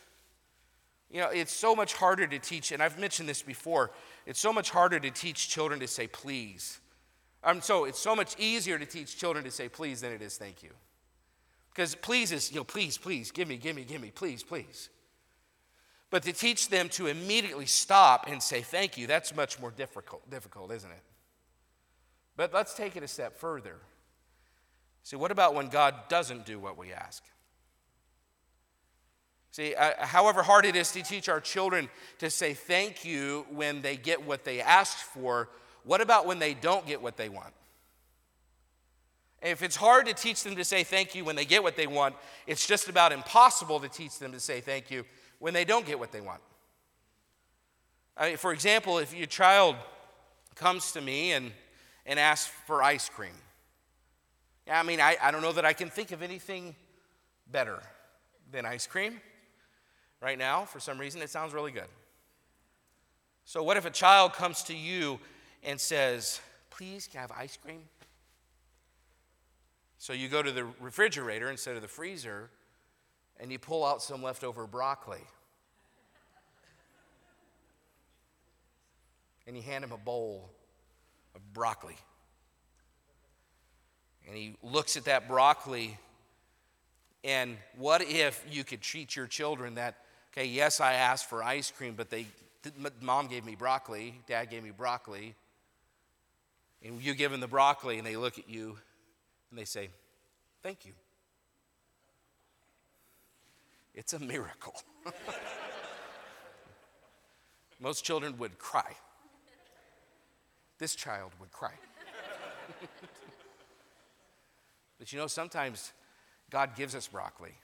You 1.12 1.20
know, 1.20 1.30
it's 1.30 1.52
so 1.52 1.76
much 1.76 1.94
harder 1.94 2.26
to 2.26 2.40
teach, 2.40 2.72
and 2.72 2.82
I've 2.82 2.98
mentioned 2.98 3.28
this 3.28 3.42
before. 3.42 3.92
It's 4.26 4.40
so 4.40 4.54
much 4.54 4.70
harder 4.70 5.00
to 5.00 5.12
teach 5.12 5.50
children 5.50 5.80
to 5.80 5.88
say 5.88 6.08
please. 6.08 6.80
Um, 7.44 7.62
so 7.62 7.86
it's 7.86 8.00
so 8.00 8.16
much 8.16 8.40
easier 8.40 8.78
to 8.78 8.86
teach 8.86 9.18
children 9.18 9.44
to 9.46 9.52
say 9.52 9.68
please 9.68 10.02
than 10.02 10.12
it 10.12 10.22
is 10.22 10.38
thank 10.38 10.62
you. 10.62 10.70
Because 11.74 11.96
please 11.96 12.32
is, 12.32 12.52
you 12.52 12.58
know, 12.58 12.64
please, 12.64 12.98
please, 12.98 13.32
give 13.32 13.48
me, 13.48 13.58
give 13.58 13.76
me, 13.76 13.84
give 13.84 14.02
me, 14.02 14.12
please, 14.12 14.44
please. 14.44 14.90
But 16.10 16.24
to 16.24 16.34
teach 16.34 16.68
them 16.68 16.90
to 16.90 17.08
immediately 17.08 17.66
stop 17.66 18.28
and 18.28 18.44
say 18.44 18.62
thank 18.62 18.98
you, 18.98 19.08
that's 19.08 19.34
much 19.34 19.60
more 19.60 19.72
difficult, 19.72 20.30
difficult, 20.30 20.72
isn't 20.74 20.92
it? 20.92 21.04
But 22.36 22.54
let's 22.54 22.74
take 22.74 22.98
it 22.98 23.04
a 23.04 23.08
step 23.08 23.38
further. 23.38 23.78
See, 25.04 25.16
what 25.16 25.32
about 25.32 25.56
when 25.56 25.70
God 25.70 25.96
doesn't 26.10 26.46
do 26.46 26.60
what 26.60 26.78
we 26.78 26.92
ask? 26.92 27.24
See, 29.52 29.76
uh, 29.76 30.06
however 30.06 30.44
hard 30.44 30.66
it 30.66 30.76
is 30.76 30.92
to 30.94 31.04
teach 31.04 31.28
our 31.28 31.42
children 31.42 31.90
to 32.20 32.30
say 32.30 32.54
thank 32.54 33.04
you 33.04 33.46
when 33.50 33.82
they 33.82 33.98
get 33.98 34.26
what 34.26 34.46
they 34.46 34.62
asked 34.62 35.04
for, 35.04 35.50
what 35.84 36.00
about 36.00 36.26
when 36.26 36.40
they 36.40 36.54
don't 36.54 36.86
get 36.86 37.02
what 37.02 37.18
they 37.18 37.30
want? 37.30 37.54
if 39.42 39.64
it's 39.64 39.76
hard 39.76 40.06
to 40.06 40.14
teach 40.14 40.44
them 40.44 40.56
to 40.56 40.64
say 40.64 40.84
thank 40.84 41.16
you 41.16 41.26
when 41.26 41.36
they 41.36 41.46
get 41.46 41.64
what 41.64 41.76
they 41.76 41.88
want, 41.88 42.16
it's 42.46 42.68
just 42.68 42.88
about 42.88 43.12
impossible 43.12 43.80
to 43.80 43.90
teach 43.90 44.20
them 44.20 44.32
to 44.32 44.40
say 44.40 44.62
thank 44.62 44.92
you 44.92 45.04
when 45.40 45.54
they 45.54 45.66
don't 45.66 45.86
get 45.86 45.98
what 45.98 46.12
they 46.12 46.22
want. 46.22 46.42
I 48.16 48.30
mean, 48.30 48.38
for 48.38 48.54
example, 48.54 49.00
if 49.00 49.16
your 49.16 49.26
child 49.26 49.76
comes 50.54 50.92
to 50.92 51.02
me 51.02 51.32
and, 51.32 51.52
and 52.06 52.20
asks 52.20 52.52
for 52.68 52.84
ice 52.84 53.10
cream, 53.10 53.34
I 54.72 54.84
mean, 54.84 55.02
I, 55.02 55.18
I 55.20 55.32
don't 55.32 55.42
know 55.42 55.54
that 55.54 55.66
I 55.66 55.74
can 55.74 55.90
think 55.90 56.12
of 56.12 56.22
anything 56.22 56.76
better 57.52 57.82
than 58.52 58.66
ice 58.66 58.86
cream 58.86 59.20
right 60.22 60.38
now, 60.38 60.66
for 60.66 60.80
some 60.80 60.98
reason, 60.98 61.22
it 61.22 61.30
sounds 61.30 61.54
really 61.54 61.72
good. 61.72 61.90
So, 63.46 63.64
what 63.64 63.78
if 63.78 63.86
a 63.86 63.90
child 63.90 64.34
comes 64.34 64.64
to 64.64 64.76
you 64.76 65.20
and 65.64 65.80
says, 65.80 66.40
Please, 66.70 67.08
can 67.08 67.20
I 67.20 67.22
have 67.22 67.32
ice 67.32 67.58
cream? 67.58 67.82
So, 69.98 70.14
you 70.14 70.30
go 70.30 70.42
to 70.42 70.52
the 70.52 70.66
refrigerator 70.80 71.50
instead 71.50 71.76
of 71.76 71.82
the 71.82 71.88
freezer 71.88 72.50
and 73.40 73.52
you 73.52 73.60
pull 73.60 73.84
out 73.84 74.02
some 74.02 74.22
leftover 74.22 74.68
broccoli. 74.68 75.24
And 79.48 79.58
you 79.58 79.64
hand 79.64 79.84
him 79.84 79.92
a 79.92 79.98
bowl 79.98 80.50
of 81.36 81.42
broccoli. 81.54 81.98
And 84.28 84.38
he 84.38 84.56
looks 84.62 84.96
at 84.96 85.06
that 85.06 85.28
broccoli. 85.28 85.98
And 87.24 87.58
what 87.76 88.02
if 88.04 88.46
you 88.50 88.64
could 88.64 88.82
treat 88.82 89.16
your 89.16 89.26
children 89.26 89.76
that 89.76 89.98
Okay, 90.32 90.46
yes, 90.46 90.80
I 90.80 90.94
asked 90.94 91.30
for 91.30 91.44
ice 91.44 91.72
cream, 91.72 91.94
but 91.96 92.10
they, 92.10 92.26
mom 93.02 93.28
gave 93.28 93.46
me 93.46 93.56
broccoli, 93.56 94.15
dad 94.28 94.50
gave 94.50 94.63
me 94.63 94.72
broccoli. 94.72 95.36
And 96.84 97.02
you 97.02 97.13
give 97.13 97.32
them 97.32 97.41
the 97.41 97.48
broccoli, 97.48 97.98
and 97.98 98.08
they 98.08 98.15
look 98.15 98.39
at 98.39 98.50
you 98.50 98.78
and 99.50 99.60
they 99.60 99.65
say, 99.65 99.89
Thank 100.63 100.86
you. 100.86 100.94
It's 103.94 104.13
a 104.13 104.20
miracle. 104.20 104.76
Most 107.80 108.06
children 108.06 108.38
would 108.38 108.58
cry. 108.58 108.96
This 110.78 110.96
child 110.96 111.32
would 111.39 111.52
cry. 111.52 111.74
but 115.00 115.12
you 115.12 115.20
know, 115.20 115.28
sometimes 115.28 115.91
God 116.50 116.76
gives 116.76 116.96
us 116.96 117.08
broccoli 117.08 117.56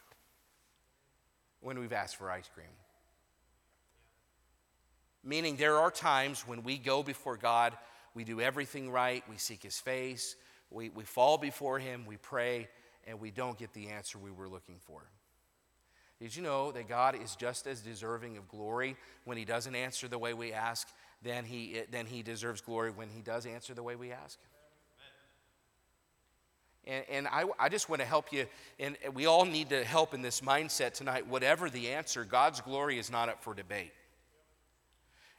when 1.62 1.80
we've 1.80 1.94
asked 1.94 2.16
for 2.16 2.30
ice 2.30 2.50
cream. 2.54 2.68
Meaning, 5.24 5.58
there 5.58 5.78
are 5.78 5.92
times 5.92 6.48
when 6.48 6.64
we 6.64 6.78
go 6.78 7.04
before 7.04 7.38
God, 7.38 7.78
we 8.14 8.24
do 8.24 8.40
everything 8.40 8.90
right, 8.92 9.24
we 9.30 9.38
seek 9.38 9.64
His 9.64 9.80
face, 9.80 10.36
we, 10.70 10.90
we 10.90 11.04
fall 11.04 11.38
before 11.38 11.80
Him, 11.80 12.06
we 12.06 12.18
pray, 12.18 12.70
and 13.06 13.20
we 13.20 13.32
don't 13.32 13.58
get 13.58 13.74
the 13.74 13.90
answer 13.90 14.18
we 14.18 14.32
were 14.32 14.48
looking 14.48 14.78
for. 14.80 15.02
Did 16.20 16.36
you 16.36 16.42
know 16.42 16.72
that 16.72 16.88
God 16.88 17.16
is 17.22 17.36
just 17.36 17.68
as 17.68 17.82
deserving 17.82 18.38
of 18.38 18.48
glory 18.48 18.96
when 19.26 19.38
He 19.38 19.46
doesn't 19.46 19.76
answer 19.76 20.08
the 20.08 20.18
way 20.18 20.34
we 20.34 20.54
ask 20.54 20.88
than 21.24 21.44
He, 21.46 21.82
than 21.92 22.06
he 22.06 22.24
deserves 22.24 22.62
glory 22.62 22.92
when 22.92 23.10
He 23.10 23.22
does 23.22 23.46
answer 23.46 23.74
the 23.74 23.84
way 23.84 23.96
we 23.96 24.12
ask? 24.12 24.40
And, 26.88 27.06
and 27.10 27.28
I, 27.28 27.44
I 27.60 27.70
just 27.70 27.90
want 27.90 28.02
to 28.02 28.08
help 28.08 28.32
you, 28.32 28.46
and 28.80 28.98
we 29.14 29.26
all 29.26 29.46
need 29.46 29.70
to 29.70 29.84
help 29.84 30.14
in 30.14 30.22
this 30.22 30.42
mindset 30.42 30.94
tonight. 30.94 31.28
Whatever 31.28 31.70
the 31.70 31.90
answer, 31.90 32.24
God's 32.24 32.62
glory 32.62 32.98
is 32.98 33.12
not 33.12 33.28
up 33.30 33.44
for 33.44 33.54
debate. 33.54 33.92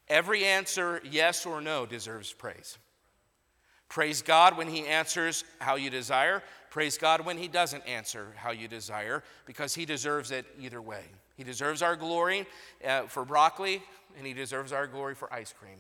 Every 0.09 0.45
answer, 0.45 1.01
yes 1.11 1.47
or 1.47 1.61
no, 1.61 1.87
deserves 1.87 2.33
praise. 2.33 2.79
Praise 3.89 4.21
God 4.21 4.59
when 4.59 4.69
He 4.69 4.87
answers 4.87 5.45
how 5.59 5.77
you 5.77 5.89
desire. 5.89 6.43
Praise 6.71 6.99
God 6.99 7.25
when 7.25 7.39
He 7.39 7.49
doesn't 7.49 7.87
answer 7.87 8.29
how 8.37 8.51
you 8.51 8.69
desire, 8.69 9.23
because 9.47 9.75
He 9.75 9.87
deserves 9.87 10.31
it 10.31 10.45
either 10.61 10.83
way. 10.83 11.03
He 11.37 11.45
deserves 11.45 11.81
our 11.81 11.97
glory 11.97 12.47
uh, 12.87 13.03
for 13.03 13.25
broccoli, 13.25 13.83
and 14.19 14.27
He 14.27 14.35
deserves 14.35 14.73
our 14.73 14.87
glory 14.87 15.15
for 15.15 15.33
ice 15.33 15.55
cream. 15.59 15.79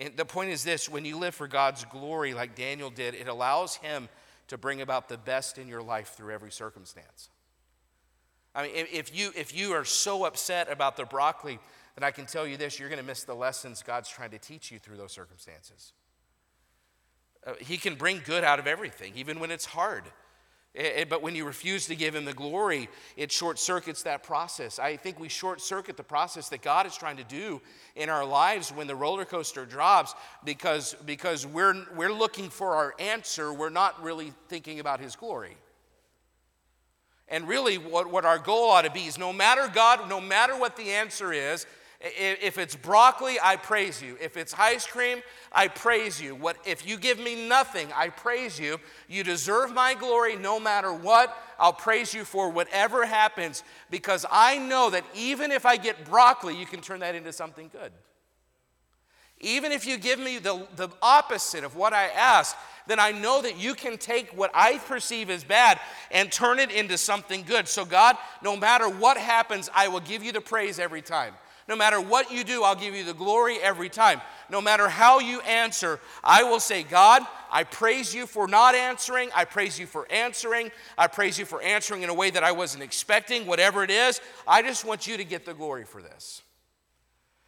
And 0.00 0.16
the 0.16 0.24
point 0.24 0.50
is 0.50 0.64
this 0.64 0.88
when 0.88 1.04
you 1.04 1.16
live 1.16 1.34
for 1.34 1.46
God's 1.46 1.84
glory, 1.84 2.34
like 2.34 2.56
Daniel 2.56 2.90
did, 2.90 3.14
it 3.14 3.28
allows 3.28 3.76
Him 3.76 4.08
to 4.48 4.58
bring 4.58 4.80
about 4.80 5.08
the 5.08 5.18
best 5.18 5.58
in 5.58 5.68
your 5.68 5.82
life 5.82 6.14
through 6.16 6.32
every 6.32 6.50
circumstance. 6.50 7.30
I 8.54 8.62
mean, 8.62 8.72
if 8.74 9.16
you, 9.16 9.30
if 9.36 9.54
you 9.54 9.72
are 9.72 9.84
so 9.84 10.24
upset 10.24 10.70
about 10.70 10.96
the 10.96 11.04
broccoli, 11.04 11.58
then 11.94 12.06
I 12.06 12.10
can 12.10 12.26
tell 12.26 12.46
you 12.46 12.56
this 12.56 12.78
you're 12.78 12.88
going 12.88 13.00
to 13.00 13.06
miss 13.06 13.24
the 13.24 13.34
lessons 13.34 13.82
God's 13.82 14.08
trying 14.08 14.30
to 14.30 14.38
teach 14.38 14.72
you 14.72 14.78
through 14.78 14.96
those 14.96 15.12
circumstances. 15.12 15.92
Uh, 17.46 17.52
he 17.60 17.76
can 17.76 17.94
bring 17.94 18.20
good 18.24 18.44
out 18.44 18.58
of 18.58 18.66
everything, 18.66 19.12
even 19.14 19.38
when 19.38 19.50
it's 19.50 19.66
hard. 19.66 20.04
Eh, 20.74 20.90
eh, 20.96 21.04
but 21.08 21.22
when 21.22 21.34
you 21.34 21.44
refuse 21.44 21.86
to 21.86 21.96
give 21.96 22.14
him 22.14 22.24
the 22.24 22.32
glory, 22.32 22.88
it 23.16 23.32
short 23.32 23.58
circuits 23.58 24.02
that 24.02 24.22
process. 24.22 24.78
I 24.78 24.96
think 24.96 25.18
we 25.18 25.28
short 25.28 25.60
circuit 25.60 25.96
the 25.96 26.02
process 26.02 26.48
that 26.50 26.62
God 26.62 26.86
is 26.86 26.96
trying 26.96 27.16
to 27.16 27.24
do 27.24 27.60
in 27.96 28.08
our 28.08 28.24
lives 28.24 28.70
when 28.70 28.86
the 28.86 28.94
roller 28.94 29.24
coaster 29.24 29.64
drops 29.64 30.14
because, 30.44 30.94
because 31.06 31.46
we're, 31.46 31.86
we're 31.96 32.12
looking 32.12 32.50
for 32.50 32.76
our 32.76 32.94
answer. 32.98 33.52
We're 33.52 33.70
not 33.70 34.02
really 34.02 34.32
thinking 34.48 34.78
about 34.78 35.00
his 35.00 35.16
glory. 35.16 35.56
And 37.30 37.46
really, 37.46 37.76
what, 37.76 38.10
what 38.10 38.24
our 38.24 38.38
goal 38.38 38.70
ought 38.70 38.82
to 38.82 38.90
be 38.90 39.06
is 39.06 39.18
no 39.18 39.32
matter 39.32 39.70
God, 39.72 40.08
no 40.08 40.20
matter 40.20 40.56
what 40.56 40.76
the 40.76 40.90
answer 40.90 41.32
is, 41.32 41.66
if 42.00 42.58
it's 42.58 42.76
broccoli, 42.76 43.38
I 43.42 43.56
praise 43.56 44.00
you. 44.00 44.16
If 44.20 44.36
it's 44.36 44.54
ice 44.54 44.86
cream, 44.86 45.18
I 45.50 45.66
praise 45.66 46.20
you. 46.20 46.36
What 46.36 46.56
if 46.64 46.86
you 46.86 46.96
give 46.96 47.18
me 47.18 47.48
nothing, 47.48 47.88
I 47.94 48.10
praise 48.10 48.58
you. 48.58 48.78
You 49.08 49.24
deserve 49.24 49.74
my 49.74 49.94
glory 49.94 50.36
no 50.36 50.60
matter 50.60 50.92
what. 50.92 51.36
I'll 51.58 51.72
praise 51.72 52.14
you 52.14 52.24
for 52.24 52.50
whatever 52.50 53.04
happens 53.04 53.64
because 53.90 54.24
I 54.30 54.58
know 54.58 54.90
that 54.90 55.04
even 55.14 55.50
if 55.50 55.66
I 55.66 55.76
get 55.76 56.04
broccoli, 56.04 56.56
you 56.56 56.66
can 56.66 56.80
turn 56.80 57.00
that 57.00 57.16
into 57.16 57.32
something 57.32 57.68
good. 57.72 57.90
Even 59.40 59.72
if 59.72 59.86
you 59.86 59.98
give 59.98 60.18
me 60.18 60.38
the, 60.38 60.66
the 60.76 60.88
opposite 61.00 61.64
of 61.64 61.76
what 61.76 61.92
I 61.92 62.08
ask, 62.08 62.56
then 62.86 62.98
I 62.98 63.12
know 63.12 63.42
that 63.42 63.56
you 63.58 63.74
can 63.74 63.98
take 63.98 64.30
what 64.30 64.50
I 64.54 64.78
perceive 64.78 65.30
as 65.30 65.44
bad 65.44 65.78
and 66.10 66.30
turn 66.30 66.58
it 66.58 66.70
into 66.70 66.98
something 66.98 67.42
good. 67.42 67.68
So, 67.68 67.84
God, 67.84 68.16
no 68.42 68.56
matter 68.56 68.88
what 68.88 69.16
happens, 69.16 69.70
I 69.74 69.88
will 69.88 70.00
give 70.00 70.24
you 70.24 70.32
the 70.32 70.40
praise 70.40 70.78
every 70.78 71.02
time. 71.02 71.34
No 71.68 71.76
matter 71.76 72.00
what 72.00 72.32
you 72.32 72.44
do, 72.44 72.62
I'll 72.62 72.74
give 72.74 72.94
you 72.94 73.04
the 73.04 73.12
glory 73.12 73.58
every 73.58 73.90
time. 73.90 74.22
No 74.48 74.62
matter 74.62 74.88
how 74.88 75.18
you 75.18 75.42
answer, 75.42 76.00
I 76.24 76.42
will 76.42 76.60
say, 76.60 76.82
God, 76.82 77.22
I 77.50 77.64
praise 77.64 78.14
you 78.14 78.26
for 78.26 78.48
not 78.48 78.74
answering. 78.74 79.28
I 79.36 79.44
praise 79.44 79.78
you 79.78 79.84
for 79.86 80.10
answering. 80.10 80.70
I 80.96 81.08
praise 81.08 81.38
you 81.38 81.44
for 81.44 81.60
answering 81.60 82.02
in 82.02 82.08
a 82.08 82.14
way 82.14 82.30
that 82.30 82.42
I 82.42 82.52
wasn't 82.52 82.82
expecting, 82.82 83.46
whatever 83.46 83.84
it 83.84 83.90
is. 83.90 84.22
I 84.46 84.62
just 84.62 84.86
want 84.86 85.06
you 85.06 85.18
to 85.18 85.24
get 85.24 85.44
the 85.44 85.52
glory 85.52 85.84
for 85.84 86.00
this. 86.00 86.40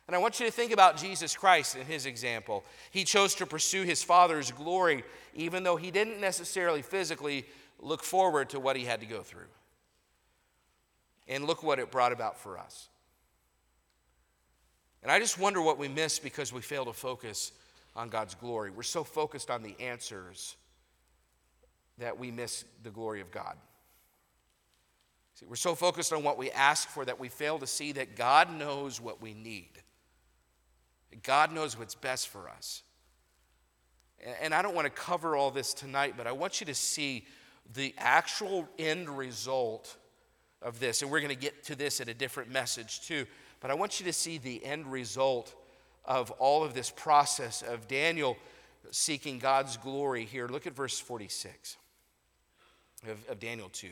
And 0.06 0.14
I 0.14 0.18
want 0.18 0.38
you 0.38 0.44
to 0.44 0.52
think 0.52 0.72
about 0.72 0.98
Jesus 0.98 1.34
Christ 1.34 1.76
and 1.76 1.86
his 1.86 2.04
example. 2.04 2.62
He 2.90 3.04
chose 3.04 3.34
to 3.36 3.46
pursue 3.46 3.84
his 3.84 4.02
Father's 4.02 4.50
glory, 4.50 5.02
even 5.34 5.62
though 5.62 5.76
he 5.76 5.90
didn't 5.90 6.20
necessarily 6.20 6.82
physically 6.82 7.46
look 7.78 8.02
forward 8.02 8.50
to 8.50 8.60
what 8.60 8.76
he 8.76 8.84
had 8.84 9.00
to 9.00 9.06
go 9.06 9.22
through. 9.22 9.48
And 11.26 11.46
look 11.46 11.62
what 11.62 11.78
it 11.78 11.90
brought 11.90 12.12
about 12.12 12.38
for 12.38 12.58
us. 12.58 12.89
And 15.02 15.10
I 15.10 15.18
just 15.18 15.38
wonder 15.38 15.60
what 15.62 15.78
we 15.78 15.88
miss 15.88 16.18
because 16.18 16.52
we 16.52 16.60
fail 16.60 16.84
to 16.84 16.92
focus 16.92 17.52
on 17.96 18.08
God's 18.08 18.34
glory. 18.34 18.70
We're 18.70 18.82
so 18.82 19.02
focused 19.02 19.50
on 19.50 19.62
the 19.62 19.74
answers 19.80 20.56
that 21.98 22.18
we 22.18 22.30
miss 22.30 22.64
the 22.82 22.90
glory 22.90 23.20
of 23.20 23.30
God. 23.30 23.56
See, 25.34 25.46
we're 25.46 25.56
so 25.56 25.74
focused 25.74 26.12
on 26.12 26.22
what 26.22 26.36
we 26.36 26.50
ask 26.50 26.88
for 26.88 27.04
that 27.04 27.18
we 27.18 27.28
fail 27.28 27.58
to 27.58 27.66
see 27.66 27.92
that 27.92 28.16
God 28.16 28.52
knows 28.52 29.00
what 29.00 29.22
we 29.22 29.32
need. 29.32 29.70
God 31.22 31.52
knows 31.52 31.78
what's 31.78 31.94
best 31.94 32.28
for 32.28 32.48
us. 32.48 32.82
And 34.42 34.52
I 34.52 34.60
don't 34.60 34.74
want 34.74 34.84
to 34.84 34.90
cover 34.90 35.34
all 35.34 35.50
this 35.50 35.72
tonight, 35.72 36.14
but 36.16 36.26
I 36.26 36.32
want 36.32 36.60
you 36.60 36.66
to 36.66 36.74
see 36.74 37.26
the 37.72 37.94
actual 37.96 38.68
end 38.78 39.08
result 39.08 39.96
of 40.60 40.78
this. 40.78 41.00
And 41.00 41.10
we're 41.10 41.20
going 41.20 41.34
to 41.34 41.40
get 41.40 41.64
to 41.64 41.74
this 41.74 42.00
at 42.00 42.08
a 42.08 42.14
different 42.14 42.50
message 42.50 43.00
too. 43.00 43.26
But 43.60 43.70
I 43.70 43.74
want 43.74 44.00
you 44.00 44.06
to 44.06 44.12
see 44.12 44.38
the 44.38 44.64
end 44.64 44.90
result 44.90 45.54
of 46.04 46.30
all 46.32 46.64
of 46.64 46.74
this 46.74 46.90
process 46.90 47.62
of 47.62 47.86
Daniel 47.86 48.36
seeking 48.90 49.38
God's 49.38 49.76
glory 49.76 50.24
here. 50.24 50.48
Look 50.48 50.66
at 50.66 50.74
verse 50.74 50.98
46 50.98 51.76
of, 53.08 53.18
of 53.28 53.38
Daniel 53.38 53.68
2. 53.68 53.88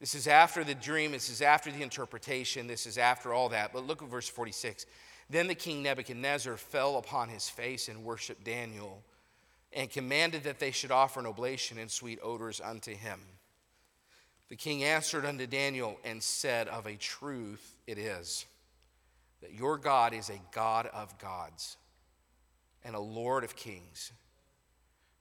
This 0.00 0.14
is 0.14 0.28
after 0.28 0.62
the 0.62 0.74
dream, 0.74 1.10
this 1.10 1.28
is 1.28 1.42
after 1.42 1.72
the 1.72 1.82
interpretation, 1.82 2.68
this 2.68 2.86
is 2.86 2.98
after 2.98 3.34
all 3.34 3.48
that. 3.48 3.72
But 3.72 3.86
look 3.86 4.02
at 4.02 4.08
verse 4.08 4.28
46. 4.28 4.86
Then 5.28 5.48
the 5.48 5.54
king 5.54 5.82
Nebuchadnezzar 5.82 6.56
fell 6.56 6.98
upon 6.98 7.28
his 7.28 7.48
face 7.48 7.88
and 7.88 8.04
worshiped 8.04 8.44
Daniel 8.44 9.02
and 9.72 9.90
commanded 9.90 10.44
that 10.44 10.60
they 10.60 10.70
should 10.70 10.90
offer 10.90 11.20
an 11.20 11.26
oblation 11.26 11.78
and 11.78 11.90
sweet 11.90 12.18
odors 12.22 12.60
unto 12.60 12.94
him. 12.94 13.20
The 14.48 14.56
king 14.56 14.82
answered 14.82 15.26
unto 15.26 15.46
Daniel 15.46 15.98
and 16.04 16.22
said, 16.22 16.68
Of 16.68 16.86
a 16.86 16.96
truth 16.96 17.76
it 17.86 17.98
is 17.98 18.46
that 19.42 19.52
your 19.52 19.76
God 19.76 20.14
is 20.14 20.30
a 20.30 20.40
God 20.52 20.86
of 20.86 21.18
gods 21.18 21.76
and 22.84 22.94
a 22.94 23.00
Lord 23.00 23.44
of 23.44 23.54
kings 23.54 24.12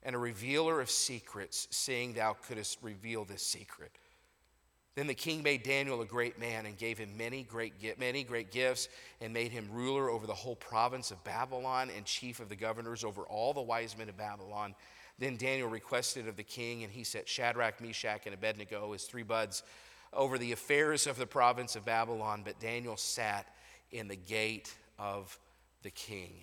and 0.04 0.16
a 0.16 0.20
revealer 0.20 0.80
of 0.80 0.90
secrets, 0.90 1.68
seeing 1.72 2.14
thou 2.14 2.34
couldst 2.34 2.78
reveal 2.82 3.26
this 3.26 3.44
secret. 3.44 3.92
Then 4.96 5.06
the 5.06 5.14
king 5.14 5.44
made 5.44 5.62
Daniel 5.62 6.02
a 6.02 6.06
great 6.06 6.40
man 6.40 6.66
and 6.66 6.76
gave 6.76 6.98
him 6.98 7.16
many 7.18 7.44
great, 7.44 7.74
many 8.00 8.24
great 8.24 8.50
gifts 8.50 8.90
and 9.22 9.32
made 9.32 9.52
him 9.52 9.68
ruler 9.72 10.10
over 10.10 10.26
the 10.26 10.34
whole 10.34 10.56
province 10.56 11.12
of 11.12 11.24
Babylon 11.24 11.92
and 11.96 12.04
chief 12.06 12.40
of 12.40 12.50
the 12.50 12.56
governors 12.56 13.04
over 13.04 13.22
all 13.24 13.54
the 13.54 13.62
wise 13.62 13.96
men 13.96 14.10
of 14.10 14.18
Babylon. 14.18 14.74
Then 15.20 15.38
Daniel 15.38 15.68
requested 15.68 16.28
of 16.28 16.36
the 16.36 16.44
king, 16.44 16.84
and 16.84 16.92
he 16.92 17.04
set 17.04 17.28
Shadrach, 17.28 17.82
Meshach, 17.82 18.26
and 18.26 18.34
Abednego, 18.34 18.94
his 18.94 19.04
three 19.04 19.24
buds, 19.24 19.64
over 20.14 20.38
the 20.38 20.52
affairs 20.52 21.08
of 21.08 21.18
the 21.18 21.26
province 21.26 21.76
of 21.76 21.86
Babylon. 21.86 22.42
But 22.46 22.60
Daniel 22.60 22.98
sat 22.98 23.48
in 23.92 24.08
the 24.08 24.16
gate 24.16 24.74
of 25.00 25.38
the 25.82 25.90
king. 25.90 26.34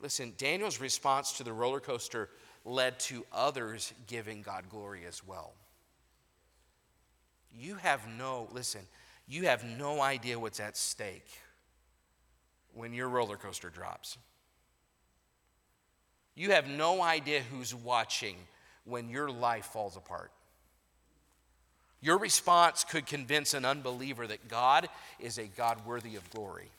Listen, 0.00 0.34
Daniel's 0.36 0.80
response 0.80 1.32
to 1.38 1.44
the 1.44 1.52
roller 1.52 1.80
coaster 1.80 2.28
led 2.64 2.98
to 2.98 3.24
others 3.32 3.92
giving 4.06 4.42
God 4.42 4.68
glory 4.68 5.04
as 5.06 5.24
well. 5.26 5.54
You 7.50 7.76
have 7.76 8.06
no, 8.18 8.48
listen, 8.52 8.82
you 9.26 9.46
have 9.46 9.64
no 9.64 10.00
idea 10.00 10.38
what's 10.38 10.60
at 10.60 10.76
stake 10.76 11.28
when 12.72 12.92
your 12.92 13.08
roller 13.08 13.36
coaster 13.36 13.70
drops. 13.70 14.18
You 16.34 16.50
have 16.52 16.68
no 16.68 17.02
idea 17.02 17.42
who's 17.42 17.74
watching 17.74 18.36
when 18.84 19.08
your 19.08 19.30
life 19.30 19.66
falls 19.66 19.96
apart. 19.96 20.30
Your 22.00 22.18
response 22.18 22.84
could 22.84 23.06
convince 23.06 23.54
an 23.54 23.64
unbeliever 23.64 24.26
that 24.26 24.48
God 24.48 24.88
is 25.18 25.38
a 25.38 25.46
God 25.46 25.86
worthy 25.86 26.16
of 26.16 26.30
glory. 26.30 26.70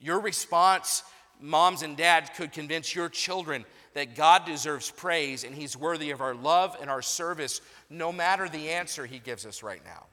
Your 0.00 0.18
response, 0.18 1.04
moms 1.40 1.82
and 1.82 1.96
dads, 1.96 2.30
could 2.36 2.50
convince 2.50 2.94
your 2.94 3.08
children 3.08 3.64
that 3.94 4.16
God 4.16 4.44
deserves 4.44 4.90
praise 4.90 5.44
and 5.44 5.54
He's 5.54 5.76
worthy 5.76 6.10
of 6.10 6.20
our 6.20 6.34
love 6.34 6.76
and 6.80 6.90
our 6.90 7.02
service, 7.02 7.60
no 7.88 8.10
matter 8.10 8.48
the 8.48 8.70
answer 8.70 9.06
He 9.06 9.20
gives 9.20 9.46
us 9.46 9.62
right 9.62 9.84
now. 9.84 10.06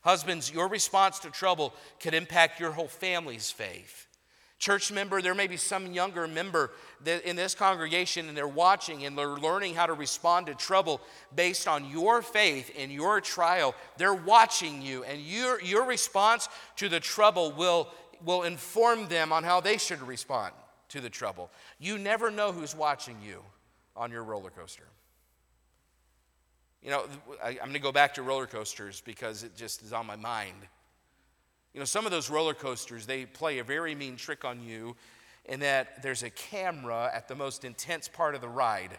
Husbands, 0.00 0.50
your 0.52 0.66
response 0.66 1.20
to 1.20 1.30
trouble 1.30 1.72
could 2.00 2.14
impact 2.14 2.58
your 2.58 2.72
whole 2.72 2.88
family's 2.88 3.52
faith. 3.52 4.08
Church 4.62 4.92
member, 4.92 5.20
there 5.20 5.34
may 5.34 5.48
be 5.48 5.56
some 5.56 5.92
younger 5.92 6.28
member 6.28 6.70
in 7.04 7.34
this 7.34 7.52
congregation 7.52 8.28
and 8.28 8.36
they're 8.36 8.46
watching 8.46 9.04
and 9.04 9.18
they're 9.18 9.26
learning 9.26 9.74
how 9.74 9.86
to 9.86 9.92
respond 9.92 10.46
to 10.46 10.54
trouble 10.54 11.00
based 11.34 11.66
on 11.66 11.90
your 11.90 12.22
faith 12.22 12.70
in 12.76 12.88
your 12.88 13.20
trial. 13.20 13.74
They're 13.96 14.14
watching 14.14 14.80
you, 14.80 15.02
and 15.02 15.20
your, 15.20 15.60
your 15.62 15.84
response 15.84 16.48
to 16.76 16.88
the 16.88 17.00
trouble 17.00 17.50
will, 17.50 17.88
will 18.24 18.44
inform 18.44 19.08
them 19.08 19.32
on 19.32 19.42
how 19.42 19.60
they 19.60 19.78
should 19.78 20.00
respond 20.00 20.54
to 20.90 21.00
the 21.00 21.10
trouble. 21.10 21.50
You 21.80 21.98
never 21.98 22.30
know 22.30 22.52
who's 22.52 22.72
watching 22.72 23.16
you 23.20 23.42
on 23.96 24.12
your 24.12 24.22
roller 24.22 24.50
coaster. 24.50 24.86
You 26.84 26.90
know, 26.90 27.06
I, 27.42 27.48
I'm 27.48 27.56
going 27.56 27.72
to 27.72 27.80
go 27.80 27.90
back 27.90 28.14
to 28.14 28.22
roller 28.22 28.46
coasters 28.46 29.02
because 29.04 29.42
it 29.42 29.56
just 29.56 29.82
is 29.82 29.92
on 29.92 30.06
my 30.06 30.14
mind. 30.14 30.54
You 31.74 31.80
know, 31.80 31.84
some 31.86 32.04
of 32.04 32.12
those 32.12 32.28
roller 32.28 32.54
coasters, 32.54 33.06
they 33.06 33.24
play 33.24 33.58
a 33.58 33.64
very 33.64 33.94
mean 33.94 34.16
trick 34.16 34.44
on 34.44 34.62
you 34.62 34.94
in 35.46 35.60
that 35.60 36.02
there's 36.02 36.22
a 36.22 36.30
camera 36.30 37.10
at 37.12 37.28
the 37.28 37.34
most 37.34 37.64
intense 37.64 38.08
part 38.08 38.34
of 38.34 38.40
the 38.40 38.48
ride 38.48 38.98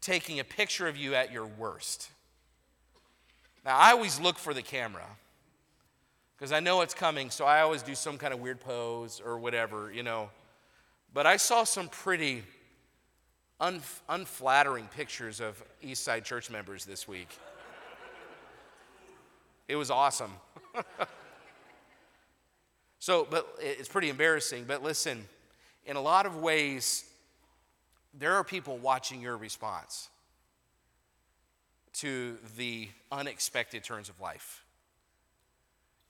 taking 0.00 0.38
a 0.38 0.44
picture 0.44 0.86
of 0.86 0.96
you 0.96 1.14
at 1.14 1.32
your 1.32 1.46
worst. 1.46 2.10
Now, 3.64 3.78
I 3.78 3.92
always 3.92 4.20
look 4.20 4.38
for 4.38 4.52
the 4.52 4.60
camera 4.60 5.06
because 6.36 6.52
I 6.52 6.60
know 6.60 6.82
it's 6.82 6.92
coming, 6.92 7.30
so 7.30 7.46
I 7.46 7.62
always 7.62 7.82
do 7.82 7.94
some 7.94 8.18
kind 8.18 8.34
of 8.34 8.40
weird 8.40 8.60
pose 8.60 9.22
or 9.24 9.38
whatever, 9.38 9.90
you 9.90 10.02
know. 10.02 10.28
But 11.14 11.26
I 11.26 11.38
saw 11.38 11.64
some 11.64 11.88
pretty 11.88 12.42
unf- 13.60 14.00
unflattering 14.08 14.88
pictures 14.94 15.40
of 15.40 15.62
Eastside 15.82 16.24
church 16.24 16.50
members 16.50 16.84
this 16.84 17.08
week. 17.08 17.28
It 19.68 19.76
was 19.76 19.90
awesome. 19.90 20.32
so, 22.98 23.26
but 23.30 23.46
it's 23.60 23.88
pretty 23.88 24.08
embarrassing. 24.08 24.64
But 24.66 24.82
listen, 24.82 25.24
in 25.86 25.96
a 25.96 26.00
lot 26.00 26.26
of 26.26 26.36
ways, 26.36 27.04
there 28.12 28.34
are 28.34 28.44
people 28.44 28.78
watching 28.78 29.20
your 29.20 29.36
response 29.36 30.08
to 31.94 32.36
the 32.56 32.88
unexpected 33.12 33.84
turns 33.84 34.08
of 34.08 34.20
life. 34.20 34.64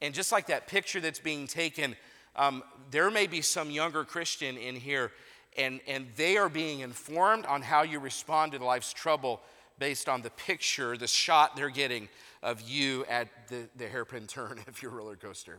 And 0.01 0.15
just 0.15 0.33
like 0.33 0.47
that 0.47 0.67
picture 0.67 1.01
that's 1.01 1.19
being 1.19 1.47
taken, 1.47 1.97
um, 2.37 2.63
there 2.91 3.11
may 3.11 3.27
be 3.27 3.43
some 3.43 3.71
younger 3.71 4.05
Christian 4.05 4.57
in 4.57 4.77
here, 4.77 5.13
and, 5.57 5.81
and 5.87 6.07
they 6.17 6.37
are 6.37 6.49
being 6.49 6.81
informed 6.81 7.47
on 7.47 7.63
how 7.63 7.83
you 7.83 8.01
respond 8.01 8.53
to 8.53 8.65
life's 8.65 8.93
trouble 8.93 9.41
based 9.79 10.09
on 10.09 10.23
the 10.23 10.31
picture, 10.31 10.97
the 10.97 11.07
shot 11.07 11.57
they're 11.57 11.71
getting 11.71 12.09
of 12.45 12.61
you 12.61 13.07
at 13.09 13.49
the, 13.49 13.69
the 13.75 13.89
hairpin 13.89 14.27
turn 14.29 14.61
of 14.69 14.81
your 14.81 14.93
roller 14.93 15.17
coaster. 15.17 15.59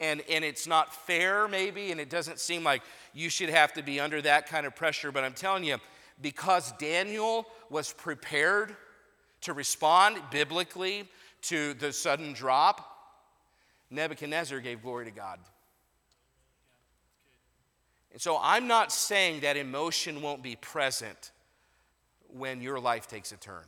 And, 0.00 0.22
and 0.28 0.44
it's 0.44 0.66
not 0.66 0.92
fair, 0.92 1.46
maybe, 1.46 1.92
and 1.92 2.00
it 2.00 2.10
doesn't 2.10 2.40
seem 2.40 2.64
like 2.64 2.82
you 3.14 3.30
should 3.30 3.48
have 3.48 3.72
to 3.74 3.82
be 3.82 4.00
under 4.00 4.20
that 4.22 4.48
kind 4.48 4.66
of 4.66 4.74
pressure, 4.74 5.12
but 5.12 5.22
I'm 5.22 5.32
telling 5.32 5.62
you, 5.62 5.78
because 6.20 6.72
Daniel 6.72 7.46
was 7.70 7.92
prepared 7.92 8.74
to 9.42 9.52
respond 9.52 10.18
biblically 10.32 11.08
to 11.42 11.74
the 11.74 11.92
sudden 11.92 12.32
drop, 12.32 12.90
Nebuchadnezzar 13.90 14.58
gave 14.58 14.82
glory 14.82 15.04
to 15.04 15.10
God. 15.12 15.38
And 18.10 18.20
so 18.20 18.38
I'm 18.42 18.66
not 18.66 18.90
saying 18.90 19.40
that 19.40 19.56
emotion 19.56 20.22
won't 20.22 20.42
be 20.42 20.56
present 20.56 21.30
when 22.28 22.60
your 22.60 22.80
life 22.80 23.06
takes 23.06 23.30
a 23.30 23.36
turn. 23.36 23.64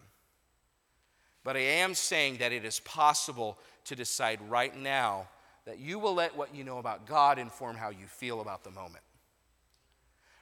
But 1.46 1.56
I 1.56 1.60
am 1.60 1.94
saying 1.94 2.38
that 2.38 2.50
it 2.50 2.64
is 2.64 2.80
possible 2.80 3.56
to 3.84 3.94
decide 3.94 4.40
right 4.50 4.76
now 4.76 5.28
that 5.64 5.78
you 5.78 6.00
will 6.00 6.14
let 6.14 6.36
what 6.36 6.52
you 6.52 6.64
know 6.64 6.78
about 6.78 7.06
God 7.06 7.38
inform 7.38 7.76
how 7.76 7.90
you 7.90 8.06
feel 8.08 8.40
about 8.40 8.64
the 8.64 8.72
moment. 8.72 9.04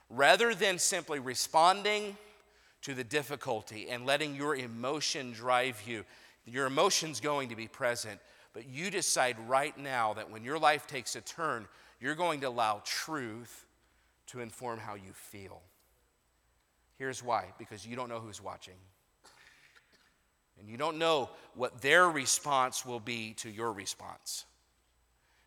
Rather 0.09 0.55
than 0.55 0.79
simply 0.79 1.19
responding 1.19 2.17
to 2.81 2.95
the 2.95 3.03
difficulty 3.03 3.87
and 3.91 4.07
letting 4.07 4.35
your 4.35 4.55
emotion 4.55 5.31
drive 5.31 5.79
you, 5.85 6.05
your 6.43 6.65
emotion's 6.65 7.19
going 7.19 7.49
to 7.49 7.55
be 7.55 7.67
present, 7.67 8.19
but 8.53 8.67
you 8.67 8.89
decide 8.89 9.37
right 9.47 9.77
now 9.77 10.15
that 10.15 10.31
when 10.31 10.43
your 10.43 10.57
life 10.57 10.87
takes 10.87 11.15
a 11.15 11.21
turn, 11.21 11.67
you're 12.01 12.15
going 12.15 12.41
to 12.41 12.47
allow 12.47 12.81
truth 12.83 13.67
to 14.25 14.39
inform 14.39 14.79
how 14.79 14.95
you 14.95 15.13
feel. 15.13 15.61
Here's 16.97 17.21
why 17.21 17.45
because 17.59 17.85
you 17.85 17.95
don't 17.95 18.09
know 18.09 18.19
who's 18.19 18.41
watching. 18.41 18.73
And 20.59 20.69
you 20.69 20.77
don't 20.77 20.97
know 20.97 21.29
what 21.53 21.81
their 21.81 22.09
response 22.09 22.85
will 22.85 22.99
be 22.99 23.33
to 23.39 23.49
your 23.49 23.71
response. 23.71 24.45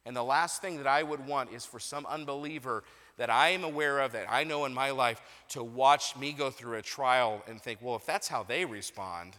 And 0.04 0.16
the 0.16 0.22
last 0.22 0.62
thing 0.62 0.78
that 0.78 0.86
I 0.86 1.02
would 1.02 1.26
want 1.26 1.52
is 1.52 1.64
for 1.64 1.78
some 1.78 2.06
unbeliever 2.06 2.84
that 3.18 3.30
I 3.30 3.50
am 3.50 3.64
aware 3.64 3.98
of, 3.98 4.12
that 4.12 4.26
I 4.30 4.44
know 4.44 4.64
in 4.64 4.72
my 4.72 4.90
life, 4.90 5.20
to 5.50 5.62
watch 5.62 6.16
me 6.16 6.32
go 6.32 6.50
through 6.50 6.78
a 6.78 6.82
trial 6.82 7.42
and 7.48 7.60
think, 7.60 7.80
well, 7.82 7.96
if 7.96 8.06
that's 8.06 8.28
how 8.28 8.42
they 8.42 8.64
respond, 8.64 9.34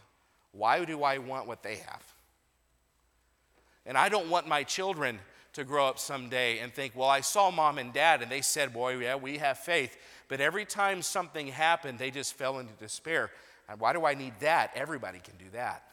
why 0.52 0.84
do 0.84 1.02
I 1.02 1.18
want 1.18 1.46
what 1.46 1.62
they 1.62 1.76
have? 1.76 2.14
And 3.86 3.96
I 3.96 4.08
don't 4.08 4.28
want 4.28 4.46
my 4.46 4.62
children 4.62 5.18
to 5.54 5.64
grow 5.64 5.86
up 5.86 5.98
someday 5.98 6.58
and 6.58 6.72
think, 6.72 6.94
well, 6.94 7.08
I 7.08 7.22
saw 7.22 7.50
mom 7.50 7.78
and 7.78 7.92
dad 7.92 8.22
and 8.22 8.30
they 8.30 8.42
said, 8.42 8.72
boy, 8.72 8.98
yeah, 8.98 9.16
we 9.16 9.38
have 9.38 9.58
faith. 9.58 9.96
But 10.28 10.40
every 10.40 10.64
time 10.64 11.02
something 11.02 11.48
happened, 11.48 11.98
they 11.98 12.10
just 12.10 12.34
fell 12.34 12.58
into 12.58 12.72
despair. 12.74 13.30
Why 13.78 13.92
do 13.92 14.04
I 14.04 14.14
need 14.14 14.34
that? 14.40 14.72
Everybody 14.74 15.20
can 15.20 15.34
do 15.36 15.50
that. 15.52 15.84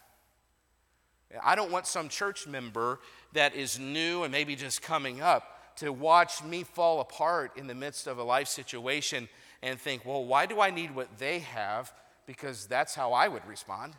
I 1.44 1.56
don't 1.56 1.72
want 1.72 1.88
some 1.88 2.10
church 2.10 2.48
member 2.48 3.00
that 3.34 3.56
is 3.56 3.78
new 3.78 4.24
and 4.24 4.32
maybe 4.32 4.56
just 4.56 4.82
coming 4.82 5.22
up 5.22 5.76
to 5.78 5.92
watch 5.92 6.44
me 6.44 6.64
fall 6.64 7.02
apart 7.02 7.52
in 7.58 7.68
the 7.68 7.76
midst 7.76 8.08
of 8.08 8.18
a 8.18 8.24
life 8.24 8.48
situation 8.48 9.28
and 9.62 9.80
think, 9.80 10.06
well, 10.06 10.26
why 10.26 10.46
do 10.46 10.60
I 10.60 10.72
need 10.72 10.96
what 10.96 11.18
they 11.18 11.40
have? 11.40 11.94
Because 12.26 12.66
that's 12.66 12.96
how 12.96 13.14
I 13.14 13.28
would 13.28 13.46
respond. 13.46 13.94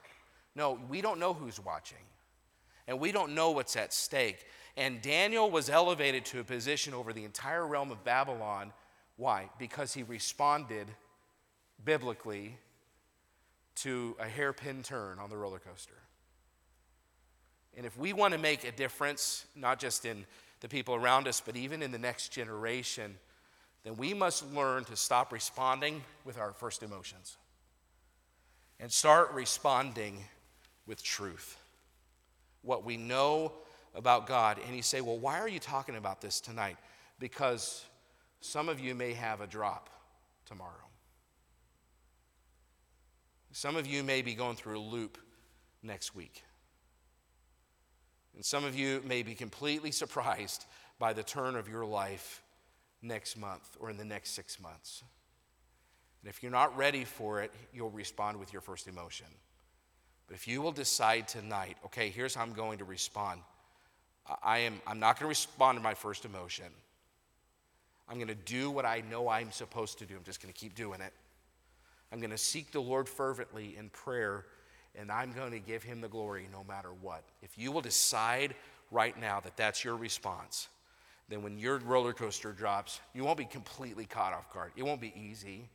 No, 0.55 0.79
we 0.89 1.01
don't 1.01 1.21
know 1.21 1.35
who's 1.35 1.61
watching, 1.65 1.99
and 2.89 2.99
we 2.99 3.13
don't 3.13 3.35
know 3.35 3.53
what's 3.53 3.77
at 3.77 3.93
stake. 3.93 4.45
And 4.77 5.01
Daniel 5.01 5.51
was 5.51 5.69
elevated 5.69 6.25
to 6.27 6.41
a 6.41 6.45
position 6.45 6.95
over 6.95 7.13
the 7.13 7.25
entire 7.25 7.67
realm 7.67 7.91
of 7.91 8.05
Babylon. 8.05 8.73
Why? 9.17 9.51
Because 9.59 9.95
he 9.95 10.03
responded 10.03 10.89
biblically 11.85 12.59
to 13.83 14.17
a 14.19 14.27
hairpin 14.27 14.83
turn 14.83 15.19
on 15.19 15.31
the 15.31 15.37
roller 15.37 15.59
coaster. 15.59 15.95
And 17.77 17.87
if 17.87 17.97
we 17.97 18.13
want 18.13 18.33
to 18.33 18.39
make 18.39 18.65
a 18.65 18.73
difference, 18.73 19.47
not 19.55 19.79
just 19.79 20.05
in 20.05 20.25
the 20.61 20.69
people 20.69 20.95
around 20.95 21.29
us, 21.29 21.41
but 21.45 21.57
even 21.57 21.83
in 21.83 21.93
the 21.93 21.99
next 21.99 22.31
generation, 22.31 23.17
then 23.85 23.97
we 23.97 24.15
must 24.15 24.53
learn 24.53 24.85
to 24.87 24.97
stop 24.97 25.33
responding 25.33 26.03
with 26.25 26.39
our 26.39 26.53
first 26.53 26.83
emotions 26.83 27.37
and 28.81 28.91
start 28.91 29.33
responding 29.33 30.25
with 30.87 31.03
truth. 31.03 31.57
What 32.63 32.85
we 32.85 32.97
know 32.97 33.53
about 33.95 34.27
God. 34.27 34.59
And 34.67 34.75
you 34.75 34.83
say, 34.83 35.01
Well, 35.01 35.19
why 35.19 35.39
are 35.39 35.49
you 35.49 35.61
talking 35.61 35.97
about 35.97 36.21
this 36.21 36.41
tonight? 36.41 36.77
Because 37.19 37.85
some 38.41 38.69
of 38.69 38.81
you 38.81 38.95
may 38.95 39.13
have 39.13 39.41
a 39.41 39.47
drop 39.47 39.91
tomorrow. 40.47 40.88
Some 43.53 43.77
of 43.77 43.87
you 43.87 44.03
may 44.03 44.23
be 44.23 44.35
going 44.35 44.57
through 44.57 44.79
a 44.79 44.81
loop 44.81 45.19
next 45.83 46.15
week. 46.15 46.43
And 48.35 48.45
some 48.45 48.65
of 48.65 48.79
you 48.79 49.03
may 49.07 49.23
be 49.23 49.35
completely 49.35 49.91
surprised 49.91 50.65
by 50.99 51.13
the 51.13 51.23
turn 51.23 51.57
of 51.57 51.69
your 51.69 51.85
life 51.85 52.43
next 53.03 53.37
month 53.37 53.77
or 53.81 53.91
in 53.91 53.97
the 53.97 54.05
next 54.05 54.31
six 54.31 54.61
months. 54.61 55.03
And 56.23 56.31
if 56.31 56.43
you're 56.43 56.53
not 56.53 56.77
ready 56.77 57.05
for 57.05 57.41
it, 57.43 57.53
you'll 57.73 57.91
respond 57.91 58.39
with 58.39 58.53
your 58.53 58.63
first 58.63 58.87
emotion. 58.89 59.27
But 60.27 60.37
if 60.37 60.47
you 60.47 60.61
will 60.61 60.73
decide 60.73 61.27
tonight, 61.27 61.77
okay, 61.87 62.11
here's 62.11 62.35
how 62.35 62.43
I'm 62.43 62.53
going 62.53 62.79
to 62.79 62.85
respond. 62.85 63.41
I 64.43 64.59
am, 64.59 64.81
I'm 64.87 65.01
not 65.01 65.19
going 65.19 65.25
to 65.25 65.29
respond 65.29 65.79
to 65.79 65.83
my 65.83 65.95
first 65.95 66.25
emotion. 66.25 66.67
I'm 68.09 68.17
going 68.17 68.29
to 68.29 68.35
do 68.35 68.71
what 68.71 68.85
I 68.85 69.03
know 69.11 69.29
I'm 69.29 69.53
supposed 69.53 69.99
to 70.01 70.07
do. 70.07 70.17
I'm 70.17 70.25
just 70.25 70.43
going 70.43 70.53
to 70.53 70.59
keep 70.59 70.75
doing 70.75 71.01
it. 71.01 71.13
I'm 72.13 72.21
going 72.21 72.31
to 72.31 72.39
seek 72.39 72.73
the 72.73 72.81
Lord 72.81 73.09
fervently 73.09 73.77
in 73.77 73.91
prayer, 73.91 74.47
and 74.95 75.13
I'm 75.13 75.33
going 75.33 75.53
to 75.53 75.59
give 75.59 75.83
him 75.83 76.01
the 76.01 76.09
glory 76.09 76.49
no 76.53 76.65
matter 76.65 76.91
what. 77.01 77.25
If 77.43 77.59
you 77.59 77.71
will 77.71 77.81
decide 77.81 78.55
right 78.91 79.19
now 79.21 79.41
that 79.41 79.57
that's 79.57 79.85
your 79.85 79.97
response, 79.97 80.69
then 81.29 81.43
when 81.43 81.59
your 81.59 81.79
roller 81.79 82.13
coaster 82.13 82.53
drops, 82.53 83.01
you 83.15 83.25
won't 83.25 83.39
be 83.39 83.45
completely 83.45 84.07
caught 84.07 84.33
off 84.33 84.53
guard. 84.53 84.73
It 84.77 84.83
won't 84.83 85.01
be 85.01 85.13
easy. 85.15 85.69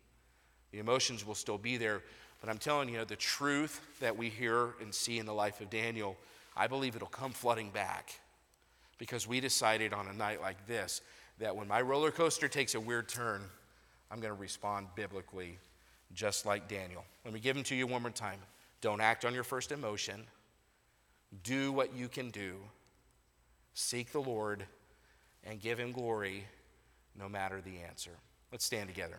The 0.72 0.80
emotions 0.80 1.26
will 1.26 1.36
still 1.36 1.60
be 1.60 1.78
there. 1.78 2.02
But 2.42 2.50
I'm 2.50 2.58
telling 2.58 2.90
you, 2.90 3.06
the 3.06 3.16
truth 3.16 3.80
that 4.00 4.18
we 4.18 4.30
hear 4.30 4.74
and 4.82 4.94
see 4.94 5.20
in 5.20 5.26
the 5.26 5.34
life 5.34 5.62
of 5.62 5.70
Daniel, 5.70 6.18
I 6.58 6.68
believe 6.68 6.96
it'll 6.96 7.08
come 7.08 7.32
flooding 7.32 7.70
back 7.70 8.20
because 8.98 9.28
we 9.28 9.40
decided 9.40 9.94
on 9.94 10.08
a 10.08 10.14
night 10.14 10.42
like 10.42 10.68
this 10.68 11.02
that 11.40 11.56
when 11.56 11.68
my 11.68 11.82
roller 11.82 12.12
coaster 12.12 12.48
takes 12.48 12.76
a 12.76 12.80
weird 12.80 13.08
turn, 13.08 13.42
I'm 14.12 14.20
going 14.20 14.34
to 14.34 14.40
respond 14.40 14.88
biblically, 14.96 15.58
just 16.14 16.46
like 16.46 16.68
Daniel. 16.68 17.04
Let 17.26 17.34
me 17.34 17.40
give 17.40 17.56
them 17.56 17.64
to 17.66 17.76
you 17.76 17.88
one 17.88 18.02
more 18.02 18.12
time. 18.12 18.40
Don't 18.82 19.02
act 19.02 19.26
on 19.26 19.34
your 19.34 19.44
first 19.44 19.72
emotion, 19.72 20.24
do 21.44 21.72
what 21.72 21.96
you 21.96 22.08
can 22.08 22.30
do, 22.30 22.56
seek 23.74 24.12
the 24.12 24.20
Lord, 24.20 24.66
and 25.46 25.60
give 25.60 25.80
Him 25.80 25.92
glory 25.92 26.46
no 27.18 27.30
matter 27.30 27.62
the 27.62 27.80
answer. 27.80 28.12
Let's 28.52 28.66
stand 28.66 28.90
together. 28.90 29.18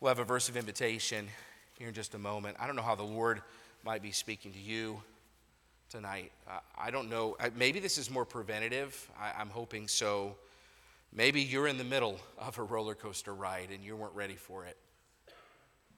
We'll 0.00 0.08
have 0.08 0.18
a 0.18 0.24
verse 0.24 0.48
of 0.48 0.56
invitation 0.56 1.28
here 1.78 1.88
in 1.88 1.94
just 1.94 2.14
a 2.14 2.18
moment. 2.18 2.56
I 2.60 2.66
don't 2.66 2.76
know 2.76 2.82
how 2.82 2.94
the 2.94 3.02
Lord 3.02 3.40
might 3.84 4.02
be 4.02 4.12
speaking 4.12 4.52
to 4.52 4.58
you 4.58 5.00
tonight. 5.88 6.32
Uh, 6.48 6.58
I 6.76 6.90
don't 6.90 7.08
know. 7.08 7.36
Maybe 7.56 7.80
this 7.80 7.96
is 7.96 8.10
more 8.10 8.24
preventative. 8.24 9.08
I, 9.18 9.32
I'm 9.40 9.48
hoping 9.48 9.88
so. 9.88 10.36
Maybe 11.16 11.40
you're 11.40 11.66
in 11.66 11.78
the 11.78 11.84
middle 11.84 12.20
of 12.36 12.58
a 12.58 12.62
roller 12.62 12.94
coaster 12.94 13.34
ride 13.34 13.70
and 13.72 13.82
you 13.82 13.96
weren't 13.96 14.14
ready 14.14 14.36
for 14.36 14.66
it. 14.66 14.76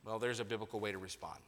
Well, 0.04 0.20
there's 0.20 0.38
a 0.38 0.44
biblical 0.44 0.78
way 0.78 0.92
to 0.92 0.98
respond. 0.98 1.40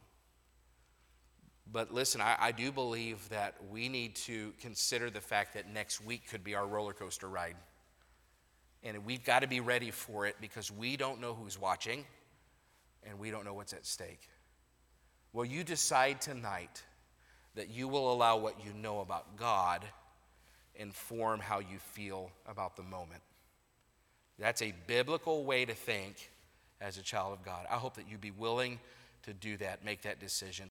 But 1.71 1.93
listen, 1.93 2.19
I, 2.19 2.35
I, 2.37 2.51
do 2.51 2.69
believe 2.69 3.29
that 3.29 3.55
we 3.71 3.87
need 3.87 4.15
to 4.15 4.51
consider 4.59 5.09
the 5.09 5.21
fact 5.21 5.53
that 5.53 5.71
next 5.73 6.03
week 6.03 6.29
could 6.29 6.43
be 6.43 6.53
our 6.53 6.67
roller 6.67 6.91
coaster 6.91 7.29
ride. 7.29 7.55
And 8.83 9.05
we've 9.05 9.23
got 9.23 9.39
to 9.39 9.47
be 9.47 9.61
ready 9.61 9.89
for 9.89 10.25
it 10.25 10.35
because 10.41 10.69
we 10.69 10.97
don't 10.97 11.21
know 11.21 11.33
who's 11.33 11.57
watching 11.57 12.03
and 13.07 13.17
we 13.17 13.31
don't 13.31 13.45
know 13.45 13.53
what's 13.53 13.71
at 13.71 13.85
stake. 13.85 14.27
Well, 15.31 15.45
you 15.45 15.63
decide 15.63 16.19
tonight 16.19 16.83
that 17.55 17.69
you 17.69 17.87
will 17.87 18.11
allow 18.11 18.35
what 18.35 18.65
you 18.65 18.73
know 18.73 18.99
about 18.99 19.37
God 19.37 19.85
inform 20.75 21.39
how 21.39 21.59
you 21.59 21.79
feel 21.79 22.31
about 22.45 22.75
the 22.75 22.83
moment. 22.83 23.21
That's 24.41 24.63
a 24.63 24.73
biblical 24.87 25.45
way 25.45 25.65
to 25.65 25.75
think 25.75 26.31
as 26.81 26.97
a 26.97 27.03
child 27.03 27.33
of 27.33 27.45
God. 27.45 27.67
I 27.69 27.75
hope 27.75 27.93
that 27.93 28.09
you 28.09 28.17
be 28.17 28.31
willing 28.31 28.79
to 29.21 29.33
do 29.33 29.55
that, 29.57 29.85
make 29.85 30.01
that 30.01 30.19
decision. 30.19 30.70